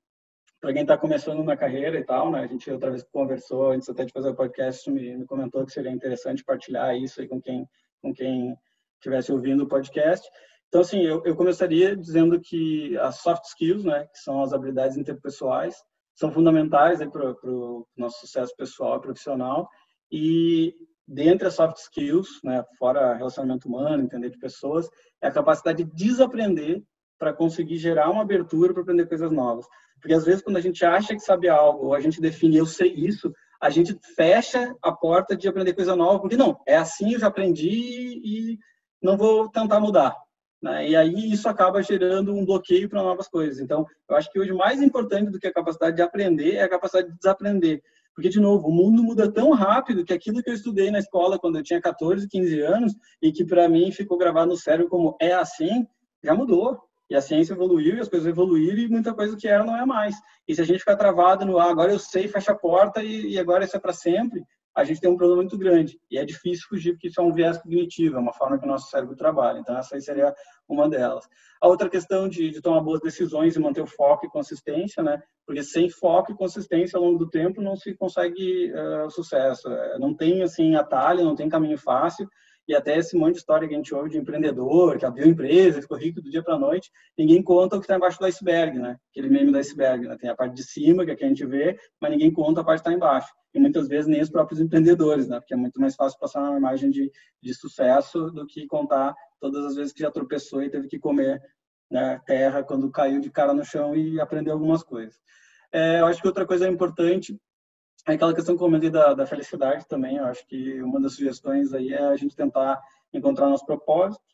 para 0.60 0.72
quem 0.72 0.82
está 0.82 0.96
começando 0.96 1.42
na 1.42 1.56
carreira 1.56 1.98
e 1.98 2.04
tal, 2.04 2.30
né? 2.30 2.40
A 2.40 2.46
gente 2.46 2.70
outra 2.70 2.90
vez 2.90 3.02
conversou 3.02 3.72
antes 3.72 3.88
até 3.88 4.04
de 4.04 4.12
fazer 4.12 4.28
o 4.28 4.34
podcast, 4.34 4.88
me, 4.88 5.16
me 5.16 5.26
comentou 5.26 5.66
que 5.66 5.72
seria 5.72 5.90
interessante 5.90 6.44
partilhar 6.44 6.96
isso 6.96 7.20
aí 7.20 7.26
com 7.26 7.40
quem 7.40 7.68
com 8.00 8.14
quem 8.14 8.56
estivesse 8.94 9.32
ouvindo 9.32 9.64
o 9.64 9.68
podcast. 9.68 10.28
Então, 10.68 10.80
assim, 10.80 11.02
eu, 11.02 11.20
eu 11.24 11.34
começaria 11.34 11.96
dizendo 11.96 12.40
que 12.40 12.96
as 12.98 13.16
soft 13.16 13.44
skills, 13.44 13.84
né, 13.84 14.06
que 14.06 14.18
são 14.18 14.40
as 14.40 14.52
habilidades 14.52 14.96
interpessoais, 14.96 15.74
são 16.14 16.30
fundamentais 16.30 16.98
para 17.10 17.34
o 17.44 17.86
nosso 17.96 18.20
sucesso 18.20 18.54
pessoal 18.56 18.98
e 18.98 19.02
profissional. 19.02 19.68
E 20.10 20.74
dentre 21.06 21.48
as 21.48 21.54
soft 21.54 21.78
skills, 21.78 22.40
né, 22.44 22.64
fora 22.78 23.14
relacionamento 23.14 23.68
humano, 23.68 24.02
entender 24.02 24.30
de 24.30 24.38
pessoas, 24.38 24.88
é 25.20 25.28
a 25.28 25.32
capacidade 25.32 25.84
de 25.84 25.90
desaprender 25.94 26.82
para 27.18 27.32
conseguir 27.32 27.76
gerar 27.76 28.10
uma 28.10 28.22
abertura 28.22 28.72
para 28.72 28.82
aprender 28.82 29.06
coisas 29.06 29.30
novas. 29.30 29.66
Porque 30.00 30.14
às 30.14 30.24
vezes 30.24 30.42
quando 30.42 30.56
a 30.56 30.60
gente 30.60 30.84
acha 30.84 31.14
que 31.14 31.20
sabe 31.20 31.48
algo, 31.48 31.86
ou 31.86 31.94
a 31.94 32.00
gente 32.00 32.20
define 32.20 32.56
eu 32.56 32.66
sei 32.66 32.92
isso, 32.92 33.32
a 33.60 33.70
gente 33.70 33.96
fecha 34.16 34.74
a 34.82 34.90
porta 34.90 35.36
de 35.36 35.46
aprender 35.46 35.72
coisa 35.72 35.94
nova, 35.94 36.18
porque 36.18 36.36
não, 36.36 36.60
é 36.66 36.76
assim, 36.76 37.12
eu 37.12 37.20
já 37.20 37.28
aprendi 37.28 37.70
e 37.70 38.58
não 39.00 39.16
vou 39.16 39.48
tentar 39.48 39.78
mudar. 39.78 40.16
Né? 40.62 40.90
E 40.90 40.96
aí 40.96 41.32
isso 41.32 41.48
acaba 41.48 41.82
gerando 41.82 42.32
um 42.32 42.44
bloqueio 42.44 42.88
para 42.88 43.02
novas 43.02 43.26
coisas. 43.26 43.58
Então, 43.58 43.84
eu 44.08 44.16
acho 44.16 44.30
que 44.30 44.38
hoje 44.38 44.52
mais 44.52 44.80
importante 44.80 45.30
do 45.30 45.38
que 45.38 45.48
a 45.48 45.52
capacidade 45.52 45.96
de 45.96 46.02
aprender 46.02 46.54
é 46.54 46.62
a 46.62 46.68
capacidade 46.68 47.10
de 47.10 47.18
desaprender. 47.18 47.82
Porque, 48.14 48.28
de 48.28 48.38
novo, 48.38 48.68
o 48.68 48.72
mundo 48.72 49.02
muda 49.02 49.30
tão 49.30 49.50
rápido 49.50 50.04
que 50.04 50.12
aquilo 50.12 50.42
que 50.42 50.50
eu 50.50 50.54
estudei 50.54 50.90
na 50.90 50.98
escola 50.98 51.38
quando 51.38 51.56
eu 51.56 51.62
tinha 51.62 51.80
14, 51.80 52.28
15 52.28 52.60
anos 52.60 52.94
e 53.20 53.32
que 53.32 53.44
para 53.44 53.68
mim 53.68 53.90
ficou 53.90 54.18
gravado 54.18 54.50
no 54.50 54.56
cérebro 54.56 54.88
como 54.88 55.16
é 55.20 55.32
assim, 55.32 55.86
já 56.22 56.34
mudou. 56.34 56.78
E 57.10 57.14
a 57.14 57.20
ciência 57.20 57.52
evoluiu, 57.52 57.96
e 57.96 58.00
as 58.00 58.08
coisas 58.08 58.26
evoluíram, 58.26 58.78
e 58.78 58.88
muita 58.88 59.12
coisa 59.12 59.36
que 59.36 59.46
era 59.46 59.64
não 59.64 59.76
é 59.76 59.84
mais. 59.84 60.14
E 60.48 60.54
se 60.54 60.62
a 60.62 60.64
gente 60.64 60.78
ficar 60.78 60.96
travado 60.96 61.44
no 61.44 61.58
ah, 61.58 61.70
agora 61.70 61.92
eu 61.92 61.98
sei, 61.98 62.26
fecha 62.26 62.52
a 62.52 62.54
porta 62.54 63.02
e, 63.02 63.32
e 63.32 63.38
agora 63.38 63.64
isso 63.64 63.76
é 63.76 63.80
para 63.80 63.92
sempre, 63.92 64.42
a 64.74 64.84
gente 64.84 65.00
tem 65.00 65.10
um 65.10 65.16
problema 65.16 65.42
muito 65.42 65.58
grande. 65.58 65.98
E 66.10 66.18
é 66.18 66.24
difícil 66.24 66.66
fugir, 66.68 66.92
porque 66.92 67.08
isso 67.08 67.20
é 67.20 67.24
um 67.24 67.32
viés 67.32 67.58
cognitivo, 67.58 68.16
é 68.16 68.20
uma 68.20 68.32
forma 68.32 68.58
que 68.58 68.64
o 68.64 68.68
nosso 68.68 68.88
cérebro 68.88 69.14
trabalha. 69.14 69.58
Então, 69.58 69.76
essa 69.76 69.98
seria 70.00 70.34
uma 70.68 70.88
delas. 70.88 71.28
A 71.60 71.68
outra 71.68 71.90
questão 71.90 72.28
de, 72.28 72.50
de, 72.50 72.60
tomar 72.60 72.80
boas 72.80 73.00
decisões 73.00 73.54
e 73.54 73.60
manter 73.60 73.82
o 73.82 73.86
foco 73.86 74.26
e 74.26 74.30
consistência, 74.30 75.02
né? 75.02 75.22
Porque 75.46 75.62
sem 75.62 75.90
foco 75.90 76.32
e 76.32 76.36
consistência 76.36 76.96
ao 76.96 77.04
longo 77.04 77.18
do 77.18 77.28
tempo 77.28 77.60
não 77.60 77.76
se 77.76 77.94
consegue 77.94 78.72
uh, 78.72 79.10
sucesso. 79.10 79.68
É, 79.68 79.98
não 79.98 80.14
tem, 80.14 80.42
assim, 80.42 80.74
atalho, 80.74 81.24
não 81.24 81.36
tem 81.36 81.48
caminho 81.48 81.78
fácil 81.78 82.28
e 82.68 82.74
até 82.74 82.96
esse 82.96 83.16
monte 83.16 83.32
de 83.32 83.38
história 83.38 83.66
que 83.66 83.74
a 83.74 83.76
gente 83.76 83.94
ouve 83.94 84.10
de 84.10 84.18
empreendedor, 84.18 84.96
que 84.98 85.04
abriu 85.04 85.26
empresa, 85.26 85.82
ficou 85.82 85.96
rico 85.96 86.20
do 86.20 86.30
dia 86.30 86.42
para 86.42 86.54
a 86.54 86.58
noite, 86.58 86.90
ninguém 87.18 87.42
conta 87.42 87.76
o 87.76 87.78
que 87.80 87.84
está 87.84 87.96
embaixo 87.96 88.18
do 88.18 88.26
iceberg, 88.26 88.78
né? 88.78 88.96
Aquele 89.10 89.28
meme 89.28 89.50
do 89.50 89.58
iceberg, 89.58 90.06
né? 90.06 90.16
Tem 90.16 90.30
a 90.30 90.36
parte 90.36 90.54
de 90.54 90.62
cima, 90.62 91.04
que 91.04 91.10
é 91.10 91.16
que 91.16 91.24
a 91.24 91.28
gente 91.28 91.44
vê, 91.44 91.76
mas 92.00 92.10
ninguém 92.10 92.32
conta 92.32 92.60
a 92.60 92.64
parte 92.64 92.82
que 92.82 92.88
está 92.88 92.96
embaixo. 92.96 93.32
E 93.52 93.58
muitas 93.58 93.88
vezes 93.88 94.06
nem 94.06 94.20
os 94.20 94.30
próprios 94.30 94.60
empreendedores, 94.60 95.28
né? 95.28 95.40
Porque 95.40 95.54
é 95.54 95.56
muito 95.56 95.80
mais 95.80 95.94
fácil 95.94 96.18
passar 96.18 96.40
uma 96.40 96.56
imagem 96.56 96.90
de, 96.90 97.10
de 97.42 97.54
sucesso 97.54 98.30
do 98.30 98.46
que 98.46 98.66
contar 98.66 99.14
todas 99.40 99.64
as 99.66 99.74
vezes 99.74 99.92
que 99.92 100.00
já 100.00 100.10
tropeçou 100.10 100.62
e 100.62 100.70
teve 100.70 100.86
que 100.86 100.98
comer 100.98 101.42
né, 101.90 102.20
terra 102.24 102.62
quando 102.62 102.90
caiu 102.90 103.20
de 103.20 103.30
cara 103.30 103.52
no 103.52 103.64
chão 103.64 103.94
e 103.94 104.20
aprender 104.20 104.50
algumas 104.50 104.82
coisas. 104.82 105.16
É, 105.72 106.00
eu 106.00 106.06
acho 106.06 106.20
que 106.20 106.28
outra 106.28 106.46
coisa 106.46 106.68
importante 106.68 107.36
é 108.06 108.14
aquela 108.14 108.34
questão 108.34 108.56
que 108.56 108.62
eu 108.62 108.66
comentei 108.66 108.90
da, 108.90 109.14
da 109.14 109.26
felicidade 109.26 109.86
também, 109.86 110.16
eu 110.16 110.24
acho 110.24 110.46
que 110.46 110.82
uma 110.82 111.00
das 111.00 111.14
sugestões 111.14 111.72
aí 111.72 111.92
é 111.92 112.02
a 112.04 112.16
gente 112.16 112.34
tentar 112.34 112.80
encontrar 113.12 113.48
nosso 113.48 113.64
propósito, 113.64 114.24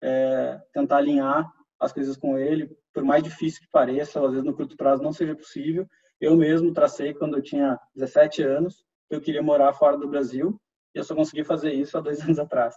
é, 0.00 0.60
tentar 0.72 0.98
alinhar 0.98 1.50
as 1.80 1.92
coisas 1.92 2.16
com 2.16 2.38
ele, 2.38 2.76
por 2.92 3.02
mais 3.02 3.22
difícil 3.22 3.60
que 3.60 3.70
pareça, 3.70 4.24
às 4.24 4.30
vezes 4.30 4.44
no 4.44 4.54
curto 4.54 4.76
prazo 4.76 5.02
não 5.02 5.12
seja 5.12 5.34
possível. 5.34 5.86
Eu 6.20 6.36
mesmo 6.36 6.72
tracei 6.72 7.14
quando 7.14 7.36
eu 7.36 7.42
tinha 7.42 7.78
17 7.94 8.42
anos, 8.42 8.84
eu 9.10 9.20
queria 9.20 9.42
morar 9.42 9.72
fora 9.72 9.96
do 9.96 10.08
Brasil, 10.08 10.60
e 10.94 10.98
eu 10.98 11.04
só 11.04 11.14
consegui 11.14 11.44
fazer 11.44 11.72
isso 11.72 11.96
há 11.96 12.00
dois 12.00 12.20
anos 12.22 12.38
atrás. 12.38 12.76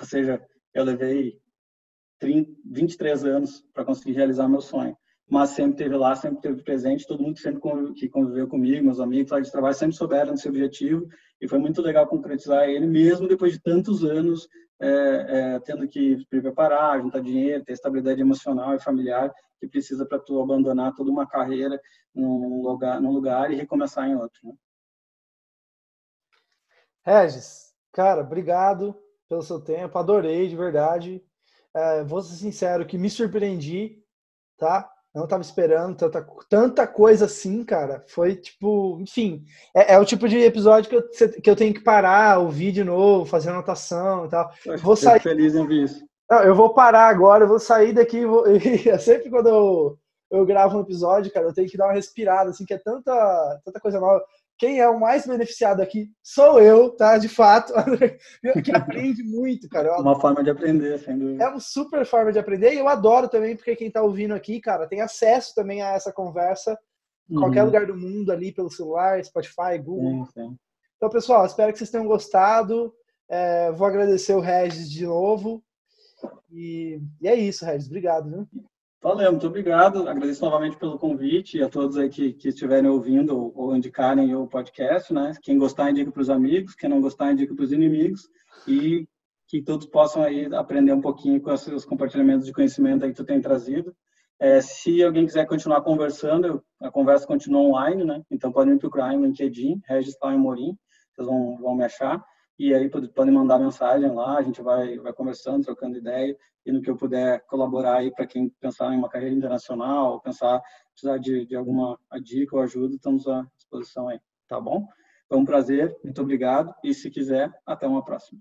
Ou 0.00 0.06
seja, 0.06 0.44
eu 0.74 0.84
levei 0.84 1.40
30, 2.18 2.50
23 2.64 3.24
anos 3.24 3.64
para 3.72 3.84
conseguir 3.84 4.12
realizar 4.12 4.48
meu 4.48 4.60
sonho 4.60 4.96
mas 5.28 5.50
sempre 5.50 5.76
teve 5.76 5.96
lá, 5.96 6.14
sempre 6.14 6.40
teve 6.40 6.62
presente, 6.62 7.06
todo 7.06 7.22
mundo 7.22 7.38
sempre 7.38 7.60
que 7.94 8.08
conviveu 8.08 8.46
comigo, 8.46 8.84
meus 8.84 9.00
amigos 9.00 9.32
lá 9.32 9.40
de 9.40 9.50
trabalho, 9.50 9.74
sempre 9.74 9.96
souberam 9.96 10.32
desse 10.32 10.48
objetivo, 10.48 11.08
e 11.40 11.48
foi 11.48 11.58
muito 11.58 11.82
legal 11.82 12.06
concretizar 12.06 12.68
ele, 12.68 12.86
mesmo 12.86 13.26
depois 13.26 13.52
de 13.52 13.60
tantos 13.60 14.04
anos, 14.04 14.48
é, 14.78 14.88
é, 14.88 15.60
tendo 15.60 15.88
que 15.88 16.18
se 16.18 16.26
preparar, 16.26 17.00
juntar 17.00 17.20
dinheiro, 17.20 17.64
ter 17.64 17.72
estabilidade 17.72 18.20
emocional 18.20 18.74
e 18.74 18.80
familiar, 18.80 19.34
que 19.58 19.66
precisa 19.66 20.06
para 20.06 20.18
tu 20.18 20.40
abandonar 20.40 20.94
toda 20.94 21.10
uma 21.10 21.26
carreira 21.26 21.80
num 22.14 22.62
lugar, 22.62 23.00
num 23.00 23.10
lugar 23.10 23.50
e 23.50 23.56
recomeçar 23.56 24.08
em 24.08 24.14
outro. 24.14 24.38
Né? 24.44 24.52
Regis, 27.02 27.74
cara, 27.92 28.20
obrigado 28.20 28.94
pelo 29.28 29.42
seu 29.42 29.60
tempo, 29.60 29.98
adorei 29.98 30.48
de 30.48 30.56
verdade. 30.56 31.24
É, 31.74 32.04
vou 32.04 32.22
ser 32.22 32.36
sincero 32.36 32.86
que 32.86 32.98
me 32.98 33.10
surpreendi, 33.10 34.02
tá? 34.56 34.90
Não 35.16 35.24
estava 35.24 35.42
esperando 35.42 35.96
tanta, 35.96 36.26
tanta 36.46 36.86
coisa 36.86 37.24
assim, 37.24 37.64
cara. 37.64 38.04
Foi 38.06 38.36
tipo, 38.36 39.00
enfim, 39.00 39.42
é, 39.74 39.94
é, 39.94 39.98
o 39.98 40.04
tipo 40.04 40.28
de 40.28 40.38
episódio 40.38 40.90
que 40.90 40.96
eu, 40.96 41.30
que 41.42 41.48
eu 41.48 41.56
tenho 41.56 41.72
que 41.72 41.80
parar, 41.80 42.38
ouvir 42.38 42.70
de 42.70 42.84
novo, 42.84 43.24
fazer 43.24 43.48
anotação 43.48 44.26
e 44.26 44.28
tal. 44.28 44.50
Eu 44.66 44.76
vou 44.78 44.94
sair 44.94 45.20
feliz 45.20 45.54
em 45.54 45.60
ouvir 45.60 45.84
isso. 45.84 46.04
Não, 46.30 46.42
eu 46.42 46.54
vou 46.54 46.74
parar 46.74 47.08
agora, 47.08 47.44
eu 47.44 47.48
vou 47.48 47.58
sair 47.58 47.94
daqui. 47.94 48.26
Vou... 48.26 48.44
É 48.86 48.98
sempre 48.98 49.30
quando 49.30 49.48
eu, 49.48 49.98
eu 50.30 50.44
gravo 50.44 50.76
um 50.76 50.82
episódio, 50.82 51.32
cara, 51.32 51.46
eu 51.46 51.54
tenho 51.54 51.68
que 51.68 51.78
dar 51.78 51.86
uma 51.86 51.94
respirada, 51.94 52.50
assim, 52.50 52.66
que 52.66 52.74
é 52.74 52.78
tanta, 52.78 53.60
tanta 53.64 53.80
coisa 53.80 53.98
nova 53.98 54.22
quem 54.58 54.80
é 54.80 54.88
o 54.88 54.98
mais 54.98 55.26
beneficiado 55.26 55.80
aqui 55.80 56.10
sou 56.22 56.60
eu, 56.60 56.90
tá? 56.90 57.18
De 57.18 57.28
fato, 57.28 57.72
que 58.64 58.72
aprende 58.72 59.22
muito, 59.22 59.68
cara. 59.68 60.00
Uma 60.00 60.18
forma 60.18 60.42
de 60.42 60.50
aprender, 60.50 60.98
sem 60.98 61.18
dúvida. 61.18 61.44
É 61.44 61.48
uma 61.48 61.60
super 61.60 62.04
forma 62.06 62.32
de 62.32 62.38
aprender 62.38 62.72
e 62.72 62.78
eu 62.78 62.88
adoro 62.88 63.28
também, 63.28 63.54
porque 63.54 63.76
quem 63.76 63.90
tá 63.90 64.02
ouvindo 64.02 64.34
aqui, 64.34 64.60
cara, 64.60 64.86
tem 64.86 65.00
acesso 65.00 65.54
também 65.54 65.82
a 65.82 65.92
essa 65.92 66.12
conversa 66.12 66.78
em 67.28 67.34
uhum. 67.34 67.42
qualquer 67.42 67.64
lugar 67.64 67.86
do 67.86 67.96
mundo 67.96 68.30
ali 68.30 68.52
pelo 68.52 68.70
celular, 68.70 69.22
Spotify, 69.24 69.78
Google. 69.82 70.26
Sim, 70.26 70.32
sim. 70.32 70.56
Então, 70.96 71.10
pessoal, 71.10 71.44
espero 71.44 71.72
que 71.72 71.78
vocês 71.78 71.90
tenham 71.90 72.06
gostado. 72.06 72.94
É, 73.28 73.70
vou 73.72 73.86
agradecer 73.86 74.34
o 74.34 74.40
Regis 74.40 74.90
de 74.90 75.04
novo. 75.04 75.62
E, 76.50 77.00
e 77.20 77.28
é 77.28 77.34
isso, 77.34 77.64
Regis. 77.64 77.86
Obrigado, 77.86 78.30
viu? 78.30 78.48
Valeu, 79.06 79.30
muito 79.30 79.46
obrigado. 79.46 80.08
Agradeço 80.08 80.44
novamente 80.44 80.76
pelo 80.76 80.98
convite 80.98 81.58
e 81.58 81.62
a 81.62 81.68
todos 81.68 81.96
aí 81.96 82.08
que, 82.08 82.32
que 82.32 82.48
estiverem 82.48 82.90
ouvindo 82.90 83.52
ou, 83.54 83.76
indicarem 83.76 84.34
o 84.34 84.48
podcast, 84.48 85.14
né? 85.14 85.30
Quem 85.42 85.56
gostar, 85.56 85.92
indica 85.92 86.10
para 86.10 86.22
os 86.22 86.28
amigos, 86.28 86.74
quem 86.74 86.90
não 86.90 87.00
gostar, 87.00 87.30
indica 87.30 87.54
para 87.54 87.64
os 87.64 87.70
inimigos 87.70 88.28
e 88.66 89.06
que 89.46 89.62
todos 89.62 89.86
possam 89.86 90.24
aí 90.24 90.52
aprender 90.52 90.92
um 90.92 91.00
pouquinho 91.00 91.40
com 91.40 91.52
os 91.52 91.84
compartilhamentos 91.84 92.46
de 92.46 92.52
conhecimento 92.52 93.04
aí 93.04 93.12
que 93.12 93.16
tu 93.16 93.24
tem 93.24 93.40
trazido. 93.40 93.94
É, 94.40 94.60
se 94.60 95.00
alguém 95.04 95.24
quiser 95.24 95.46
continuar 95.46 95.82
conversando, 95.82 96.60
a 96.80 96.90
conversa 96.90 97.28
continua 97.28 97.60
online, 97.60 98.02
né? 98.02 98.22
Então 98.28 98.50
podem 98.50 98.74
me 98.74 98.80
procurar 98.80 99.12
no 99.12 99.24
LinkedIn, 99.24 99.82
Regis 99.86 100.18
Paulo 100.18 100.36
Morim, 100.36 100.76
vocês 101.14 101.28
vão, 101.28 101.56
vão 101.58 101.76
me 101.76 101.84
achar 101.84 102.20
e 102.58 102.74
aí 102.74 102.88
podem 102.88 103.32
mandar 103.32 103.58
mensagem 103.58 104.10
lá, 104.12 104.38
a 104.38 104.42
gente 104.42 104.62
vai, 104.62 104.98
vai 104.98 105.12
conversando, 105.12 105.64
trocando 105.64 105.98
ideia, 105.98 106.36
e 106.64 106.72
no 106.72 106.80
que 106.80 106.90
eu 106.90 106.96
puder 106.96 107.44
colaborar 107.46 107.98
aí 107.98 108.10
para 108.10 108.26
quem 108.26 108.48
pensar 108.60 108.92
em 108.92 108.98
uma 108.98 109.08
carreira 109.08 109.34
internacional, 109.34 110.20
pensar, 110.20 110.60
precisar 110.92 111.18
de, 111.18 111.46
de 111.46 111.54
alguma 111.54 111.98
dica 112.22 112.56
ou 112.56 112.62
ajuda, 112.62 112.94
estamos 112.94 113.26
à 113.28 113.46
disposição 113.56 114.08
aí, 114.08 114.18
tá 114.48 114.60
bom? 114.60 114.86
Foi 115.28 115.38
um 115.38 115.44
prazer, 115.44 115.96
muito 116.02 116.22
obrigado, 116.22 116.74
e 116.82 116.94
se 116.94 117.10
quiser, 117.10 117.52
até 117.66 117.86
uma 117.86 118.04
próxima. 118.04 118.40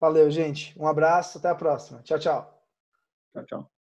Valeu, 0.00 0.30
gente. 0.30 0.78
Um 0.78 0.86
abraço, 0.86 1.38
até 1.38 1.48
a 1.48 1.54
próxima. 1.54 2.02
Tchau, 2.02 2.18
tchau. 2.18 2.62
Tchau, 3.32 3.44
tchau. 3.44 3.75